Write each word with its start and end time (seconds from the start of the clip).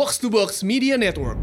Box 0.00 0.16
to 0.16 0.32
Box 0.32 0.64
Media 0.64 0.96
Network. 0.96 1.36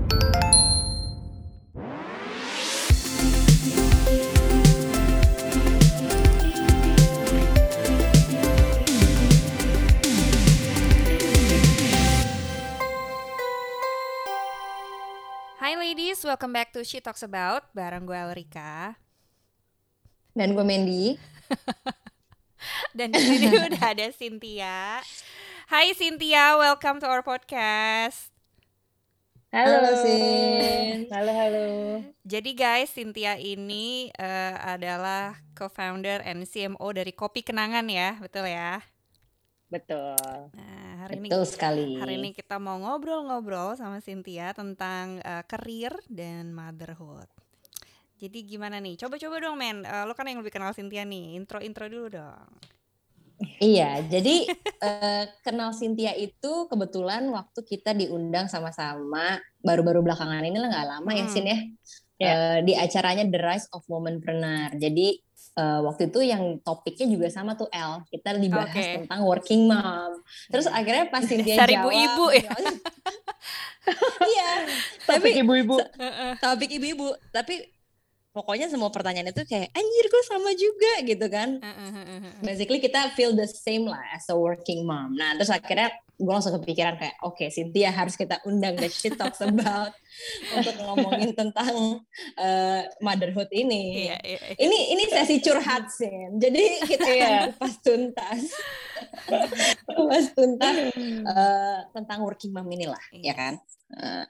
Hai 15.61 15.77
ladies, 15.77 16.25
welcome 16.25 16.49
back 16.49 16.73
to 16.73 16.81
She 16.81 16.97
Talks 16.97 17.21
About 17.21 17.69
bareng 17.77 18.09
gue 18.09 18.17
Elrika. 18.17 18.97
Dan 20.33 20.57
gue 20.57 20.65
Mandy. 20.65 21.13
Dan 22.97 23.13
di 23.13 23.21
sini 23.21 23.53
udah 23.53 23.93
ada 23.93 24.09
Cynthia. 24.09 25.05
Hai 25.69 25.93
Cynthia, 25.93 26.57
welcome 26.57 26.97
to 26.97 27.05
our 27.05 27.21
podcast. 27.21 28.36
Halo, 29.47 29.79
Halo. 29.79 29.91
Sin. 30.03 31.07
Halo, 31.07 31.31
halo. 31.31 31.67
Jadi 32.27 32.51
guys, 32.51 32.91
Cynthia 32.91 33.39
ini 33.39 34.11
eh, 34.11 34.55
adalah 34.59 35.39
co-founder 35.55 36.19
and 36.27 36.43
CMO 36.43 36.87
dari 36.91 37.15
Kopi 37.15 37.41
Kenangan 37.47 37.87
ya, 37.87 38.19
betul 38.19 38.43
ya? 38.43 38.83
Betul. 39.71 40.51
Nah, 40.51 41.07
hari 41.07 41.15
ini 41.23 41.27
Betul 41.31 41.43
sekali. 41.47 41.95
hari 41.95 42.19
ini 42.19 42.35
kita 42.35 42.59
mau 42.59 42.75
ngobrol-ngobrol 42.79 43.75
sama 43.79 44.03
Cynthia 44.03 44.51
tentang 44.51 45.23
eh, 45.23 45.43
career 45.47 45.95
dan 46.11 46.51
motherhood. 46.51 47.27
Jadi 48.19 48.43
gimana 48.43 48.81
nih? 48.83 48.99
Coba-coba 48.99 49.35
dong 49.39 49.55
men, 49.55 49.87
Eh, 49.87 50.03
lo 50.03 50.11
kan 50.11 50.27
yang 50.27 50.43
lebih 50.43 50.51
kenal 50.51 50.75
Cynthia 50.75 51.07
nih, 51.07 51.39
intro-intro 51.39 51.87
dulu 51.87 52.07
dong. 52.11 52.47
Iya, 53.57 54.01
jadi 54.09 54.49
eh, 54.81 55.23
kenal 55.45 55.69
Cynthia 55.69 56.13
itu 56.13 56.65
kebetulan 56.65 57.29
waktu 57.29 57.61
kita 57.61 57.93
diundang 57.93 58.49
sama-sama 58.49 59.37
baru-baru 59.61 60.01
belakangan 60.01 60.41
ini 60.41 60.57
lah 60.57 60.69
nggak 60.73 60.89
lama 60.89 61.11
ya 61.13 61.25
Hmm. 61.25 61.33
Sin 61.33 61.45
ya. 61.45 61.59
Ya. 62.17 62.29
Eh, 62.33 62.57
di 62.65 62.73
acaranya 62.73 63.29
The 63.29 63.37
Rise 63.37 63.67
of 63.77 63.85
Womanpreneur. 63.85 64.73
Jadi 64.81 65.21
eh, 65.53 65.79
waktu 65.85 66.09
itu 66.09 66.25
yang 66.25 66.57
topiknya 66.65 67.05
juga 67.13 67.27
sama 67.29 67.53
tuh 67.53 67.69
L. 67.69 68.01
Kita 68.09 68.33
dibahas 68.33 68.73
Oke. 68.73 69.05
tentang 69.05 69.21
working 69.21 69.69
mom. 69.69 70.17
Terus 70.49 70.65
akhirnya 70.65 71.05
pas 71.09 71.21
Cynthia 71.29 71.61
jawab, 71.61 71.93
ibu-ibu 71.93 72.25
ya. 72.33 72.49
Iya, 74.19 74.67
Tapi 75.07 75.31
tapi 75.31 75.39
ibu-ibu. 75.39 75.79
topik 76.43 76.67
ibu-ibu. 76.75 77.07
Tapi 77.31 77.63
pokoknya 78.37 78.69
semua 78.69 78.93
pertanyaan 78.93 79.33
itu 79.33 79.41
kayak 79.49 79.73
anjir 79.73 80.05
gue 80.05 80.23
sama 80.29 80.53
juga 80.53 80.91
gitu 81.01 81.25
kan. 81.25 81.57
basically 82.45 82.77
kita 82.77 83.09
feel 83.17 83.33
the 83.33 83.49
same 83.49 83.89
lah 83.89 84.05
as 84.13 84.29
a 84.29 84.37
working 84.37 84.85
mom. 84.85 85.17
Nah 85.17 85.33
terus 85.33 85.49
akhirnya 85.49 85.89
gue 86.17 86.33
langsung 86.33 86.53
kepikiran 86.57 86.97
kayak 86.97 87.17
oke 87.21 87.45
Cynthia 87.53 87.93
harus 87.93 88.17
kita 88.17 88.41
undang 88.45 88.73
the 88.77 88.89
shit 88.89 89.13
talks 89.13 89.37
about 89.37 89.93
untuk 90.57 90.73
ngomongin 90.81 91.33
tentang 91.33 92.01
uh, 92.37 92.81
motherhood 93.01 93.49
ini. 93.53 94.09
Iya, 94.09 94.17
iya, 94.21 94.39
iya. 94.49 94.55
Ini 94.57 94.79
ini 94.97 95.03
sesi 95.09 95.37
curhat 95.41 95.89
sih. 95.93 96.33
Jadi 96.37 96.63
kita 96.89 97.05
Iya. 97.09 97.25
akan 97.25 97.41
kupas 97.53 97.75
tuntas, 97.85 98.41
kupas 99.97 100.25
tuntas 100.33 100.75
uh, 101.25 101.79
tentang 101.93 102.19
working 102.25 102.49
mom 102.53 102.65
inilah, 102.69 103.01
Iya. 103.13 103.21
ya 103.29 103.33
kan. 103.33 103.53
Uh, 103.93 104.25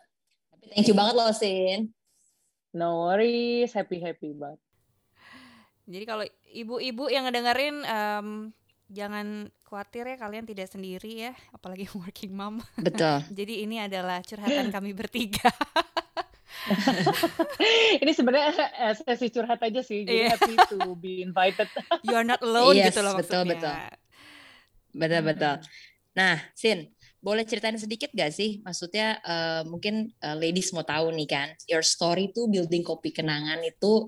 tapi 0.52 0.66
thank 0.76 0.88
you 0.88 0.96
banget 0.96 1.16
loh 1.16 1.32
Sin. 1.32 1.97
No 2.72 3.08
worries, 3.08 3.72
happy-happy 3.72 4.34
banget. 4.34 4.60
Jadi 5.88 6.04
kalau 6.04 6.26
ibu-ibu 6.52 7.08
yang 7.08 7.24
ngedengerin 7.24 7.80
em, 7.82 8.28
jangan 8.88 9.28
khawatir 9.64 10.04
ya 10.04 10.18
kalian 10.18 10.44
tidak 10.44 10.68
sendiri 10.68 11.28
ya, 11.28 11.34
apalagi 11.52 11.88
working 12.00 12.36
mom. 12.36 12.60
Betul. 12.76 13.24
Jadi 13.40 13.64
ini 13.64 13.80
adalah 13.80 14.20
curhatan 14.22 14.68
kami 14.68 14.92
bertiga. 14.92 15.48
Ini 18.04 18.12
sebenarnya 18.12 18.52
eh, 18.52 18.94
sesi 18.94 19.32
curhat 19.32 19.64
aja 19.64 19.80
sih, 19.80 20.04
jadi 20.04 20.28
Iya. 20.28 20.30
happy 20.36 20.56
to 20.68 20.78
be 21.00 21.24
invited. 21.24 21.68
You 22.04 22.12
are 22.14 22.28
not 22.28 22.44
alone 22.44 22.76
Yes, 22.76 22.92
gitu 22.92 23.02
loh 23.02 23.16
betul, 23.16 23.48
maksudnya. 23.48 23.56
betul. 23.56 23.76
Betul 24.92 25.22
betul. 25.24 25.56
Nah, 26.12 26.36
Sin, 26.52 26.92
boleh 27.28 27.44
ceritain 27.50 27.76
sedikit 27.84 28.10
gak 28.22 28.32
sih? 28.40 28.50
Maksudnya 28.66 29.08
eh, 29.34 29.62
mungkin 29.72 29.96
eh, 30.26 30.36
ladies 30.44 30.70
mau 30.76 30.86
tahu 30.88 31.08
nih 31.18 31.28
kan, 31.36 31.48
your 31.72 31.84
story 31.94 32.24
tuh 32.36 32.46
building 32.54 32.84
kopi 32.90 33.10
kenangan 33.18 33.60
itu 33.72 34.08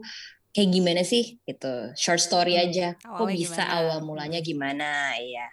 kayak 0.55 0.69
gimana 0.75 1.01
sih? 1.11 1.23
Gitu, 1.49 1.73
short 2.03 2.21
story 2.27 2.53
Hmm, 2.53 2.63
aja. 2.63 2.85
Kok 3.19 3.27
awalnya 3.27 3.35
bisa 3.35 3.63
gimana? 3.67 3.73
awal 3.77 3.97
mulanya 4.07 4.39
gimana? 4.49 4.85
Iya. 5.19 5.45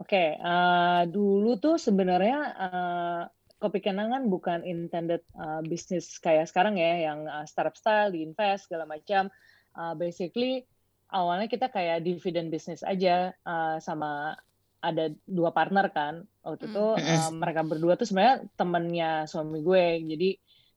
Oke, 0.00 0.16
eh, 0.40 1.02
dulu 1.14 1.48
tuh 1.62 1.76
sebenarnya 1.86 2.36
eh, 2.64 3.20
Kopi 3.60 3.78
Kenangan 3.84 4.22
bukan 4.32 4.64
intended 4.64 5.20
eh, 5.36 5.60
bisnis 5.70 6.16
kayak 6.24 6.48
sekarang 6.50 6.74
ya, 6.80 6.92
yang 7.12 7.18
eh, 7.28 7.44
startup 7.50 7.76
style, 7.76 8.08
diinvest 8.14 8.66
segala 8.68 8.84
macam. 8.88 9.28
Eh, 9.76 9.94
basically 10.00 10.64
awalnya 11.12 11.46
kita 11.52 11.68
kayak 11.68 12.00
dividend 12.06 12.48
bisnis 12.54 12.80
aja 12.82 13.36
eh, 13.36 13.76
sama 13.84 14.32
ada 14.80 15.12
dua 15.28 15.52
partner 15.52 15.92
kan. 15.92 16.24
Waktu 16.44 16.72
itu 16.72 16.84
Hmm. 16.96 17.04
eh, 17.04 17.30
mereka 17.36 17.60
berdua 17.64 17.94
tuh 18.00 18.08
sebenarnya 18.08 18.36
temennya 18.56 19.10
suami 19.28 19.60
gue. 19.60 19.86
Jadi 20.08 20.30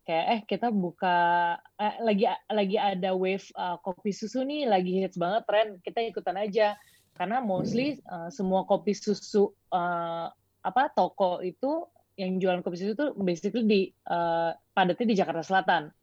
kayak 0.03 0.25
eh 0.28 0.41
kita 0.44 0.68
buka 0.68 1.18
eh, 1.80 1.96
lagi 2.03 2.28
lagi 2.52 2.75
ada 2.75 3.16
wave 3.16 3.47
eh, 3.56 3.78
kopi 3.80 4.12
susu 4.12 4.44
nih 4.44 4.68
lagi 4.68 5.00
hits 5.00 5.16
banget 5.16 5.47
tren 5.47 5.68
kita 5.80 6.03
ikutan 6.03 6.36
aja 6.36 6.75
karena 7.13 7.46
mostly 7.46 8.02
uh, 8.09 8.25
semua 8.34 8.66
kopi 8.66 8.97
susu 8.97 9.53
uh, 9.69 10.28
apa 10.66 10.90
toko 10.97 11.46
itu 11.46 11.86
yang 12.18 12.42
jualan 12.42 12.66
kopi 12.66 12.74
susu 12.81 12.97
itu 12.97 13.08
basically 13.22 13.63
di 13.69 13.81
uh, 14.09 14.50
padatnya 14.74 15.06
di 15.06 15.16
Jakarta 15.18 15.46
Selatan. 15.46 15.94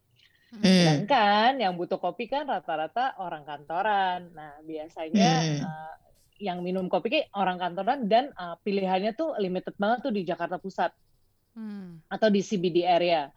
Hmm. 0.55 0.63
Sedangkan 0.63 1.59
yang 1.59 1.75
butuh 1.75 1.99
kopi 1.99 2.31
kan 2.31 2.47
rata-rata 2.47 3.19
orang 3.19 3.43
kantoran. 3.43 4.31
Nah 4.31 4.63
biasanya 4.63 5.31
Hmm. 5.43 5.67
uh, 5.67 5.95
yang 6.41 6.65
minum 6.65 6.89
kopi 6.89 7.13
kayak 7.13 7.27
orang 7.37 7.61
kantoran 7.61 8.09
dan 8.09 8.33
uh, 8.35 8.57
pilihannya 8.65 9.13
tuh 9.13 9.37
limited 9.37 9.77
banget 9.77 10.09
tuh 10.09 10.13
di 10.13 10.25
Jakarta 10.25 10.57
Pusat 10.57 10.91
Hmm. 11.51 11.99
atau 12.07 12.31
di 12.31 12.39
CBD 12.39 12.87
area. 12.87 13.27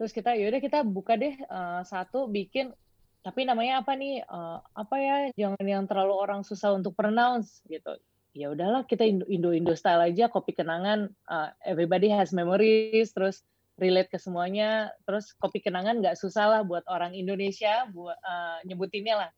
Terus 0.00 0.14
kita 0.14 0.32
yaudah 0.32 0.60
kita 0.62 0.80
buka 0.86 1.20
deh 1.20 1.36
uh, 1.52 1.84
satu 1.84 2.24
bikin 2.30 2.72
tapi 3.20 3.44
namanya 3.44 3.84
apa 3.84 3.92
nih 3.92 4.24
Uh, 4.24 4.62
apa 4.72 4.96
ya 4.96 5.16
jangan 5.36 5.64
yang 5.66 5.84
terlalu 5.84 6.14
orang 6.16 6.40
susah 6.46 6.72
untuk 6.72 6.96
pronounce 6.96 7.60
gitu. 7.68 7.98
Ya 8.32 8.48
udahlah 8.48 8.86
kita 8.88 9.04
Indo 9.04 9.26
Indo, 9.28 9.50
Indo 9.52 9.74
style 9.76 10.00
aja 10.00 10.32
kopi 10.32 10.56
kenangan 10.56 11.12
uh, 11.28 11.50
everybody 11.66 12.08
has 12.08 12.32
memories 12.32 13.12
terus 13.12 13.44
relate 13.76 14.08
ke 14.08 14.16
semuanya 14.16 14.90
terus 15.04 15.36
kopi 15.36 15.60
kenangan 15.60 16.00
nggak 16.00 16.16
susah 16.16 16.46
lah 16.48 16.62
buat 16.64 16.86
orang 16.88 17.12
Indonesia 17.12 17.84
buat 17.92 18.16
uh, 18.16 18.64
nyebutinnya 18.64 19.28
lah. 19.28 19.30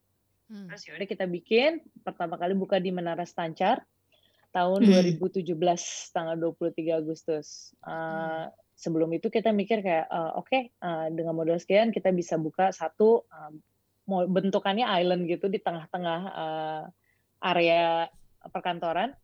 Hmm. 0.51 0.67
Terus 0.67 0.83
yaudah 0.91 1.07
kita 1.07 1.25
bikin 1.31 1.79
pertama 2.03 2.35
kali 2.35 2.59
buka 2.59 2.83
di 2.83 2.91
Menara 2.91 3.23
Stancar 3.23 3.87
tahun 4.51 4.83
Hmm. 4.83 5.15
2017 5.23 6.11
tanggal 6.11 6.35
23 6.35 6.99
Agustus. 6.99 7.71
Uh, 7.87 8.51
sebelum 8.75 9.15
itu 9.15 9.31
kita 9.31 9.55
mikir 9.55 9.79
kayak 9.81 10.11
uh, 10.11 10.35
oke 10.35 10.75
uh, 10.83 11.07
dengan 11.15 11.39
modal 11.39 11.63
sekian 11.63 11.95
kita 11.95 12.11
bisa 12.11 12.35
buka 12.35 12.75
satu 12.75 13.23
um, 13.31 13.63
bentukannya 14.11 14.91
island 14.91 15.31
gitu 15.31 15.47
di 15.47 15.63
tengah-tengah 15.63 16.21
uh, 16.35 16.85
area 17.47 18.11
perkantoran. 18.51 19.15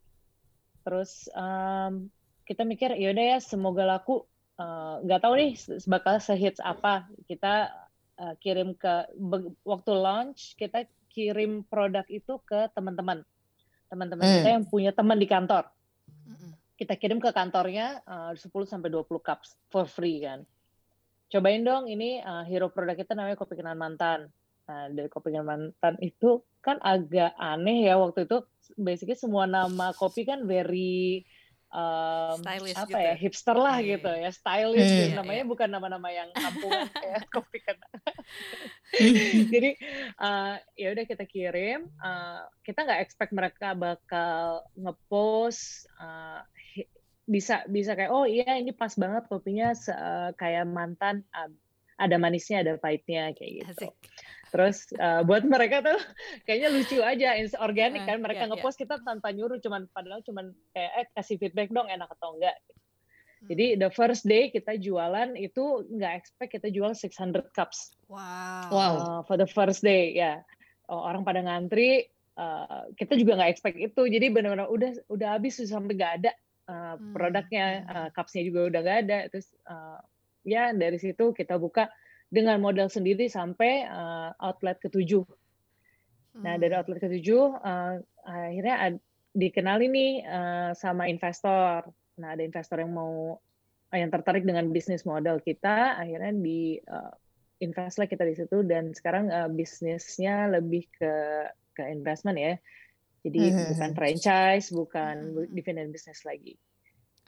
Terus 0.86 1.26
um, 1.34 2.06
kita 2.46 2.62
mikir 2.62 2.94
yaudah 2.94 3.36
ya 3.36 3.38
semoga 3.42 3.82
laku 3.82 4.22
Uh, 4.56 5.04
nggak 5.04 5.20
tahu 5.20 5.36
nih 5.36 5.52
bakal 5.84 6.16
sehits 6.16 6.64
apa 6.64 7.04
kita 7.28 7.68
uh, 8.16 8.32
kirim 8.40 8.72
ke 8.72 9.04
be- 9.12 9.52
waktu 9.68 9.92
launch 9.92 10.56
kita 10.56 10.88
kirim 11.16 11.64
produk 11.64 12.04
itu 12.12 12.36
ke 12.44 12.68
teman-teman 12.76 13.24
teman-teman 13.88 14.24
Hmm. 14.28 14.36
kita 14.44 14.50
yang 14.60 14.64
punya 14.68 14.92
teman 14.92 15.16
di 15.16 15.24
kantor 15.24 15.64
kita 16.76 16.94
kirim 17.00 17.18
ke 17.18 17.32
kantornya 17.32 18.04
uh, 18.04 18.32
10 18.36 18.52
sampai 18.68 18.92
20 18.92 19.08
cups 19.24 19.56
for 19.72 19.88
free 19.88 20.20
kan. 20.20 20.44
Cobain 21.32 21.64
dong 21.64 21.88
ini 21.88 22.20
uh, 22.20 22.44
hero 22.44 22.68
produk 22.68 22.94
kita 22.94 23.16
namanya 23.16 23.40
kopi 23.40 23.56
kenangan 23.56 23.80
mantan. 23.80 24.20
Nah, 24.68 24.92
dari 24.92 25.08
kopi 25.08 25.32
kenangan 25.32 25.72
mantan 25.72 25.94
itu 26.04 26.44
kan 26.60 26.76
agak 26.84 27.32
aneh 27.40 27.88
ya 27.88 27.96
waktu 27.96 28.28
itu 28.28 28.44
basically 28.76 29.16
semua 29.16 29.48
nama 29.48 29.96
kopi 29.96 30.28
kan 30.28 30.44
very 30.44 31.24
um, 31.76 32.40
Stylish 32.40 32.78
apa 32.80 32.88
gitu. 32.88 32.98
ya 33.04 33.14
hipster 33.20 33.56
lah 33.56 33.76
Iya, 33.76 33.88
gitu 34.00 34.10
ya 34.16 34.30
stylish 34.32 34.88
Hmm. 34.88 34.98
gitu. 35.04 35.14
Namanya 35.20 35.42
iya. 35.44 35.50
bukan 35.52 35.68
nama-nama 35.68 36.08
yang 36.08 36.28
kampungan 36.32 36.88
kayak 37.04 37.22
kopi 37.28 37.58
kenangan 37.60 38.16
jadi 39.52 39.70
uh, 40.16 40.54
ya 40.74 40.88
udah 40.96 41.04
kita 41.04 41.24
kirim 41.28 41.92
uh, 42.00 42.48
kita 42.64 42.80
nggak 42.88 43.00
expect 43.04 43.32
mereka 43.36 43.76
bakal 43.76 44.64
ngepost 44.74 45.84
uh, 46.00 46.40
bisa 47.26 47.66
bisa 47.66 47.98
kayak 47.98 48.14
oh 48.14 48.22
iya 48.24 48.56
ini 48.56 48.70
pas 48.70 48.94
banget 48.94 49.26
kopinya 49.26 49.74
uh, 49.74 50.30
kayak 50.38 50.64
mantan 50.64 51.26
uh, 51.34 51.50
ada 51.98 52.16
manisnya 52.22 52.62
ada 52.62 52.78
pahitnya 52.78 53.34
kayak 53.34 53.52
gitu 53.66 53.90
Asik. 53.90 53.92
Terus 54.56 54.88
uh, 54.96 55.20
buat 55.28 55.44
mereka 55.44 55.84
tuh 55.84 56.00
kayaknya 56.48 56.68
lucu 56.72 57.04
aja 57.04 57.36
ins- 57.36 57.60
organik 57.60 58.00
Eh, 58.00 58.08
kan 58.08 58.24
mereka 58.24 58.48
iya, 58.48 58.48
iya. 58.48 58.56
ngepost 58.56 58.80
kita 58.80 59.04
tanpa 59.04 59.36
nyuruh 59.36 59.60
cuman 59.60 59.84
padahal 59.92 60.24
cuman 60.24 60.56
kayak 60.72 60.92
eh 60.96 61.06
kasih 61.12 61.36
feedback 61.36 61.68
dong 61.68 61.92
enak 61.92 62.08
atau 62.16 62.40
enggak 62.40 62.56
Jadi 63.46 63.76
the 63.78 63.92
first 63.92 64.24
day 64.24 64.48
kita 64.48 64.80
jualan 64.80 65.36
itu 65.36 65.84
nggak 65.92 66.12
expect 66.18 66.56
kita 66.56 66.72
jual 66.72 66.96
600 66.96 67.52
cups. 67.52 67.94
Wow. 68.08 68.72
Wow. 68.72 68.94
Uh, 68.96 69.20
for 69.28 69.36
the 69.36 69.46
first 69.46 69.84
day 69.84 70.16
ya. 70.16 70.18
Yeah. 70.18 70.36
Oh, 70.88 71.04
orang 71.04 71.22
pada 71.22 71.44
ngantri, 71.44 72.10
uh, 72.40 72.90
kita 72.96 73.14
juga 73.14 73.38
nggak 73.38 73.52
expect 73.52 73.78
itu. 73.78 74.02
Jadi 74.08 74.32
benar-benar 74.32 74.66
udah 74.72 74.90
udah 75.12 75.28
habis 75.36 75.62
sampai 75.62 75.94
nggak 75.94 76.12
ada 76.24 76.32
uh, 76.66 76.96
produknya, 77.12 77.66
uh, 77.86 78.08
cupsnya 78.10 78.42
juga 78.50 78.72
udah 78.72 78.80
nggak 78.82 78.98
ada. 79.06 79.18
Terus 79.30 79.46
uh, 79.68 80.00
ya 80.42 80.72
dari 80.74 80.98
situ 80.98 81.30
kita 81.30 81.60
buka 81.60 81.86
dengan 82.26 82.58
modal 82.58 82.90
sendiri 82.90 83.30
sampai 83.30 83.86
uh, 83.86 84.30
outlet 84.42 84.78
ketujuh. 84.82 85.24
Nah 86.36 86.60
dari 86.60 86.74
outlet 86.76 87.00
ketujuh 87.00 87.44
uh, 87.62 87.96
akhirnya 88.26 88.98
dikenal 89.36 89.78
ini 89.84 90.24
uh, 90.24 90.72
sama 90.72 91.06
investor. 91.12 91.84
Nah, 92.16 92.32
ada 92.32 92.40
investor 92.40 92.80
yang 92.80 92.96
mau 92.96 93.36
yang 93.92 94.08
tertarik 94.08 94.42
dengan 94.42 94.72
bisnis 94.72 95.04
model 95.04 95.38
kita, 95.44 96.00
akhirnya 96.00 96.32
di 96.32 96.80
uh, 96.88 97.12
invest 97.60 98.00
lah 98.00 98.08
kita 98.08 98.24
di 98.24 98.34
situ 98.34 98.64
dan 98.64 98.96
sekarang 98.96 99.28
uh, 99.28 99.48
bisnisnya 99.52 100.48
lebih 100.48 100.88
ke 100.96 101.12
ke 101.76 101.84
investment 101.92 102.40
ya. 102.40 102.54
Jadi 103.22 103.40
mm 103.40 103.52
-hmm. 103.52 103.68
bukan 103.76 103.90
franchise, 103.92 104.66
bukan 104.72 105.14
mm 105.20 105.32
-hmm. 105.36 105.52
dividend 105.52 105.90
business 105.92 106.24
lagi. 106.24 106.56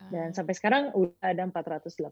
Dan 0.06 0.30
sampai 0.30 0.54
sekarang 0.54 0.94
udah 0.94 1.18
ada 1.18 1.42
485 1.42 2.06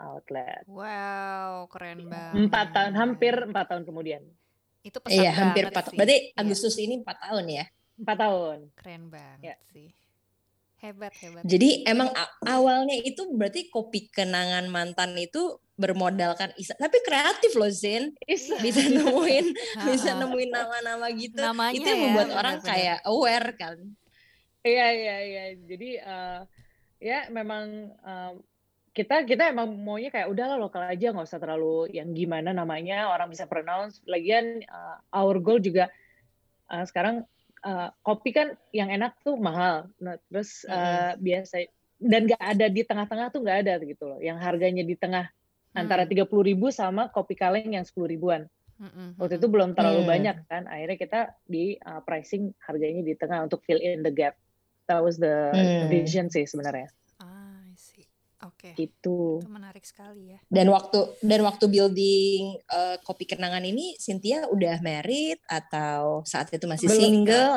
outlet. 0.00 0.64
Wow, 0.64 1.68
keren 1.68 2.08
banget. 2.08 2.34
Empat 2.48 2.66
tahun, 2.72 2.92
hampir 2.96 3.34
empat 3.44 3.66
tahun 3.68 3.84
kemudian. 3.84 4.24
Itu 4.80 4.98
pesat 5.04 5.20
Iya, 5.20 5.30
hampir 5.36 5.68
empat. 5.68 5.92
Berarti 5.92 6.16
iya. 6.32 6.40
Agustus 6.40 6.74
ya. 6.80 6.88
ini 6.88 7.04
empat 7.04 7.16
tahun 7.20 7.44
ya? 7.52 7.64
Empat 8.00 8.16
tahun. 8.16 8.58
Keren 8.80 9.02
banget 9.12 9.44
ya. 9.44 9.56
sih. 9.68 9.92
Hebat, 10.78 11.10
hebat. 11.18 11.42
Jadi 11.42 11.82
emang 11.90 12.06
awalnya 12.46 12.94
itu 12.94 13.26
berarti 13.34 13.66
kopi 13.66 14.06
kenangan 14.14 14.70
mantan 14.70 15.18
itu 15.18 15.58
bermodalkan 15.74 16.54
Isa. 16.54 16.78
Tapi 16.78 17.02
kreatif 17.02 17.58
loh 17.58 17.66
Zin. 17.66 18.14
Isa. 18.22 18.54
Bisa 18.62 18.86
nemuin 18.86 19.46
bisa 19.90 20.14
nemuin 20.14 20.50
nama-nama 20.54 21.10
gitu. 21.10 21.34
Namanya 21.38 21.74
itu 21.74 21.82
yang 21.82 21.98
ya, 21.98 22.04
membuat 22.06 22.30
orang 22.30 22.56
benar. 22.62 22.68
kayak 22.70 22.98
aware 23.10 23.48
kan. 23.58 23.76
Iya, 24.62 24.86
iya, 24.94 25.16
iya. 25.26 25.44
Jadi 25.66 25.90
uh, 25.98 26.40
ya 26.98 27.30
memang 27.30 27.94
uh, 28.02 28.34
kita 28.94 29.22
kita 29.22 29.54
emang 29.54 29.78
maunya 29.78 30.10
kayak 30.10 30.26
udahlah 30.26 30.58
lokal 30.58 30.82
aja 30.82 31.14
nggak 31.14 31.30
usah 31.30 31.38
terlalu 31.38 31.86
yang 31.94 32.10
gimana 32.10 32.50
namanya 32.50 33.06
orang 33.14 33.30
bisa 33.30 33.46
pronounce. 33.46 34.02
Lagian 34.10 34.66
uh, 34.66 34.98
our 35.14 35.38
goal 35.38 35.62
juga 35.62 35.86
uh, 36.66 36.82
sekarang 36.82 37.22
uh, 37.62 37.94
kopi 38.02 38.34
kan 38.34 38.58
yang 38.74 38.90
enak 38.90 39.14
tuh 39.22 39.38
mahal. 39.38 39.86
Nah, 40.02 40.18
terus 40.26 40.66
uh, 40.66 41.14
mm. 41.14 41.22
biasa 41.22 41.54
dan 42.02 42.26
nggak 42.26 42.42
ada 42.42 42.66
di 42.66 42.82
tengah-tengah 42.82 43.26
tuh 43.30 43.40
nggak 43.46 43.58
ada 43.62 43.74
gitu 43.86 44.02
loh. 44.02 44.18
Yang 44.18 44.38
harganya 44.42 44.82
di 44.82 44.98
tengah 44.98 45.30
mm. 45.30 45.78
antara 45.78 46.02
tiga 46.02 46.26
puluh 46.26 46.50
ribu 46.50 46.74
sama 46.74 47.06
kopi 47.06 47.38
kaleng 47.38 47.78
yang 47.78 47.86
sepuluh 47.86 48.10
ribuan. 48.10 48.50
Mm-hmm. 48.82 49.18
Waktu 49.18 49.38
itu 49.38 49.46
belum 49.46 49.78
terlalu 49.78 50.02
mm. 50.02 50.10
banyak 50.10 50.36
kan. 50.50 50.66
Akhirnya 50.66 50.98
kita 50.98 51.20
di 51.46 51.78
uh, 51.78 52.02
pricing 52.02 52.50
harganya 52.66 53.06
di 53.06 53.14
tengah 53.14 53.46
untuk 53.46 53.62
fill 53.62 53.78
in 53.78 54.02
the 54.02 54.10
gap. 54.10 54.34
That 54.88 55.04
was 55.04 55.20
the 55.20 55.52
mm. 55.52 55.92
vision 55.92 56.32
sih 56.32 56.48
sebenarnya. 56.48 56.88
Oke. 58.46 58.70
Okay. 58.70 58.86
Itu. 58.86 59.42
Itu 59.42 59.50
menarik 59.50 59.82
sekali 59.82 60.34
ya. 60.34 60.38
Dan 60.46 60.70
waktu 60.70 61.18
dan 61.26 61.42
waktu 61.42 61.64
building 61.66 62.62
uh, 62.70 62.96
kopi 63.02 63.26
kenangan 63.26 63.66
ini 63.66 63.98
Cynthia 63.98 64.46
udah 64.46 64.78
married 64.78 65.42
atau 65.50 66.22
saat 66.22 66.46
itu 66.54 66.66
masih 66.70 66.86
belum, 66.86 67.02
single? 67.02 67.54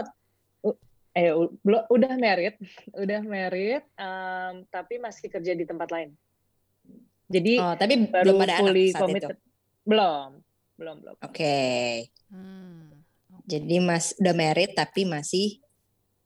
Uh, 0.65 0.75
eh 1.13 1.29
belum 1.61 1.83
udah 1.85 2.13
married, 2.17 2.55
udah 3.03 3.21
married 3.21 3.83
um, 3.93 4.65
tapi 4.73 4.97
masih 4.97 5.29
kerja 5.29 5.53
di 5.53 5.69
tempat 5.69 5.93
lain. 5.93 6.17
Jadi 7.29 7.61
oh, 7.61 7.77
tapi 7.77 7.93
baru 8.09 8.25
belum 8.25 8.41
ada 8.41 8.55
fully 8.57 8.85
anak 8.89 8.93
saat 8.97 9.01
committed. 9.05 9.29
itu. 9.29 9.35
Belum. 9.85 10.29
Belum, 10.81 10.95
belum. 10.97 11.15
Oke. 11.21 11.29
Okay. 11.29 11.91
Hmm. 12.33 12.89
Jadi 13.45 13.77
Mas 13.85 14.17
udah 14.17 14.33
married 14.33 14.73
tapi 14.73 15.05
masih 15.05 15.61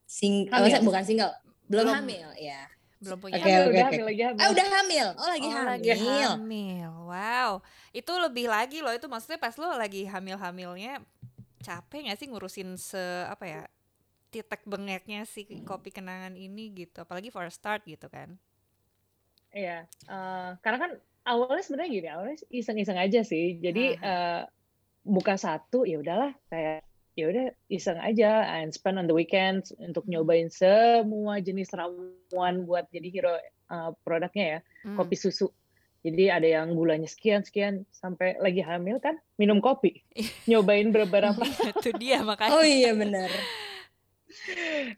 sing 0.05 0.47
hamil. 0.53 0.79
Oh, 0.79 0.85
bukan 0.87 1.03
single. 1.03 1.33
Belum, 1.65 1.89
belum 1.89 1.97
hamil 1.97 2.29
ya 2.37 2.69
belum 3.05 3.19
punya 3.21 3.37
okay, 3.37 3.51
okay, 3.53 3.59
udah 3.59 3.69
okay. 3.69 3.83
hamil 3.85 4.03
lagi 4.07 4.23
hamil. 4.23 4.41
Ah, 4.41 4.49
udah 4.49 4.67
hamil. 4.81 5.07
Oh, 5.13 5.29
lagi 5.29 5.47
oh, 5.47 5.53
hamil. 5.53 5.69
Lagi 5.69 5.91
hamil. 5.93 6.91
Wow. 7.05 7.51
Itu 7.93 8.13
lebih 8.17 8.45
lagi 8.49 8.79
loh 8.81 8.93
itu 8.95 9.05
maksudnya 9.05 9.37
pas 9.37 9.53
lo 9.59 9.69
lagi 9.77 10.09
hamil-hamilnya 10.09 11.03
capek 11.61 12.09
gak 12.09 12.17
sih 12.17 12.27
ngurusin 12.29 12.69
se 12.81 13.03
apa 13.29 13.45
ya? 13.45 13.63
titik 14.35 14.67
bengeknya 14.67 15.23
si 15.23 15.47
kopi 15.63 15.95
kenangan 15.95 16.35
ini 16.35 16.67
gitu. 16.75 17.07
Apalagi 17.07 17.31
for 17.31 17.47
a 17.47 17.53
start 17.53 17.87
gitu 17.87 18.11
kan. 18.11 18.35
Iya. 19.55 19.87
Uh, 20.11 20.59
karena 20.59 20.77
kan 20.81 20.91
awalnya 21.23 21.63
sebenarnya 21.63 21.91
gini, 21.91 22.07
awalnya 22.11 22.37
iseng-iseng 22.51 22.99
aja 22.99 23.23
sih. 23.23 23.55
Jadi 23.63 23.95
uh, 23.95 24.43
buka 25.07 25.39
satu 25.39 25.87
ya 25.87 26.03
udahlah 26.03 26.35
kayak 26.51 26.83
ya 27.15 27.31
udah 27.31 27.47
iseng 27.71 27.99
aja 28.03 28.43
and 28.59 28.75
spend 28.75 28.99
on 28.99 29.07
the 29.07 29.15
weekends 29.15 29.71
untuk 29.79 30.03
hmm. 30.05 30.19
nyobain 30.19 30.51
semua 30.51 31.39
jenis 31.39 31.71
ramuan 31.71 32.67
buat 32.67 32.91
jadi 32.91 33.07
hero 33.07 33.35
uh, 33.71 33.95
produknya 34.03 34.45
ya 34.45 34.59
hmm. 34.85 34.99
kopi 34.99 35.15
susu. 35.15 35.47
Jadi 36.05 36.29
ada 36.29 36.45
yang 36.45 36.77
gulanya 36.77 37.09
sekian 37.09 37.41
sekian 37.41 37.81
sampai 37.89 38.37
lagi 38.37 38.61
hamil 38.61 39.01
kan 39.01 39.17
minum 39.41 39.57
kopi. 39.57 40.05
Nyobain 40.45 40.93
beberapa. 40.93 41.41
Itu 41.73 41.97
dia 41.97 42.21
makanya. 42.21 42.51
Oh 42.53 42.65
iya 42.67 42.93
benar. 42.93 43.31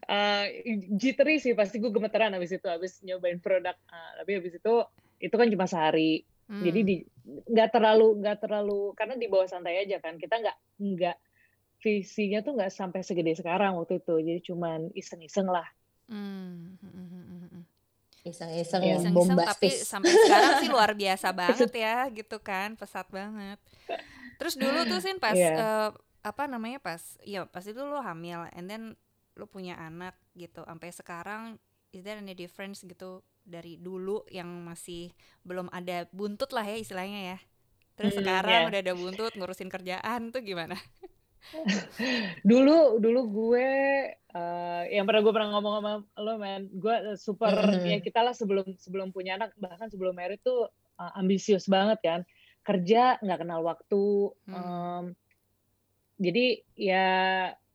Uh, 0.08 0.50
jittery 0.98 1.38
sih 1.38 1.54
pasti 1.54 1.78
gue 1.78 1.94
gemeteran 1.94 2.34
abis 2.34 2.58
itu 2.58 2.66
abis 2.66 2.98
nyobain 3.06 3.38
produk 3.38 3.78
uh, 3.86 4.10
tapi 4.18 4.34
abis 4.34 4.58
itu 4.58 4.74
itu 5.22 5.30
kan 5.30 5.46
cuma 5.46 5.70
sehari. 5.70 6.26
Hmm. 6.48 6.64
jadi 6.64 6.80
di 6.80 6.96
nggak 7.28 7.70
terlalu 7.76 8.18
nggak 8.24 8.40
terlalu 8.40 8.96
karena 8.96 9.14
di 9.20 9.28
bawah 9.28 9.46
santai 9.46 9.84
aja 9.84 10.00
kan 10.00 10.16
kita 10.16 10.40
nggak 10.40 10.56
nggak 10.80 11.16
visinya 11.78 12.42
tuh 12.42 12.58
nggak 12.58 12.72
sampai 12.74 13.00
segede 13.06 13.38
sekarang 13.38 13.78
waktu 13.78 14.02
itu. 14.02 14.14
Jadi 14.18 14.40
cuman 14.50 14.90
iseng-iseng 14.94 15.46
lah. 15.46 15.66
Hmm, 16.08 16.74
hmm, 16.80 17.06
hmm, 17.12 17.62
iseng-iseng 18.26 18.82
ya. 18.82 18.96
iseng 18.98 19.14
bombastis 19.14 19.48
tapi 19.48 19.68
sampai 19.72 20.12
sekarang 20.12 20.52
sih 20.60 20.68
luar 20.68 20.90
biasa 21.02 21.28
banget 21.32 21.72
ya 21.72 22.10
gitu 22.10 22.36
kan. 22.42 22.74
Pesat 22.74 23.06
banget. 23.08 23.58
Terus 24.36 24.54
dulu 24.58 24.84
tuh 24.86 25.00
sih 25.00 25.14
pas 25.22 25.34
yeah. 25.34 25.54
Iya. 25.54 25.62
uh, 25.62 25.90
apa 26.26 26.50
namanya 26.50 26.82
pas 26.82 27.00
ya 27.22 27.46
pas 27.46 27.62
itu 27.62 27.78
lo 27.78 28.02
hamil 28.02 28.50
and 28.52 28.66
then 28.66 28.82
lo 29.38 29.46
punya 29.46 29.78
anak 29.78 30.18
gitu. 30.34 30.66
Sampai 30.66 30.90
sekarang 30.90 31.62
is 31.94 32.02
there 32.02 32.18
any 32.18 32.34
difference 32.34 32.82
gitu 32.82 33.22
dari 33.48 33.80
dulu 33.80 34.26
yang 34.28 34.50
masih 34.66 35.14
belum 35.46 35.72
ada 35.72 36.04
buntut 36.10 36.50
lah 36.50 36.66
ya 36.66 36.76
istilahnya 36.76 37.36
ya? 37.36 37.38
Terus 37.94 38.14
hmm, 38.14 38.20
sekarang 38.22 38.60
yeah. 38.66 38.70
udah 38.70 38.80
ada 38.82 38.94
buntut 38.94 39.32
ngurusin 39.38 39.70
kerjaan 39.70 40.34
tuh 40.34 40.42
gimana 40.42 40.74
dulu 42.50 43.00
dulu 43.00 43.20
gue 43.32 43.70
uh, 44.36 44.82
yang 44.88 45.04
pernah 45.08 45.22
gue 45.24 45.32
pernah 45.32 45.50
ngomong 45.56 45.74
sama 45.80 45.92
lo 46.20 46.34
man 46.36 46.68
gue 46.68 46.94
super 47.16 47.52
mm. 47.54 47.84
ya 47.86 47.98
kita 48.04 48.20
lah 48.20 48.34
sebelum 48.36 48.76
sebelum 48.76 49.08
punya 49.10 49.40
anak 49.40 49.54
bahkan 49.56 49.88
sebelum 49.88 50.12
married 50.12 50.42
tuh 50.44 50.68
uh, 51.00 51.12
ambisius 51.16 51.66
banget 51.70 51.98
kan 52.04 52.20
kerja 52.66 53.16
nggak 53.24 53.40
kenal 53.40 53.64
waktu 53.64 54.34
mm. 54.48 54.54
um, 54.54 55.04
jadi 56.18 56.46
ya 56.74 57.06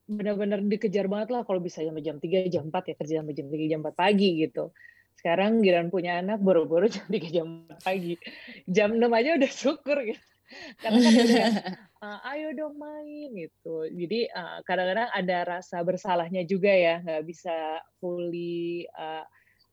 benar-benar 0.03 0.59
dikejar 0.67 1.07
banget 1.07 1.31
lah 1.31 1.47
kalau 1.47 1.63
bisa 1.63 1.79
jam 1.79 1.95
jam 2.03 2.19
tiga 2.19 2.43
jam 2.51 2.67
empat 2.67 2.91
ya 2.91 2.95
kerja 2.99 3.13
sampai 3.23 3.35
jam 3.35 3.47
tiga 3.47 3.65
jam 3.71 3.79
empat 3.81 3.95
pagi 3.95 4.29
gitu 4.43 4.75
sekarang 5.15 5.63
giran 5.63 5.87
punya 5.87 6.19
anak 6.19 6.43
boro-boro 6.43 6.91
jam 6.93 7.07
tiga 7.07 7.29
jam 7.31 7.47
pagi 7.81 8.19
jam 8.67 8.99
enam 8.99 9.15
aja 9.15 9.39
udah 9.39 9.51
syukur 9.51 9.97
gitu 10.03 10.32
karena 10.81 10.97
kan 10.99 11.13
udah 11.13 11.47
uh, 12.03 12.19
ayo 12.35 12.47
dong 12.57 12.75
main 12.77 13.29
gitu. 13.33 13.87
Jadi 13.89 14.29
uh, 14.31 14.59
kadang-kadang 14.67 15.09
ada 15.11 15.37
rasa 15.57 15.79
bersalahnya 15.81 16.43
juga 16.43 16.71
ya 16.71 16.99
nggak 17.01 17.23
bisa 17.23 17.81
fully 17.97 18.87
uh, 18.97 19.23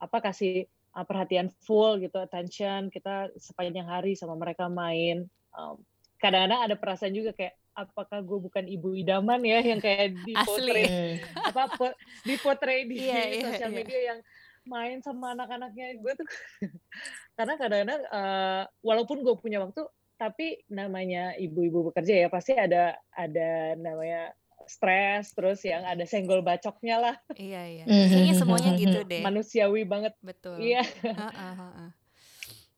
apa 0.01 0.19
kasih 0.25 0.65
uh, 0.97 1.05
perhatian 1.05 1.51
full 1.63 2.01
gitu 2.01 2.17
attention 2.19 2.89
kita 2.89 3.31
sepanjang 3.37 3.87
hari 3.87 4.17
sama 4.17 4.35
mereka 4.39 4.67
main. 4.71 5.29
Um, 5.55 5.83
kadang-kadang 6.21 6.61
ada 6.71 6.75
perasaan 6.77 7.17
juga 7.17 7.33
kayak 7.33 7.57
apakah 7.75 8.21
gue 8.21 8.39
bukan 8.51 8.65
ibu 8.67 8.93
idaman 8.93 9.41
ya 9.41 9.59
yang 9.63 9.81
kayak 9.81 10.13
di 10.29 10.35
potret 10.37 11.25
apa 11.41 11.63
po, 11.75 11.89
di 12.27 12.35
potret 12.37 12.85
di 12.87 13.09
yeah, 13.09 13.25
yeah, 13.31 13.43
sosial 13.49 13.71
yeah. 13.73 13.79
media 13.81 14.01
yang 14.15 14.19
main 14.69 14.99
sama 15.01 15.33
anak-anaknya. 15.33 15.97
Gue 15.99 16.13
tuh 16.19 16.29
karena 17.37 17.55
kadang-kadang 17.57 18.03
uh, 18.13 18.63
walaupun 18.85 19.25
gue 19.25 19.35
punya 19.41 19.65
waktu 19.65 19.83
tapi 20.21 20.61
namanya 20.69 21.33
ibu-ibu 21.41 21.89
bekerja 21.89 22.27
ya 22.27 22.29
pasti 22.29 22.53
ada 22.53 23.01
ada 23.17 23.73
namanya 23.81 24.37
stres 24.69 25.33
terus 25.33 25.65
yang 25.65 25.81
ada 25.89 26.05
senggol 26.05 26.45
bacoknya 26.45 27.01
lah. 27.01 27.17
Iya 27.33 27.63
iya. 27.65 27.85
Kayaknya 27.89 28.35
semuanya 28.37 28.71
gitu 28.77 28.99
deh. 29.09 29.25
Manusiawi 29.25 29.89
banget. 29.89 30.13
Betul. 30.21 30.61
Iya. 30.61 30.85
Uh, 31.01 31.25
uh, 31.25 31.33
uh, 31.33 31.63
uh. 31.65 31.91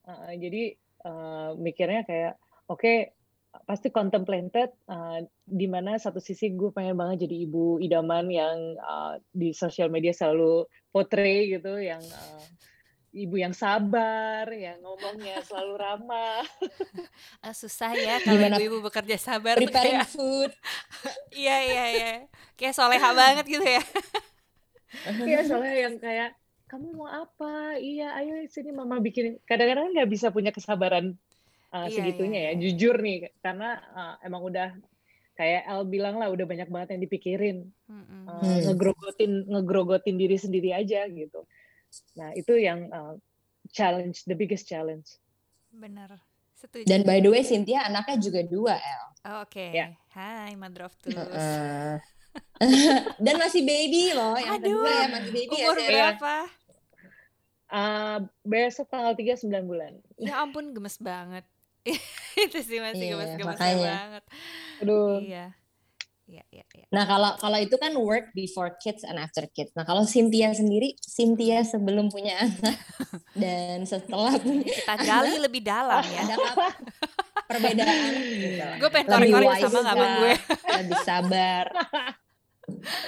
Uh, 0.06 0.30
jadi 0.38 0.78
uh, 1.02 1.58
mikirnya 1.58 2.06
kayak 2.06 2.38
oke 2.70 2.78
okay, 2.78 3.11
pasti 3.68 3.92
contemplated 3.92 4.72
uh, 4.88 5.20
di 5.44 5.66
mana 5.68 6.00
satu 6.00 6.22
sisi 6.22 6.56
gue 6.56 6.72
pengen 6.72 6.96
banget 6.96 7.28
jadi 7.28 7.37
ibu 7.44 7.76
idaman 7.82 8.32
yang 8.32 8.78
uh, 8.80 9.20
di 9.34 9.52
sosial 9.52 9.92
media 9.92 10.16
selalu 10.16 10.64
portray 10.88 11.52
gitu 11.52 11.76
yang 11.76 12.00
uh, 12.00 12.42
ibu 13.12 13.37
yang 13.37 13.52
sabar, 13.52 14.49
yang 14.49 14.81
ngomongnya 14.81 15.45
selalu 15.45 15.75
ramah. 15.76 16.42
ah, 17.45 17.52
susah 17.52 17.92
ya 17.92 18.16
kalau 18.25 18.40
ibu-ibu 18.57 18.81
bekerja 18.88 19.21
sabar 19.21 19.61
preparing 19.61 20.00
kayak, 20.00 20.09
food. 20.09 20.50
iya 21.45 21.57
iya 21.61 21.85
iya. 21.92 22.12
Kayak 22.57 22.75
soleha 22.81 23.09
banget 23.12 23.45
gitu 23.47 23.64
ya. 23.64 23.85
Iya 25.25 25.49
soleha 25.49 25.88
yang 25.88 25.97
kayak 25.97 26.37
kamu 26.69 26.92
mau 26.92 27.09
apa? 27.09 27.81
Iya, 27.81 28.12
ayo 28.21 28.45
sini 28.52 28.76
mama 28.76 29.00
bikin. 29.00 29.40
Kadang-kadang 29.49 29.88
nggak 29.97 30.04
bisa 30.12 30.28
punya 30.28 30.52
kesabaran 30.52 31.16
uh, 31.73 31.88
iya, 31.88 31.97
segitunya 31.97 32.40
iya. 32.45 32.50
ya. 32.52 32.52
Iya. 32.52 32.61
Jujur 32.61 32.97
nih, 33.00 33.33
karena 33.40 33.81
uh, 33.97 34.14
emang 34.21 34.45
udah 34.45 34.69
kayak 35.33 35.64
El 35.64 35.88
bilang 35.88 36.21
lah 36.21 36.28
udah 36.28 36.45
banyak 36.45 36.69
banget 36.69 36.88
yang 36.92 37.02
dipikirin. 37.09 37.57
Mm-hmm. 37.88 38.23
Uh, 38.28 38.59
ngegrogotin 38.69 39.33
ngegrogotin 39.49 40.16
diri 40.21 40.37
sendiri 40.37 40.76
aja 40.76 41.09
gitu. 41.09 41.49
Nah, 42.16 42.30
itu 42.32 42.56
yang 42.56 42.88
uh, 42.92 43.14
challenge, 43.72 44.25
the 44.25 44.37
biggest 44.37 44.68
challenge. 44.68 45.20
Benar. 45.72 46.20
Setuju. 46.56 46.87
Dan 46.87 47.02
by 47.02 47.18
the 47.18 47.30
way, 47.32 47.42
Cynthia 47.42 47.84
anaknya 47.88 48.16
juga 48.22 48.40
dua, 48.46 48.75
El. 48.78 49.04
Oh, 49.26 49.46
Oke. 49.46 49.58
Okay. 49.58 49.68
Ya. 49.75 49.78
Yeah. 49.78 49.90
Hai, 50.14 50.54
Mother 50.54 50.87
of 50.87 50.94
Two. 51.02 51.11
Uh, 51.14 51.99
dan 53.25 53.34
masih 53.37 53.66
baby 53.66 54.14
loh, 54.14 54.38
yang 54.38 54.56
Aduh, 54.56 54.80
kedua 54.80 54.90
ya 54.90 55.06
masih 55.11 55.32
baby 55.34 55.56
umur 55.58 55.76
ya. 55.78 55.88
berapa? 55.90 56.34
Uh, 57.72 58.18
besok 58.44 58.87
tanggal 58.92 59.16
3 59.16 59.49
9 59.49 59.64
bulan. 59.64 59.92
Ya 60.20 60.44
ampun, 60.44 60.76
gemes 60.76 61.00
banget. 61.00 61.44
itu 62.44 62.58
sih 62.62 62.78
masih 62.78 63.06
iya, 63.11 63.12
gemes-gemes 63.16 63.58
banget. 63.58 64.25
Aduh. 64.84 65.18
Iya. 65.25 65.56
Iya, 66.32 66.44
iya, 66.48 66.64
iya. 66.64 66.86
Nah, 66.88 67.04
kalau 67.04 67.36
kalau 67.36 67.58
itu 67.60 67.76
kan 67.76 67.92
work 67.92 68.32
before 68.32 68.72
kids 68.80 69.04
and 69.04 69.20
after 69.20 69.44
kids. 69.52 69.68
Nah, 69.76 69.84
kalau 69.84 70.08
Cynthia 70.08 70.48
sendiri, 70.56 70.96
Cynthia 70.96 71.60
sebelum 71.60 72.08
punya 72.08 72.40
anak 72.48 72.80
dan 73.36 73.84
setelah 73.84 74.40
punya 74.40 74.64
kita 74.80 74.96
gali 74.96 75.36
lebih 75.36 75.60
dalam 75.60 76.00
ya. 76.00 76.24
Ada 76.24 76.34
apa? 76.40 76.68
Perbedaan 77.52 78.12
gitu. 78.16 78.64
Gue 78.80 78.88
pengen 78.88 79.06
korek-korek 79.12 79.60
sama 79.60 79.68
gak 79.68 79.84
sama 79.84 80.04
gue. 80.08 80.32
Lebih 80.80 80.98
sabar. 81.04 81.64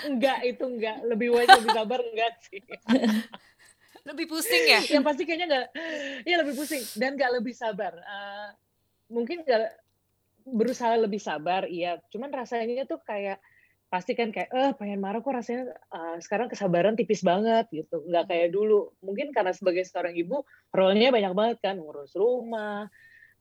enggak, 0.05 0.39
itu 0.45 0.65
enggak. 0.69 0.97
Lebih 1.09 1.29
wise, 1.33 1.49
lebih 1.65 1.73
sabar 1.73 1.99
enggak 2.05 2.33
sih. 2.45 2.61
lebih 4.05 4.27
pusing 4.29 4.65
ya? 4.69 4.81
Yang 4.85 5.05
pasti 5.09 5.23
kayaknya 5.25 5.47
enggak. 5.49 5.67
Iya, 6.29 6.37
lebih 6.45 6.55
pusing 6.61 6.83
dan 7.01 7.17
enggak 7.17 7.31
lebih 7.41 7.57
sabar. 7.57 7.97
Uh, 8.05 8.53
mungkin 9.09 9.41
enggak 9.49 9.73
berusaha 10.45 10.95
lebih 11.01 11.21
sabar, 11.21 11.65
iya. 11.67 11.99
Cuman 12.13 12.31
rasanya 12.31 12.85
tuh 12.85 13.01
kayak 13.03 13.41
pasti 13.89 14.19
kan 14.19 14.35
kayak 14.35 14.51
eh 14.51 14.73
pengen 14.75 14.99
marah 14.99 15.23
kok 15.23 15.31
rasanya 15.31 15.71
uh, 15.95 16.19
sekarang 16.19 16.51
kesabaran 16.51 16.95
tipis 16.95 17.25
banget 17.25 17.69
gitu. 17.73 18.05
Nggak 18.05 18.31
kayak 18.31 18.49
dulu. 18.53 18.93
Mungkin 19.01 19.33
karena 19.33 19.57
sebagai 19.57 19.87
seorang 19.87 20.15
ibu 20.15 20.45
role-nya 20.75 21.11
banyak 21.11 21.33
banget 21.33 21.59
kan. 21.65 21.81
Ngurus 21.81 22.13
rumah 22.15 22.91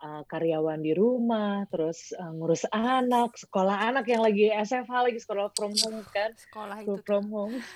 uh, 0.04 0.22
karyawan 0.28 0.80
di 0.84 0.92
rumah 0.92 1.64
terus 1.72 2.12
uh, 2.16 2.32
ngurus 2.36 2.68
anak 2.70 3.40
sekolah 3.40 3.88
anak 3.88 4.06
yang 4.12 4.22
lagi 4.22 4.52
SFH 4.52 4.92
lagi 4.92 5.20
sekolah 5.20 5.52
from 5.56 5.74
home 5.74 6.04
kan. 6.12 6.32
Sekolah 6.36 6.78
itu 6.84 6.96
from 7.08 7.26
home. 7.32 7.58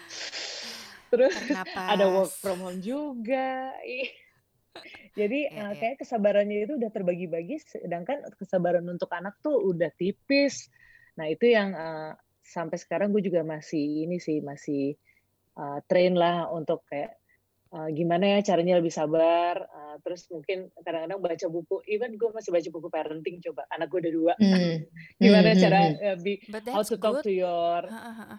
Terus 1.07 1.31
ada 1.71 2.03
work 2.11 2.35
from 2.35 2.59
home 2.59 2.83
juga 2.83 3.71
jadi 5.17 5.39
ya, 5.49 5.63
uh, 5.69 5.73
kayak 5.75 5.97
kesabarannya 6.01 6.69
itu 6.69 6.73
udah 6.77 6.91
terbagi-bagi, 6.93 7.57
sedangkan 7.61 8.25
kesabaran 8.37 8.85
untuk 8.85 9.09
anak 9.13 9.37
tuh 9.41 9.57
udah 9.57 9.89
tipis. 9.97 10.69
Nah 11.17 11.25
itu 11.29 11.49
yang 11.49 11.73
uh, 11.73 12.13
sampai 12.41 12.77
sekarang 12.79 13.11
gue 13.11 13.25
juga 13.25 13.43
masih 13.43 14.07
ini 14.07 14.21
sih 14.21 14.39
masih 14.39 14.95
uh, 15.59 15.83
train 15.89 16.15
lah 16.15 16.47
untuk 16.53 16.85
kayak 16.87 17.17
uh, 17.73 17.89
gimana 17.91 18.37
ya 18.37 18.39
caranya 18.43 18.79
lebih 18.79 18.93
sabar. 18.93 19.65
Uh, 19.67 19.95
terus 20.05 20.27
mungkin 20.31 20.71
kadang-kadang 20.83 21.19
baca 21.19 21.47
buku, 21.49 21.83
even 21.89 22.15
gue 22.15 22.29
masih 22.31 22.51
baca 22.53 22.69
buku 22.69 22.87
parenting 22.87 23.37
coba. 23.43 23.67
Anak 23.73 23.87
gue 23.91 23.99
udah 24.03 24.13
dua. 24.13 24.33
Mm. 24.39 24.75
gimana 25.23 25.49
mm, 25.53 25.59
cara 25.59 25.79
uh, 25.91 26.17
be, 26.21 26.33
how 26.71 26.83
to 26.83 26.95
talk 26.97 27.21
good. 27.21 27.25
to 27.27 27.33
your. 27.33 27.81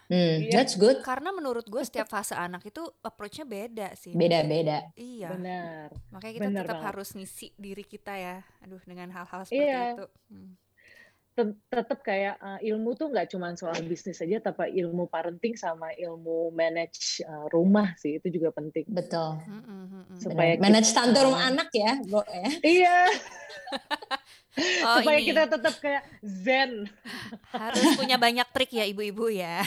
Mm, 0.08 0.48
yeah. 0.48 0.52
That's 0.52 0.74
good. 0.78 1.00
Karena 1.04 1.34
menurut 1.34 1.66
gue 1.66 1.82
setiap 1.84 2.08
fase 2.08 2.32
anak 2.36 2.64
itu 2.68 2.82
approach-nya 3.04 3.44
beda 3.44 3.88
sih. 3.98 4.14
Beda-beda. 4.14 4.88
Iya. 4.94 5.34
Benar. 5.34 5.88
Makanya 6.14 6.34
kita 6.34 6.48
Benar 6.48 6.64
tetap 6.64 6.76
banget. 6.78 6.88
harus 6.92 7.08
ngisi 7.16 7.48
diri 7.56 7.84
kita 7.84 8.14
ya. 8.16 8.36
Aduh 8.64 8.80
dengan 8.86 9.10
hal-hal 9.12 9.44
seperti 9.44 9.68
yeah. 9.68 9.96
itu. 9.96 10.06
Hmm 10.30 10.67
tetap 11.46 12.00
kayak 12.02 12.38
uh, 12.40 12.58
ilmu 12.62 12.96
tuh 12.98 13.12
nggak 13.12 13.30
cuma 13.30 13.54
soal 13.54 13.78
bisnis 13.84 14.18
aja, 14.22 14.38
tapi 14.50 14.78
ilmu 14.80 15.06
parenting 15.06 15.54
sama 15.54 15.92
ilmu 15.94 16.50
manage 16.50 17.22
uh, 17.26 17.46
rumah 17.50 17.94
sih 17.98 18.18
itu 18.18 18.40
juga 18.40 18.54
penting. 18.54 18.86
Betul. 18.88 19.38
Supaya 20.18 20.58
manage 20.58 20.90
tante 20.90 21.20
rumah 21.22 21.50
anak 21.50 21.68
ya, 21.70 21.98
Go, 22.06 22.22
ya. 22.26 22.48
Iya. 22.62 22.98
oh, 24.86 24.96
Supaya 25.02 25.18
ini. 25.20 25.28
kita 25.30 25.42
tetap 25.46 25.74
kayak 25.78 26.02
zen. 26.24 26.86
Harus 27.54 27.86
punya 27.94 28.16
banyak 28.18 28.46
trik 28.50 28.72
ya 28.74 28.84
ibu-ibu 28.88 29.30
ya. 29.30 29.62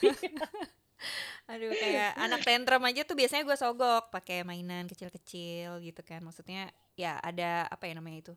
Aduh 1.50 1.74
kayak 1.74 2.14
anak 2.14 2.46
tantrum 2.46 2.86
aja 2.86 3.02
tuh 3.02 3.18
biasanya 3.18 3.42
gue 3.42 3.58
sogok 3.58 4.14
pakai 4.14 4.46
mainan 4.46 4.86
kecil-kecil 4.86 5.82
gitu 5.82 6.00
kan. 6.06 6.22
Maksudnya 6.22 6.70
ya 6.94 7.18
ada 7.18 7.66
apa 7.66 7.90
ya 7.90 7.98
namanya 7.98 8.30
itu? 8.30 8.34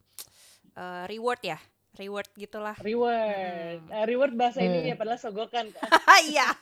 Uh, 0.74 1.06
reward 1.06 1.38
ya 1.46 1.62
reward 1.98 2.30
gitulah. 2.34 2.76
Reward. 2.82 3.86
Hmm. 3.86 3.94
uh, 3.94 4.06
reward 4.10 4.34
bahasa 4.34 4.62
hmm. 4.62 4.68
ini 4.70 4.80
ya 4.94 4.96
padahal 4.98 5.20
sogokan 5.22 5.70
kan. 5.74 5.90
Iya. 6.30 6.48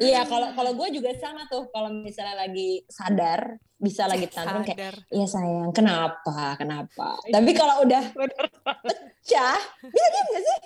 Iya 0.00 0.24
kalau 0.24 0.48
kalau 0.56 0.72
gue 0.80 0.96
juga 0.96 1.12
sama 1.20 1.44
tuh. 1.44 1.68
Kalau 1.68 1.92
misalnya 1.92 2.48
lagi 2.48 2.80
sadar 2.88 3.60
bisa 3.76 4.08
lagi 4.08 4.32
tantrum 4.32 4.64
kayak 4.64 4.96
iya 5.12 5.28
sayang 5.28 5.76
kenapa 5.76 6.56
kenapa? 6.56 7.20
Tapi 7.28 7.50
kalau 7.52 7.84
udah 7.84 8.00
pecah 8.64 9.60
bisa 9.84 10.06
diam 10.08 10.26
gak 10.32 10.40
sih? 10.40 10.58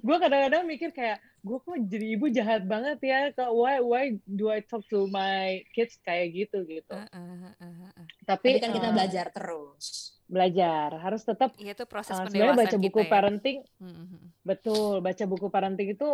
Gue 0.00 0.16
kadang-kadang 0.16 0.64
mikir 0.64 0.96
kayak 0.96 1.20
gue 1.46 1.58
kok 1.62 1.78
jadi 1.86 2.06
ibu 2.18 2.26
jahat 2.34 2.66
banget 2.66 2.98
ya 3.06 3.30
kok 3.30 3.54
why 3.54 3.78
why 3.78 4.18
do 4.26 4.50
I 4.50 4.66
talk 4.66 4.82
to 4.90 5.06
my 5.06 5.62
kids 5.70 5.94
kayak 6.02 6.34
gitu 6.34 6.66
gitu. 6.66 6.90
Uh, 6.90 7.06
uh, 7.06 7.54
uh, 7.54 7.54
uh, 7.62 7.86
uh. 7.94 8.06
tapi, 8.26 8.58
kan 8.58 8.74
uh, 8.74 8.74
kita 8.74 8.88
belajar 8.90 9.26
terus. 9.30 10.18
belajar. 10.26 10.98
Harus 10.98 11.22
tetap 11.22 11.54
iya, 11.62 11.78
itu 11.78 11.86
proses 11.86 12.18
uh, 12.18 12.26
sebenarnya 12.26 12.66
baca 12.66 12.76
buku 12.82 13.00
ya. 13.06 13.06
parenting 13.06 13.58
mm-hmm. 13.78 14.42
betul 14.42 14.98
baca 14.98 15.22
buku 15.22 15.46
parenting 15.54 15.94
itu 15.94 16.08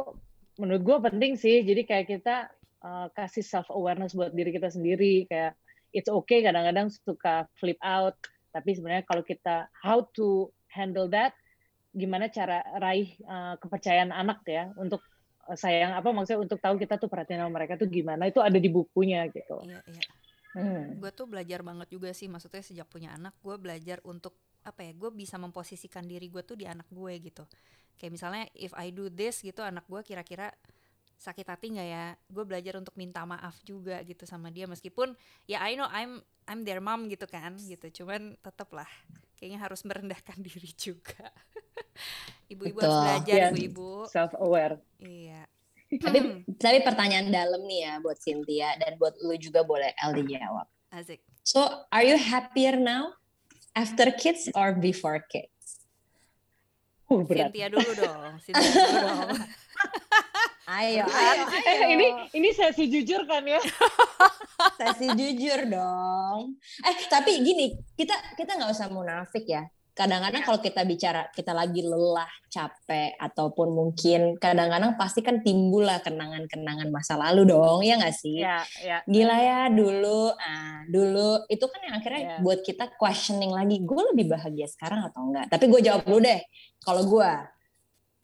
menurut 0.60 0.82
gue 0.84 0.98
penting 1.08 1.32
sih. 1.40 1.64
Jadi 1.64 1.88
kayak 1.88 2.06
kita 2.12 2.52
uh, 2.84 3.08
kasih 3.16 3.40
self 3.40 3.72
awareness 3.72 4.12
buat 4.12 4.36
diri 4.36 4.52
kita 4.52 4.68
sendiri. 4.68 5.24
Kayak 5.32 5.56
it's 5.96 6.12
okay 6.12 6.44
kadang-kadang 6.44 6.92
suka 6.92 7.48
flip 7.56 7.80
out. 7.80 8.20
Tapi 8.52 8.76
sebenarnya 8.76 9.08
kalau 9.08 9.24
kita 9.24 9.72
how 9.80 10.04
to 10.12 10.52
handle 10.68 11.08
that 11.08 11.32
gimana 11.92 12.32
cara 12.32 12.64
raih 12.80 13.12
uh, 13.28 13.56
kepercayaan 13.60 14.12
anak 14.16 14.40
ya 14.48 14.72
untuk 14.80 15.04
uh, 15.04 15.11
sayang 15.54 15.92
apa 15.96 16.08
maksudnya 16.10 16.40
untuk 16.42 16.58
tahu 16.58 16.76
kita 16.80 16.96
tuh 16.98 17.08
perhatian 17.08 17.44
sama 17.44 17.52
mereka 17.62 17.76
tuh 17.76 17.88
gimana 17.88 18.28
itu 18.28 18.38
ada 18.40 18.56
di 18.56 18.70
bukunya 18.72 19.26
gitu. 19.30 19.62
Iya, 19.64 19.80
iya. 19.86 20.04
Hmm. 20.52 21.00
Gue 21.00 21.08
tuh 21.16 21.24
belajar 21.24 21.64
banget 21.64 21.88
juga 21.88 22.12
sih, 22.12 22.28
maksudnya 22.28 22.60
sejak 22.60 22.84
punya 22.84 23.16
anak, 23.16 23.32
gue 23.40 23.56
belajar 23.56 24.04
untuk 24.04 24.36
apa 24.62 24.84
ya, 24.84 24.92
gue 24.92 25.10
bisa 25.10 25.40
memposisikan 25.40 26.04
diri 26.04 26.28
gue 26.28 26.44
tuh 26.44 26.60
di 26.60 26.68
anak 26.68 26.86
gue 26.92 27.12
gitu. 27.24 27.48
Kayak 27.96 28.12
misalnya, 28.12 28.44
if 28.52 28.72
I 28.76 28.92
do 28.92 29.08
this 29.08 29.40
gitu, 29.40 29.64
anak 29.64 29.88
gue 29.88 30.00
kira-kira 30.04 30.52
sakit 31.22 31.46
hati 31.46 31.78
nggak 31.78 31.88
ya? 31.88 32.06
Gue 32.26 32.42
belajar 32.42 32.74
untuk 32.82 32.98
minta 32.98 33.22
maaf 33.22 33.54
juga 33.62 34.02
gitu 34.02 34.26
sama 34.26 34.50
dia, 34.50 34.66
meskipun 34.66 35.14
ya 35.46 35.62
I 35.62 35.78
know 35.78 35.86
I'm 35.86 36.18
I'm 36.50 36.66
their 36.66 36.82
mom 36.82 37.06
gitu 37.06 37.30
kan, 37.30 37.54
gitu. 37.62 38.02
Cuman 38.02 38.34
tetep 38.42 38.66
lah, 38.74 38.90
kayaknya 39.38 39.62
harus 39.62 39.86
merendahkan 39.86 40.42
diri 40.50 40.74
juga. 40.74 41.30
Ibu-ibu 42.50 42.78
harus 42.82 42.98
belajar, 42.98 43.36
yeah. 43.38 43.50
ibu-ibu. 43.54 44.10
Self 44.10 44.34
aware. 44.42 44.82
Iya 44.98 45.46
tapi 46.00 46.46
tapi 46.56 46.78
pertanyaan 46.80 47.28
dalam 47.28 47.60
nih 47.68 47.80
ya 47.84 47.92
buat 48.00 48.16
Cynthia 48.16 48.72
dan 48.80 48.96
buat 48.96 49.12
lu 49.20 49.36
juga 49.36 49.60
boleh 49.60 49.92
LD 50.00 50.24
jawab. 50.38 50.64
Asik. 50.92 51.20
So, 51.42 51.64
are 51.90 52.06
you 52.06 52.16
happier 52.16 52.78
now 52.78 53.18
after 53.74 54.08
kids 54.14 54.48
or 54.54 54.72
before 54.72 55.20
kids? 55.26 55.84
Uh, 57.10 57.26
berat. 57.26 57.52
Cynthia 57.52 57.68
dulu 57.68 57.90
dong. 57.98 58.40
Cynthia 58.40 58.70
dulu 58.72 58.96
dong. 59.04 59.28
ayo, 60.68 61.04
ayo, 61.06 61.42
ayo. 61.42 61.44
Eh, 61.70 61.78
ini 61.96 62.06
ini 62.36 62.48
sesi 62.54 62.90
jujur 62.90 63.24
kan 63.26 63.42
ya? 63.46 63.60
sesi 64.78 65.06
jujur 65.14 65.66
dong. 65.70 66.58
Eh, 66.84 66.96
tapi 67.10 67.42
gini, 67.42 67.74
kita 67.98 68.14
kita 68.38 68.58
nggak 68.58 68.72
usah 68.74 68.90
munafik 68.90 69.46
ya 69.46 69.66
kadang-kadang 69.92 70.40
ya. 70.40 70.46
kalau 70.48 70.60
kita 70.64 70.82
bicara 70.88 71.22
kita 71.36 71.52
lagi 71.52 71.84
lelah, 71.84 72.28
capek 72.48 73.12
ataupun 73.20 73.68
mungkin 73.76 74.40
kadang-kadang 74.40 74.96
pasti 74.96 75.20
kan 75.20 75.44
timbul 75.44 75.84
lah 75.84 76.00
kenangan-kenangan 76.00 76.88
masa 76.88 77.20
lalu 77.20 77.52
dong, 77.52 77.84
ya 77.84 78.00
nggak 78.00 78.16
sih? 78.16 78.40
Ya, 78.40 78.64
ya. 78.80 79.04
Gila 79.04 79.36
ya 79.36 79.60
dulu, 79.68 80.32
ah 80.32 80.80
dulu 80.88 81.44
itu 81.44 81.64
kan 81.68 81.80
yang 81.84 81.94
akhirnya 82.00 82.22
ya. 82.24 82.36
buat 82.40 82.64
kita 82.64 82.96
questioning 82.96 83.52
lagi, 83.52 83.84
gue 83.84 84.02
lebih 84.16 84.32
bahagia 84.32 84.64
sekarang 84.64 85.04
atau 85.12 85.28
enggak? 85.28 85.52
Tapi 85.52 85.64
gue 85.68 85.80
jawab 85.84 86.02
dulu 86.08 86.24
deh, 86.24 86.40
kalau 86.80 87.02
gue, 87.04 87.30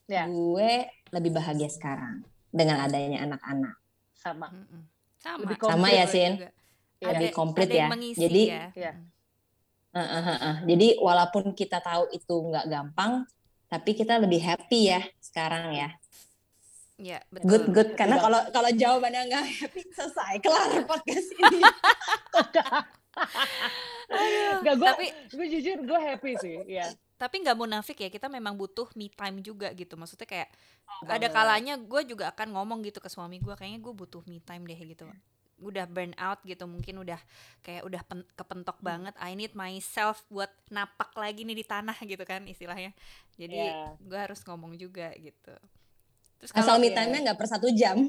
ya. 0.09 0.25
gue 0.25 0.73
lebih 1.15 1.35
bahagia 1.35 1.69
sekarang 1.71 2.25
dengan 2.49 2.81
adanya 2.85 3.25
anak-anak. 3.25 3.77
sama. 4.19 4.51
Sama. 5.19 5.47
Lebih 5.47 5.57
sama 5.63 5.89
ya, 5.91 6.07
Sin. 6.07 6.33
Ya. 6.99 7.15
Lebih 7.15 7.31
komplit 7.31 7.71
ya. 7.71 7.87
Jadi 7.95 8.43
ya. 8.51 8.65
ya. 8.75 8.93
Uh, 9.95 10.01
uh, 10.03 10.23
uh, 10.23 10.31
uh. 10.37 10.57
Jadi 10.67 10.99
walaupun 10.99 11.55
kita 11.55 11.79
tahu 11.79 12.11
itu 12.11 12.35
nggak 12.35 12.67
gampang, 12.67 13.25
tapi 13.71 13.95
kita 13.95 14.19
lebih 14.19 14.43
happy 14.43 14.91
ya 14.91 15.01
sekarang 15.23 15.75
ya. 15.75 15.89
Ya, 16.99 17.23
betul. 17.31 17.47
Good, 17.47 17.65
good. 17.71 17.91
Karena 17.95 18.19
kalau 18.19 18.41
kalau 18.51 18.71
jawabannya 18.75 19.31
nggak 19.31 19.45
happy, 19.47 19.81
selesai 19.95 20.43
kelar 20.43 20.83
podcast 20.83 21.31
ini. 21.31 21.63
Gak 24.65 24.75
gue, 24.81 24.89
tapi 24.89 25.07
gue 25.37 25.47
jujur 25.53 25.79
gue 25.85 26.01
happy 26.01 26.33
sih, 26.41 26.57
ya. 26.65 26.89
Tapi 27.19 27.43
nggak 27.43 27.59
munafik 27.59 27.99
ya, 27.99 28.09
kita 28.09 28.31
memang 28.31 28.55
butuh 28.55 28.87
me 28.95 29.11
time 29.11 29.43
juga 29.43 29.75
gitu. 29.75 29.99
Maksudnya 29.99 30.25
kayak 30.25 30.49
oh, 31.03 31.11
ada 31.11 31.27
kalanya 31.27 31.75
gue 31.75 32.01
juga 32.07 32.31
akan 32.31 32.55
ngomong 32.55 32.87
gitu 32.87 33.03
ke 33.03 33.11
suami 33.11 33.43
gue, 33.43 33.53
kayaknya 33.59 33.83
gue 33.83 33.91
butuh 33.91 34.23
me 34.31 34.39
time 34.39 34.63
deh 34.65 34.79
gitu. 34.79 35.11
Udah 35.59 35.91
burn 35.91 36.15
out 36.15 36.39
gitu, 36.47 36.63
mungkin 36.71 37.03
udah 37.03 37.19
kayak 37.67 37.83
udah 37.83 38.03
pen, 38.07 38.23
kepentok 38.39 38.79
hmm. 38.79 38.87
banget. 38.87 39.15
I 39.19 39.35
need 39.35 39.59
myself 39.59 40.23
buat 40.31 40.55
napak 40.71 41.11
lagi 41.19 41.43
nih 41.43 41.59
di 41.59 41.67
tanah 41.67 41.99
gitu 42.07 42.23
kan 42.23 42.47
istilahnya. 42.47 42.95
Jadi 43.35 43.59
yeah. 43.59 43.99
gue 43.99 44.19
harus 44.19 44.39
ngomong 44.47 44.79
juga 44.79 45.11
gitu. 45.19 45.55
Terus 46.39 46.55
Asal 46.55 46.79
me 46.79 46.95
time-nya 46.95 47.19
nggak 47.27 47.39
per 47.39 47.51
satu 47.51 47.67
jam. 47.75 48.07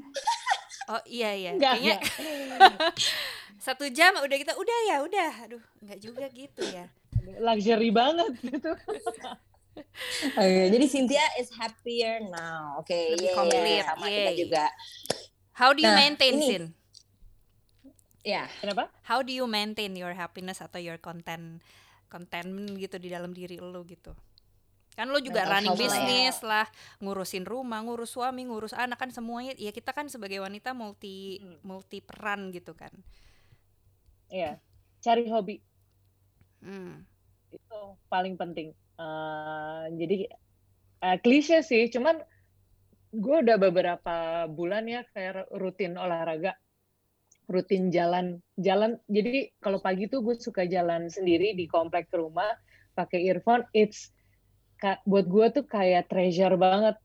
Oh 0.89 1.01
iya 1.09 1.33
iya. 1.33 1.57
Enggak, 1.57 1.81
Kayaknya 1.81 1.97
satu 3.57 3.89
jam 3.89 4.13
udah 4.21 4.37
kita 4.37 4.53
udah 4.53 4.77
ya 4.85 4.97
udah. 5.01 5.31
Aduh 5.49 5.63
nggak 5.81 5.99
juga 6.03 6.25
gitu 6.29 6.61
ya. 6.69 6.85
Luxury 7.41 7.89
banget 7.89 8.33
gitu. 8.43 8.71
Oke, 10.35 10.43
okay, 10.43 10.67
jadi 10.75 10.85
Cynthia 10.91 11.23
is 11.39 11.47
happier 11.55 12.19
now. 12.27 12.83
Oke, 12.83 12.91
okay, 12.91 13.03
lebih 13.15 13.31
yeah, 13.31 13.37
komplit. 13.37 13.83
Sama 13.87 14.05
Yay. 14.05 14.11
kita 14.11 14.31
juga. 14.35 14.65
How 15.55 15.69
do 15.71 15.79
you 15.79 15.91
nah, 15.91 15.99
maintain 16.03 16.35
ini, 16.35 16.47
Sin? 16.47 16.63
Ya. 18.27 18.43
Yeah. 18.43 18.45
Kenapa? 18.59 18.91
How 19.07 19.23
do 19.23 19.31
you 19.31 19.47
maintain 19.47 19.95
your 19.95 20.11
happiness 20.11 20.59
atau 20.59 20.83
your 20.83 20.99
content 20.99 21.63
contentment 22.11 22.75
gitu 22.75 22.99
di 22.99 23.07
dalam 23.07 23.31
diri 23.31 23.55
lo 23.55 23.87
gitu? 23.87 24.11
kan 24.99 25.07
lo 25.07 25.23
juga 25.23 25.47
Mental 25.47 25.53
running 25.55 25.77
bisnis 25.79 26.35
lah, 26.43 26.67
ya. 26.67 26.67
lah 26.67 26.67
ngurusin 26.99 27.47
rumah 27.47 27.79
ngurus 27.87 28.19
suami 28.19 28.43
ngurus 28.43 28.75
anak 28.75 28.99
kan 28.99 29.07
semuanya 29.15 29.55
ya 29.55 29.71
kita 29.71 29.95
kan 29.95 30.11
sebagai 30.11 30.43
wanita 30.43 30.75
multi 30.75 31.39
hmm. 31.39 31.63
multi 31.63 32.03
peran 32.03 32.51
gitu 32.51 32.75
kan 32.75 32.91
iya. 34.29 34.57
Cari 35.00 35.27
hobi. 35.29 35.57
Hmm. 36.59 37.07
itu 37.50 37.79
paling 38.12 38.38
penting. 38.38 38.77
Uh, 39.00 39.89
jadi 39.98 40.29
uh, 41.01 41.17
klise 41.24 41.65
sih. 41.65 41.89
Cuman 41.89 42.21
gue 43.09 43.38
udah 43.41 43.57
beberapa 43.57 44.45
bulan 44.45 44.86
ya 44.86 45.01
kayak 45.15 45.50
rutin 45.57 45.98
olahraga. 45.98 46.53
Rutin 47.50 47.89
jalan 47.89 48.38
jalan. 48.62 49.01
Jadi 49.09 49.50
kalau 49.57 49.81
pagi 49.81 50.05
tuh 50.05 50.21
gue 50.21 50.38
suka 50.38 50.69
jalan 50.69 51.09
sendiri 51.09 51.57
di 51.57 51.65
komplek 51.65 52.12
rumah 52.13 52.53
pakai 52.93 53.25
earphone. 53.25 53.65
It's 53.74 54.13
buat 55.09 55.25
gue 55.25 55.45
tuh 55.51 55.65
kayak 55.65 56.07
treasure 56.07 56.55
banget 56.55 56.95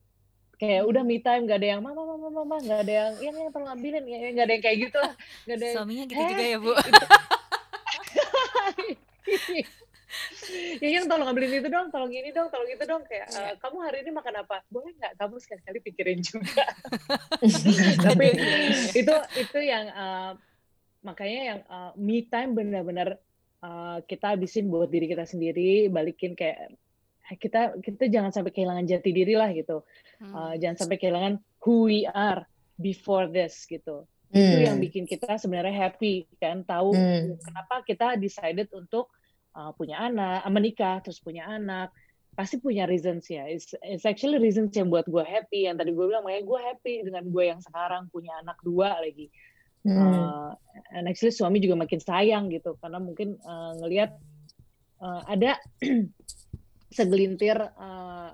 kayak 0.61 0.83
udah 0.87 1.03
me 1.03 1.19
time 1.19 1.45
gak 1.47 1.59
ada 1.63 1.69
yang 1.77 1.81
mama 1.83 2.03
mama 2.03 2.29
mama 2.31 2.57
gak 2.63 2.81
ada 2.87 2.93
yang 2.93 3.13
yang 3.21 3.37
yang 3.47 3.51
tolong 3.51 3.71
ambilin 3.75 4.05
ya 4.07 4.19
gak 4.33 4.45
ada 4.47 4.53
yang 4.55 4.65
kayak 4.65 4.79
gitu 4.89 4.99
lah 4.99 5.15
gak 5.47 5.57
ada 5.59 5.65
yang, 5.67 5.77
suaminya 5.77 6.05
gitu 6.07 6.21
eh, 6.21 6.29
juga 6.31 6.45
ya 6.45 6.59
bu. 6.59 6.73
Ya 10.79 11.01
yang 11.01 11.11
tolong 11.11 11.27
ambilin 11.27 11.59
itu 11.59 11.69
dong 11.73 11.91
tolong 11.91 12.13
ini 12.13 12.31
dong 12.31 12.47
tolong 12.53 12.69
itu 12.71 12.85
dong 12.87 13.03
kayak 13.09 13.27
e, 13.33 13.41
kamu 13.59 13.77
hari 13.83 14.07
ini 14.07 14.11
makan 14.15 14.47
apa? 14.47 14.63
Boleh 14.71 14.95
nggak 14.95 15.17
kamu 15.19 15.37
sekali-kali 15.43 15.79
pikirin 15.83 16.21
juga? 16.23 16.65
Tapi 18.07 18.27
itu 18.95 19.15
itu 19.41 19.59
yang 19.59 19.91
uh, 19.91 20.33
makanya 21.03 21.41
yang 21.43 21.61
uh, 21.67 21.91
me 21.99 22.23
time 22.29 22.55
benar-benar 22.55 23.19
uh, 23.65 23.99
kita 24.05 24.37
habisin 24.37 24.69
buat 24.69 24.93
diri 24.93 25.11
kita 25.11 25.27
sendiri 25.27 25.89
balikin 25.89 26.37
kayak 26.37 26.77
kita 27.33 27.81
kita 27.81 28.13
jangan 28.13 28.31
sampai 28.31 28.53
kehilangan 28.53 28.85
jati 28.85 29.11
diri 29.17 29.35
lah 29.35 29.49
gitu 29.57 29.81
hmm. 30.21 30.33
uh, 30.35 30.55
jangan 30.61 30.77
sampai 30.85 30.97
kehilangan 31.01 31.35
who 31.65 31.89
we 31.89 32.05
are 32.05 32.45
before 32.77 33.25
this 33.33 33.65
gitu 33.65 34.05
hmm. 34.29 34.37
itu 34.37 34.59
yang 34.69 34.77
bikin 34.77 35.09
kita 35.09 35.41
sebenarnya 35.41 35.73
happy 35.73 36.29
kan 36.37 36.61
tahu 36.69 36.93
hmm. 36.93 37.41
kenapa 37.41 37.81
kita 37.89 38.21
decided 38.21 38.69
untuk 38.77 39.09
uh, 39.57 39.73
punya 39.73 40.05
anak 40.05 40.45
menikah 40.53 41.01
terus 41.01 41.17
punya 41.23 41.49
anak 41.49 41.89
pasti 42.35 42.59
punya 42.59 42.85
reasons 42.85 43.31
ya 43.31 43.47
it's, 43.47 43.73
it's 43.87 44.05
actually 44.05 44.43
reasons 44.43 44.75
yang 44.75 44.91
buat 44.91 45.07
gue 45.07 45.23
happy 45.23 45.71
yang 45.71 45.79
tadi 45.79 45.95
gue 45.95 46.05
bilang 46.05 46.27
makanya 46.27 46.45
gue 46.45 46.61
happy 46.61 46.95
dengan 47.07 47.25
gue 47.31 47.45
yang 47.47 47.61
sekarang 47.63 48.11
punya 48.11 48.35
anak 48.43 48.59
dua 48.61 48.99
lagi 49.01 49.31
hmm. 49.87 49.97
uh, 49.97 50.51
and 50.93 51.07
actually 51.07 51.33
suami 51.33 51.63
juga 51.63 51.79
makin 51.79 52.03
sayang 52.03 52.51
gitu 52.51 52.75
karena 52.83 52.99
mungkin 52.99 53.39
uh, 53.47 53.79
ngelihat 53.81 54.19
uh, 54.99 55.23
ada 55.31 55.63
segelintir 56.95 57.59
uh, 57.59 58.31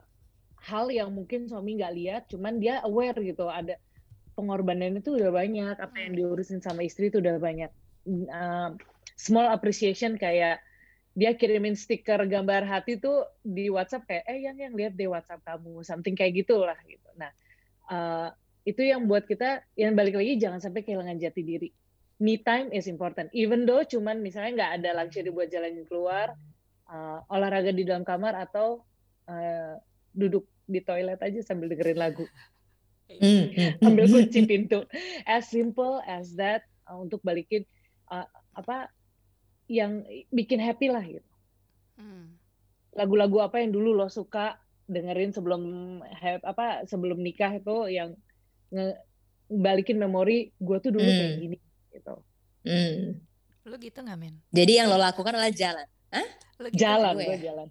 hal 0.61 0.87
yang 0.93 1.11
mungkin 1.17 1.49
suami 1.49 1.81
nggak 1.81 1.95
lihat, 1.97 2.23
cuman 2.29 2.61
dia 2.61 2.85
aware 2.85 3.17
gitu 3.25 3.49
ada 3.49 3.81
pengorbanan 4.37 5.01
itu 5.01 5.17
udah 5.17 5.33
banyak, 5.33 5.77
apa 5.81 5.97
yang 5.97 6.13
diurusin 6.13 6.61
sama 6.61 6.85
istri 6.85 7.09
itu 7.09 7.25
udah 7.25 7.41
banyak. 7.41 7.73
Uh, 8.29 8.77
small 9.17 9.49
appreciation 9.49 10.21
kayak 10.21 10.61
dia 11.13 11.35
kirimin 11.35 11.75
stiker 11.75 12.23
gambar 12.25 12.65
hati 12.65 12.97
tuh 12.97 13.27
di 13.43 13.67
WhatsApp 13.69 14.07
kayak 14.07 14.25
eh 14.31 14.39
yang 14.47 14.57
yang 14.57 14.73
lihat 14.73 14.95
di 14.95 15.11
WhatsApp 15.11 15.43
kamu, 15.43 15.83
something 15.83 16.15
kayak 16.15 16.45
gitulah 16.45 16.79
gitu. 16.87 17.09
Nah 17.19 17.33
uh, 17.91 18.29
itu 18.63 18.85
yang 18.87 19.11
buat 19.11 19.27
kita 19.27 19.65
yang 19.75 19.99
balik 19.99 20.17
lagi 20.17 20.39
jangan 20.39 20.63
sampai 20.63 20.87
kehilangan 20.87 21.19
jati 21.19 21.43
diri. 21.43 21.69
Me 22.21 22.37
time 22.37 22.69
is 22.71 22.87
important. 22.87 23.33
Even 23.33 23.65
though 23.65 23.83
cuman 23.83 24.21
misalnya 24.21 24.53
nggak 24.57 24.73
ada 24.81 24.91
luxury 25.03 25.33
buat 25.33 25.49
jalan 25.49 25.83
keluar, 25.89 26.37
uh, 26.91 27.23
olahraga 27.31 27.71
di 27.71 27.87
dalam 27.87 28.03
kamar 28.03 28.35
atau 28.37 28.83
uh, 29.31 29.75
duduk 30.11 30.45
di 30.67 30.83
toilet 30.83 31.19
aja 31.23 31.41
sambil 31.43 31.71
dengerin 31.71 31.99
lagu. 31.99 32.27
Mm. 33.11 33.83
Ambil 33.83 34.07
kunci 34.07 34.47
pintu. 34.47 34.87
As 35.27 35.51
simple 35.51 35.99
as 36.07 36.35
that 36.39 36.63
uh, 36.87 36.99
untuk 36.99 37.23
balikin 37.27 37.67
uh, 38.11 38.27
apa 38.55 38.91
yang 39.71 40.03
bikin 40.35 40.59
happy 40.59 40.91
lah 40.91 41.03
gitu. 41.03 41.31
Hmm. 41.95 42.35
Lagu-lagu 42.91 43.39
apa 43.39 43.63
yang 43.63 43.71
dulu 43.71 43.95
lo 43.95 44.11
suka 44.11 44.59
dengerin 44.91 45.31
sebelum 45.31 45.63
have, 46.11 46.43
apa 46.43 46.83
sebelum 46.91 47.23
nikah 47.23 47.55
itu 47.55 47.87
yang 47.87 48.19
nge, 48.75 48.99
balikin 49.47 50.03
memori 50.03 50.51
gue 50.59 50.79
tuh 50.83 50.91
dulu 50.91 51.07
mm. 51.07 51.15
kayak 51.15 51.35
gini 51.39 51.59
gitu. 51.95 52.15
Mm. 52.67 53.03
Lo 53.71 53.77
gitu 53.79 53.99
nggak 54.03 54.19
men? 54.19 54.35
Jadi 54.51 54.73
yang 54.83 54.91
lo 54.91 54.99
lakukan 54.99 55.39
adalah 55.39 55.55
jalan. 55.55 55.87
Hah? 56.11 56.29
Gitu 56.69 56.85
jalan, 56.85 57.17
gue, 57.17 57.25
ya? 57.25 57.39
jalan. 57.53 57.69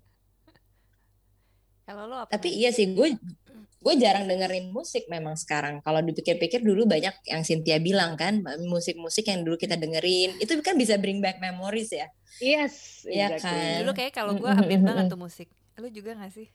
Kalau 1.88 2.04
lo 2.10 2.16
apa? 2.26 2.30
Tapi 2.34 2.50
iya 2.50 2.74
sih, 2.74 2.90
gue 2.90 3.14
gue 3.80 3.94
jarang 3.96 4.26
dengerin 4.26 4.74
musik 4.74 5.06
memang 5.08 5.38
sekarang. 5.38 5.86
Kalau 5.86 6.02
dipikir-pikir 6.02 6.66
dulu 6.66 6.90
banyak 6.90 7.14
yang 7.30 7.46
Cynthia 7.46 7.78
bilang 7.78 8.18
kan, 8.18 8.42
musik-musik 8.66 9.30
yang 9.30 9.46
dulu 9.46 9.56
kita 9.56 9.80
dengerin, 9.80 10.36
itu 10.42 10.52
kan 10.60 10.76
bisa 10.76 10.98
bring 10.98 11.22
back 11.22 11.38
memories 11.40 11.94
ya. 11.94 12.10
Yes, 12.40 13.06
iya 13.08 13.36
exactly. 13.36 13.56
kan. 13.56 13.80
Dulu 13.86 13.92
kayak 13.96 14.14
kalau 14.16 14.34
gue 14.36 14.52
update 14.52 14.84
banget 14.84 15.06
tuh 15.08 15.20
musik. 15.20 15.48
Lo 15.80 15.88
juga 15.88 16.12
gak 16.20 16.34
sih? 16.36 16.48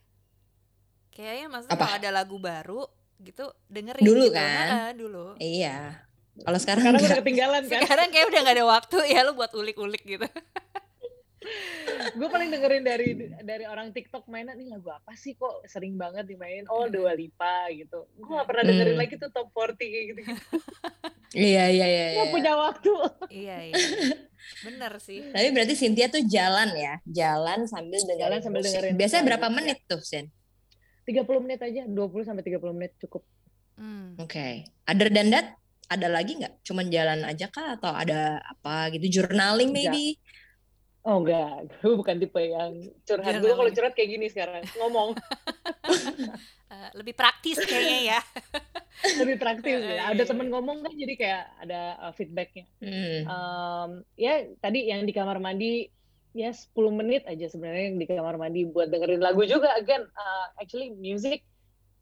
Kayaknya 1.15 1.45
maksudnya 1.47 1.79
kalau 1.79 1.95
ada 1.97 2.11
lagu 2.11 2.37
baru 2.37 2.83
gitu 3.23 3.45
dengerin 3.71 4.03
dulu 4.03 4.27
gitu. 4.27 4.35
kan 4.35 4.67
nah, 4.67 4.91
dulu 4.91 5.25
iya 5.39 6.03
kalau 6.43 6.59
sekarang 6.59 6.83
sekarang 6.83 6.99
udah 6.99 7.19
ketinggalan 7.23 7.63
kan 7.71 7.81
sekarang 7.87 8.07
kayak 8.11 8.25
udah 8.27 8.39
gak 8.43 8.55
ada 8.59 8.65
waktu 8.67 8.97
ya 9.07 9.19
lo 9.23 9.31
buat 9.39 9.51
ulik-ulik 9.55 10.03
gitu 10.03 10.27
gue 12.15 12.27
paling 12.31 12.49
dengerin 12.49 12.83
dari 12.83 13.09
dari 13.43 13.65
orang 13.67 13.91
TikTok 13.91 14.25
mainan 14.31 14.55
nih 14.55 14.71
lagu 14.71 14.89
apa 14.89 15.13
sih 15.19 15.35
kok 15.35 15.67
sering 15.67 15.99
banget 15.99 16.23
dimainin 16.25 16.65
oh 16.71 16.87
Dua 16.87 17.11
Lipa 17.11 17.67
gitu 17.75 18.07
gue 18.15 18.31
gak 18.31 18.47
pernah 18.47 18.63
dengerin 18.63 18.95
hmm. 18.95 19.01
lagi 19.03 19.15
tuh 19.19 19.29
top 19.35 19.51
40 19.51 19.75
kayak 19.77 20.05
gitu, 20.11 20.19
-gitu. 20.23 20.43
iya 21.51 21.65
iya 21.67 21.85
iya 21.85 22.05
gak 22.15 22.27
iya. 22.27 22.33
punya 22.33 22.53
waktu 22.55 22.93
iya 23.29 23.57
iya 23.69 23.83
bener 24.65 24.91
sih 25.03 25.19
tapi 25.35 25.47
berarti 25.51 25.73
Cynthia 25.75 26.07
tuh 26.07 26.23
jalan 26.23 26.69
ya 26.73 26.93
jalan 27.03 27.67
sambil 27.67 27.99
dengerin 27.99 28.23
jalan 28.23 28.39
sambil 28.39 28.61
musik. 28.63 28.69
dengerin 28.71 28.93
biasanya 28.95 29.23
berapa 29.35 29.47
menit 29.51 29.77
tuh 29.85 30.01
Sin 30.01 30.31
30 31.05 31.27
menit 31.43 31.59
aja 31.61 31.83
20 31.85 31.93
sampai 32.25 32.43
30 32.47 32.77
menit 32.77 32.91
cukup 33.03 33.21
hmm. 33.77 34.17
oke 34.17 34.31
okay. 34.31 34.65
other 34.87 35.11
than 35.11 35.29
that 35.29 35.59
ada 35.85 36.07
lagi 36.09 36.41
nggak? 36.41 36.65
Cuman 36.65 36.89
jalan 36.89 37.21
aja 37.25 37.45
kah 37.49 37.77
atau 37.77 37.93
ada 37.93 38.41
apa 38.41 38.89
gitu? 38.97 39.21
Journaling 39.21 39.69
maybe? 39.69 40.17
Oh 41.05 41.21
enggak, 41.21 41.69
gue 41.85 41.93
bukan 41.93 42.17
tipe 42.17 42.41
yang 42.41 42.89
curhat. 43.05 43.37
Gue 43.37 43.53
kalau 43.53 43.69
curhat 43.69 43.93
kayak 43.93 44.09
gini 44.17 44.25
sekarang, 44.25 44.65
ngomong. 44.81 45.13
uh, 46.73 46.89
lebih 46.99 47.13
praktis 47.13 47.61
kayaknya 47.61 48.17
ya. 48.17 48.19
lebih 49.21 49.37
praktis 49.37 49.85
ya. 49.85 50.09
Ada 50.09 50.25
temen 50.25 50.49
ngomong 50.49 50.81
kan 50.81 50.89
jadi 50.97 51.13
kayak 51.13 51.43
ada 51.61 51.81
uh, 52.09 52.13
feedbacknya. 52.17 52.65
Hmm. 52.81 53.21
Um, 53.29 53.89
ya 54.17 54.49
tadi 54.57 54.89
yang 54.89 55.05
di 55.05 55.13
kamar 55.13 55.37
mandi 55.37 55.93
ya 56.33 56.49
10 56.49 56.73
menit 56.97 57.21
aja 57.29 57.53
sebenarnya 57.53 57.93
yang 57.93 58.01
di 58.01 58.07
kamar 58.09 58.41
mandi 58.41 58.65
buat 58.65 58.89
dengerin 58.89 59.21
lagu 59.21 59.45
juga. 59.45 59.77
Again, 59.77 60.09
uh, 60.09 60.47
actually 60.57 60.89
music 60.89 61.45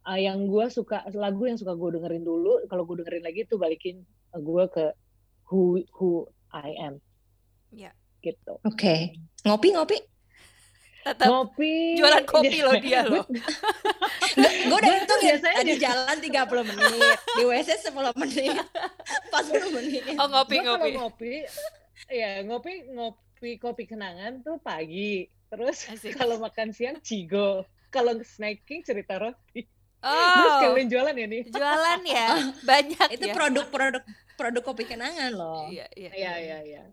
uh, 0.07 0.15
yang 0.15 0.47
gue 0.47 0.63
suka 0.71 1.03
lagu 1.11 1.43
yang 1.43 1.59
suka 1.59 1.75
gue 1.75 1.99
dengerin 1.99 2.23
dulu. 2.23 2.63
Kalau 2.71 2.87
gue 2.87 3.03
dengerin 3.03 3.27
lagi 3.27 3.43
tuh 3.51 3.59
balikin 3.59 4.07
gue 4.31 4.63
ke 4.71 4.95
who 5.51 5.83
who 5.91 6.23
I 6.55 6.71
am. 6.79 7.03
Ya. 7.75 7.91
Gitu. 8.23 8.53
Oke. 8.63 8.79
Okay. 8.79 8.99
Ngopi 9.43 9.67
ngopi? 9.75 9.97
Tetap 11.03 11.27
ngopi. 11.27 11.99
Jualan 11.99 12.23
kopi 12.23 12.57
loh 12.63 12.75
dia 12.79 13.03
loh. 13.03 13.27
gue 14.71 14.77
udah 14.79 14.91
hitung 14.95 15.21
ya 15.21 15.35
tadi 15.35 15.75
jalan 15.75 16.17
30 16.17 16.31
menit, 16.63 17.19
di 17.35 17.43
WC 17.43 17.69
10 17.91 18.15
menit, 18.15 18.55
40 19.35 19.75
menit. 19.75 20.03
Oh 20.15 20.31
ngopi 20.31 20.63
gua 20.63 20.79
ngopi. 20.79 20.91
ngopi, 20.95 21.33
ya 22.07 22.39
ngopi 22.47 22.87
ngopi 22.95 23.51
kopi 23.59 23.83
kenangan 23.83 24.39
tuh 24.39 24.63
pagi. 24.63 25.27
Terus 25.51 25.85
kalau 26.15 26.39
makan 26.39 26.71
siang 26.71 26.97
cigo. 27.03 27.67
Kalau 27.91 28.17
snacking 28.23 28.81
cerita 28.81 29.19
roti. 29.19 29.67
Oh. 30.03 30.11
Terus 30.39 30.55
kalian 30.65 30.87
jualan 30.89 31.13
ya 31.15 31.27
nih? 31.29 31.41
Jualan 31.51 32.01
ya, 32.03 32.27
banyak 32.71 33.07
Itu 33.15 33.25
ya. 33.27 33.35
produk-produk 33.35 34.03
produk 34.35 34.63
kopi 34.65 34.83
kenangan 34.87 35.31
loh. 35.35 35.67
Iya, 35.69 35.87
iya. 35.95 36.11
Iya, 36.11 36.33
iya, 36.39 36.57
iya. 36.63 36.83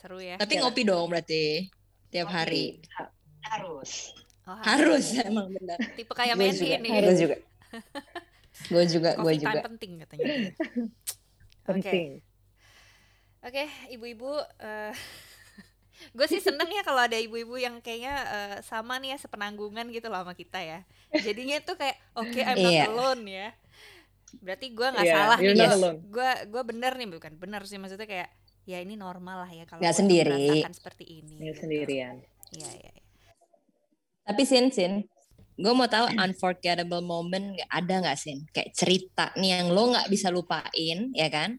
Seru 0.00 0.16
ya. 0.16 0.40
Tapi 0.40 0.56
ya. 0.56 0.60
ngopi 0.64 0.82
dong 0.88 1.12
berarti 1.12 1.68
tiap 2.08 2.32
hari. 2.32 2.80
Harus. 3.44 4.16
Oh, 4.48 4.56
harus. 4.64 5.12
harus 5.12 5.24
emang 5.28 5.52
benar. 5.52 5.76
Tipe 5.92 6.12
kayak 6.16 6.40
Mandy 6.40 6.72
ini. 6.72 6.88
Gue 6.88 7.14
juga. 7.20 7.36
gue 8.72 8.84
juga, 8.88 9.10
gue 9.24 9.34
juga. 9.36 9.60
penting 9.60 10.00
katanya. 10.00 10.24
penting. 11.68 12.24
Oke, 13.40 13.64
okay, 13.64 13.68
ibu-ibu 13.92 14.40
uh, 14.40 14.92
gue 16.16 16.26
sih 16.28 16.40
seneng 16.40 16.68
ya 16.72 16.80
kalau 16.80 17.04
ada 17.04 17.20
ibu-ibu 17.20 17.60
yang 17.60 17.84
kayaknya 17.84 18.24
uh, 18.24 18.56
sama 18.64 18.96
nih 18.96 19.16
ya 19.16 19.18
sepenanggungan 19.20 19.92
gitu 19.92 20.08
loh 20.08 20.24
sama 20.24 20.32
kita 20.32 20.56
ya 20.64 20.80
jadinya 21.12 21.60
tuh 21.60 21.76
kayak 21.76 22.00
oke 22.16 22.32
okay, 22.32 22.40
I'm 22.40 22.56
not 22.56 22.72
yeah. 22.72 22.88
alone 22.88 23.24
ya 23.28 23.48
berarti 24.40 24.72
gue 24.72 24.88
nggak 24.96 25.06
yeah, 25.06 25.16
salah 25.16 25.38
nih 25.38 26.00
gue 26.08 26.30
gue 26.48 26.62
bener 26.64 26.92
nih 26.96 27.08
bukan 27.10 27.32
bener 27.36 27.62
sih 27.68 27.76
maksudnya 27.76 28.08
kayak 28.08 28.28
ya 28.70 28.78
ini 28.78 28.94
normal 28.94 29.46
lah 29.46 29.50
ya 29.50 29.66
kalau 29.66 29.82
nggak 29.82 29.98
sendiri 29.98 30.62
seperti 30.70 31.04
ini 31.22 31.34
nggak 31.42 31.56
gitu. 31.58 31.62
sendirian 31.66 32.14
iya 32.54 32.70
iya 32.78 32.92
ya. 32.94 33.04
tapi 34.30 34.42
sin 34.46 34.70
sin 34.70 34.92
gue 35.60 35.72
mau 35.74 35.90
tahu 35.90 36.14
unforgettable 36.14 37.02
moment 37.02 37.58
ada 37.66 37.94
nggak 38.00 38.18
sin 38.18 38.46
kayak 38.54 38.70
cerita 38.72 39.34
nih 39.34 39.60
yang 39.60 39.74
lo 39.74 39.90
nggak 39.90 40.08
bisa 40.08 40.30
lupain 40.30 41.10
ya 41.12 41.28
kan 41.28 41.58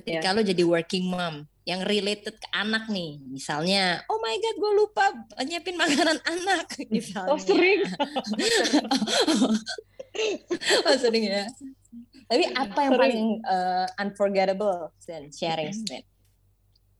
ketika 0.00 0.28
yeah. 0.30 0.34
lo 0.34 0.40
jadi 0.40 0.62
working 0.64 1.06
mom 1.06 1.44
yang 1.68 1.84
related 1.84 2.40
ke 2.40 2.48
anak 2.56 2.88
nih. 2.88 3.20
Misalnya, 3.28 4.00
oh 4.08 4.16
my 4.24 4.32
god, 4.40 4.56
gue 4.56 4.72
lupa 4.72 5.04
nyiapin 5.44 5.76
makanan 5.76 6.16
anak. 6.24 6.64
Misalnya. 6.88 7.28
Oh 7.28 7.36
sering. 7.36 7.84
oh 10.88 10.96
sering 10.96 11.28
ya. 11.28 11.44
Tapi 12.28 12.44
apa 12.52 12.78
yang 12.84 12.92
paling 13.00 13.24
uh, 13.48 13.88
unforgettable, 13.96 14.92
Sen? 15.00 15.32
Sharing, 15.32 15.72
Sen? 15.72 16.04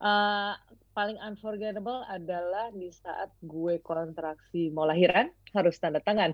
Uh, 0.01 0.57
paling 0.97 1.21
unforgettable 1.21 2.01
adalah 2.09 2.73
di 2.73 2.89
saat 2.89 3.31
gue 3.45 3.79
kontraksi 3.85 4.73
mau 4.73 4.89
lahiran 4.89 5.29
harus 5.53 5.77
tanda 5.77 6.01
tangan. 6.01 6.33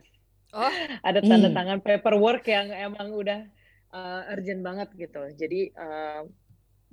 Oh. 0.55 0.71
Ada 1.03 1.21
tanda 1.27 1.51
hmm. 1.51 1.59
tangan 1.59 1.79
paperwork 1.83 2.47
yang 2.47 2.71
emang 2.71 3.11
udah 3.11 3.43
uh, 3.91 4.31
urgent 4.31 4.63
banget 4.63 4.89
gitu. 4.95 5.27
Jadi 5.35 5.75
uh, 5.75 6.23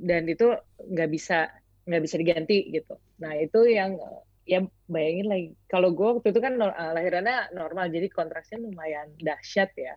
dan 0.01 0.25
itu 0.25 0.57
nggak 0.81 1.09
bisa 1.13 1.53
nggak 1.85 2.01
bisa 2.01 2.15
diganti 2.17 2.57
gitu 2.73 2.97
nah 3.21 3.37
itu 3.37 3.69
yang 3.69 3.97
ya 4.45 4.65
bayangin 4.89 5.27
lagi 5.29 5.47
kalau 5.69 5.93
gue 5.93 6.17
waktu 6.17 6.33
itu 6.33 6.41
kan 6.41 6.57
uh, 6.57 6.91
lahirannya 6.97 7.53
normal 7.53 7.93
jadi 7.93 8.09
kontraksinya 8.09 8.65
lumayan 8.65 9.13
dahsyat 9.21 9.69
ya 9.77 9.93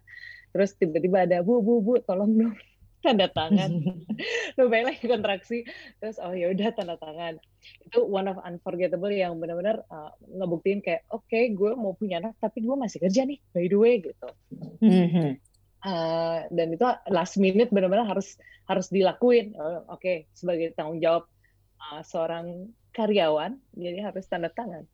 terus 0.54 0.78
tiba-tiba 0.78 1.26
ada 1.26 1.42
bu 1.42 1.58
bu 1.60 1.82
bu 1.82 1.98
tolong 2.06 2.30
dong 2.38 2.54
tanda 3.04 3.28
tangan 3.28 3.84
lu 4.56 4.70
bayangin 4.70 4.94
lagi 4.94 5.04
kontraksi 5.04 5.58
terus 5.98 6.16
oh 6.22 6.32
ya 6.32 6.54
udah 6.54 6.72
tanda 6.72 6.96
tangan 6.96 7.36
itu 7.84 8.00
one 8.00 8.30
of 8.30 8.38
unforgettable 8.46 9.12
yang 9.12 9.36
benar-benar 9.36 9.82
uh, 9.90 10.14
ngebuktiin 10.24 10.80
kayak 10.80 11.04
oke 11.12 11.26
okay, 11.28 11.52
gue 11.52 11.74
mau 11.76 11.92
punya 11.98 12.22
anak 12.22 12.38
tapi 12.40 12.64
gue 12.64 12.72
masih 12.78 13.02
kerja 13.02 13.26
nih 13.28 13.42
by 13.52 13.66
the 13.68 13.76
way 13.76 14.00
gitu 14.00 14.28
mm-hmm. 14.80 15.36
uh, 15.84 16.38
dan 16.48 16.66
itu 16.72 16.86
last 17.12 17.36
minute 17.36 17.68
benar-benar 17.68 18.08
harus 18.08 18.40
harus 18.68 18.88
dilakuin. 18.88 19.52
Oh, 19.56 19.84
Oke, 19.92 20.00
okay. 20.00 20.16
sebagai 20.32 20.72
tanggung 20.72 21.00
jawab 21.00 21.28
uh, 21.80 22.00
seorang 22.04 22.72
karyawan, 22.96 23.60
jadi 23.76 24.08
harus 24.08 24.24
tanda 24.28 24.48
tangan. 24.52 24.88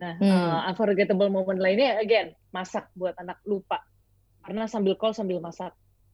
Nah, 0.00 0.18
hmm. 0.18 0.26
uh, 0.26 0.60
unforgettable 0.72 1.30
moment 1.30 1.60
lainnya, 1.60 2.00
again, 2.00 2.34
masak 2.50 2.90
buat 2.98 3.14
anak 3.20 3.38
lupa. 3.46 3.78
Karena 4.42 4.66
sambil 4.66 4.94
call 4.98 5.14
sambil 5.14 5.38
masak. 5.38 5.72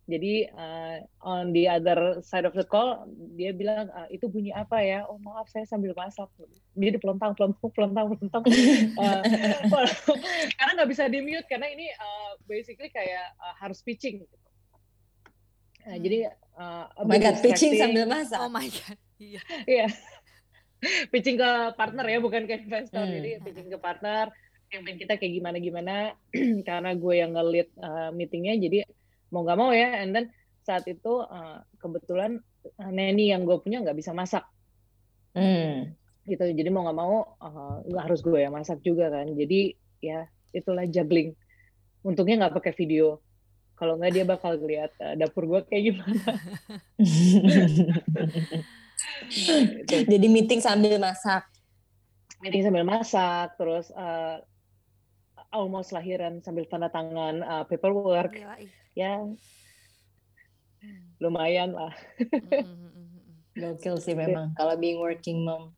Jadi 0.09 0.49
uh, 0.57 1.05
on 1.21 1.53
the 1.53 1.69
other 1.69 2.25
side 2.25 2.49
of 2.49 2.57
the 2.57 2.65
call, 2.65 3.05
dia 3.37 3.53
bilang 3.53 3.93
uh, 3.93 4.09
itu 4.09 4.25
bunyi 4.25 4.57
apa 4.57 4.81
ya? 4.81 5.05
Oh 5.05 5.21
maaf 5.21 5.53
saya 5.53 5.69
sambil 5.69 5.93
masak. 5.93 6.33
Jadi 6.73 6.97
pelontang, 6.97 7.37
pelontang, 7.37 7.69
pelontang, 7.77 8.07
pelontang. 8.17 8.45
uh, 8.97 9.21
karena 10.57 10.71
nggak 10.81 10.89
bisa 10.89 11.13
di 11.13 11.21
mute 11.21 11.45
karena 11.45 11.69
ini 11.69 11.93
uh, 11.93 12.41
basically 12.49 12.89
kayak 12.89 13.37
uh, 13.37 13.53
harus 13.61 13.85
pitching. 13.85 14.25
Gitu. 14.25 14.37
Nah, 15.89 15.97
hmm. 15.97 16.05
jadi 16.05 16.19
uh, 16.57 16.85
oh 17.01 17.05
my 17.09 17.17
god, 17.21 17.37
pitching 17.41 17.73
sambil 17.81 18.05
masak. 18.05 18.39
Oh 18.41 18.53
my 18.53 18.69
god. 18.69 18.97
Iya. 19.19 19.43
Iya. 19.67 19.87
pitching 21.11 21.43
ke 21.43 21.51
partner 21.75 22.07
ya, 22.07 22.23
bukan 22.23 22.47
ke 22.47 22.55
investor. 22.63 23.03
Hmm. 23.03 23.19
Jadi 23.19 23.43
pitching 23.43 23.67
ke 23.67 23.79
partner, 23.83 24.31
campaign 24.69 24.97
kita 25.01 25.17
kayak 25.17 25.33
gimana 25.41 25.57
gimana 25.59 25.95
karena 26.69 26.91
gue 26.95 27.15
yang 27.17 27.33
nge-lead 27.35 27.69
uh, 27.81 28.11
meetingnya 28.13 28.55
jadi 28.61 28.79
mau 29.33 29.45
nggak 29.45 29.59
mau 29.59 29.71
ya 29.73 30.05
and 30.05 30.13
then 30.17 30.27
saat 30.65 30.85
itu 30.85 31.25
uh, 31.25 31.65
kebetulan 31.81 32.41
uh, 32.81 32.91
nanny 32.93 33.33
yang 33.33 33.49
gue 33.49 33.57
punya 33.61 33.81
nggak 33.81 33.97
bisa 33.97 34.13
masak 34.13 34.45
hmm. 35.33 35.97
gitu 36.29 36.45
jadi 36.53 36.69
mau 36.69 36.85
nggak 36.85 36.99
mau 36.99 37.37
uh, 37.41 37.81
harus 38.01 38.21
gue 38.21 38.39
yang 38.45 38.53
masak 38.53 38.81
juga 38.85 39.09
kan 39.09 39.29
jadi 39.33 39.73
ya 40.05 40.29
itulah 40.53 40.85
juggling 40.89 41.33
untungnya 42.05 42.47
nggak 42.47 42.57
pakai 42.61 42.73
video 42.77 43.21
kalau 43.79 43.95
nggak 43.95 44.11
dia 44.11 44.25
bakal 44.27 44.59
lihat 44.59 44.91
uh, 44.99 45.15
dapur 45.15 45.47
gue 45.47 45.63
kayak 45.71 45.95
gimana. 45.95 46.35
Jadi 50.11 50.27
meeting 50.27 50.59
sambil 50.59 50.99
masak. 50.99 51.47
Meeting 52.43 52.67
sambil 52.67 52.83
masak, 52.83 53.55
terus 53.55 53.95
uh, 53.95 54.43
almost 55.49 55.93
lahiran 55.97 56.45
sambil 56.45 56.69
tanda 56.69 56.93
tangan 56.93 57.41
uh, 57.45 57.65
paperwork. 57.65 58.37
Gila, 58.37 58.57
ya, 58.93 59.25
lumayan 61.19 61.75
lah. 61.75 61.93
Gokil 63.59 63.99
sih 63.99 64.15
memang 64.15 64.55
kalau 64.55 64.79
being 64.79 65.03
working 65.03 65.43
mom. 65.43 65.75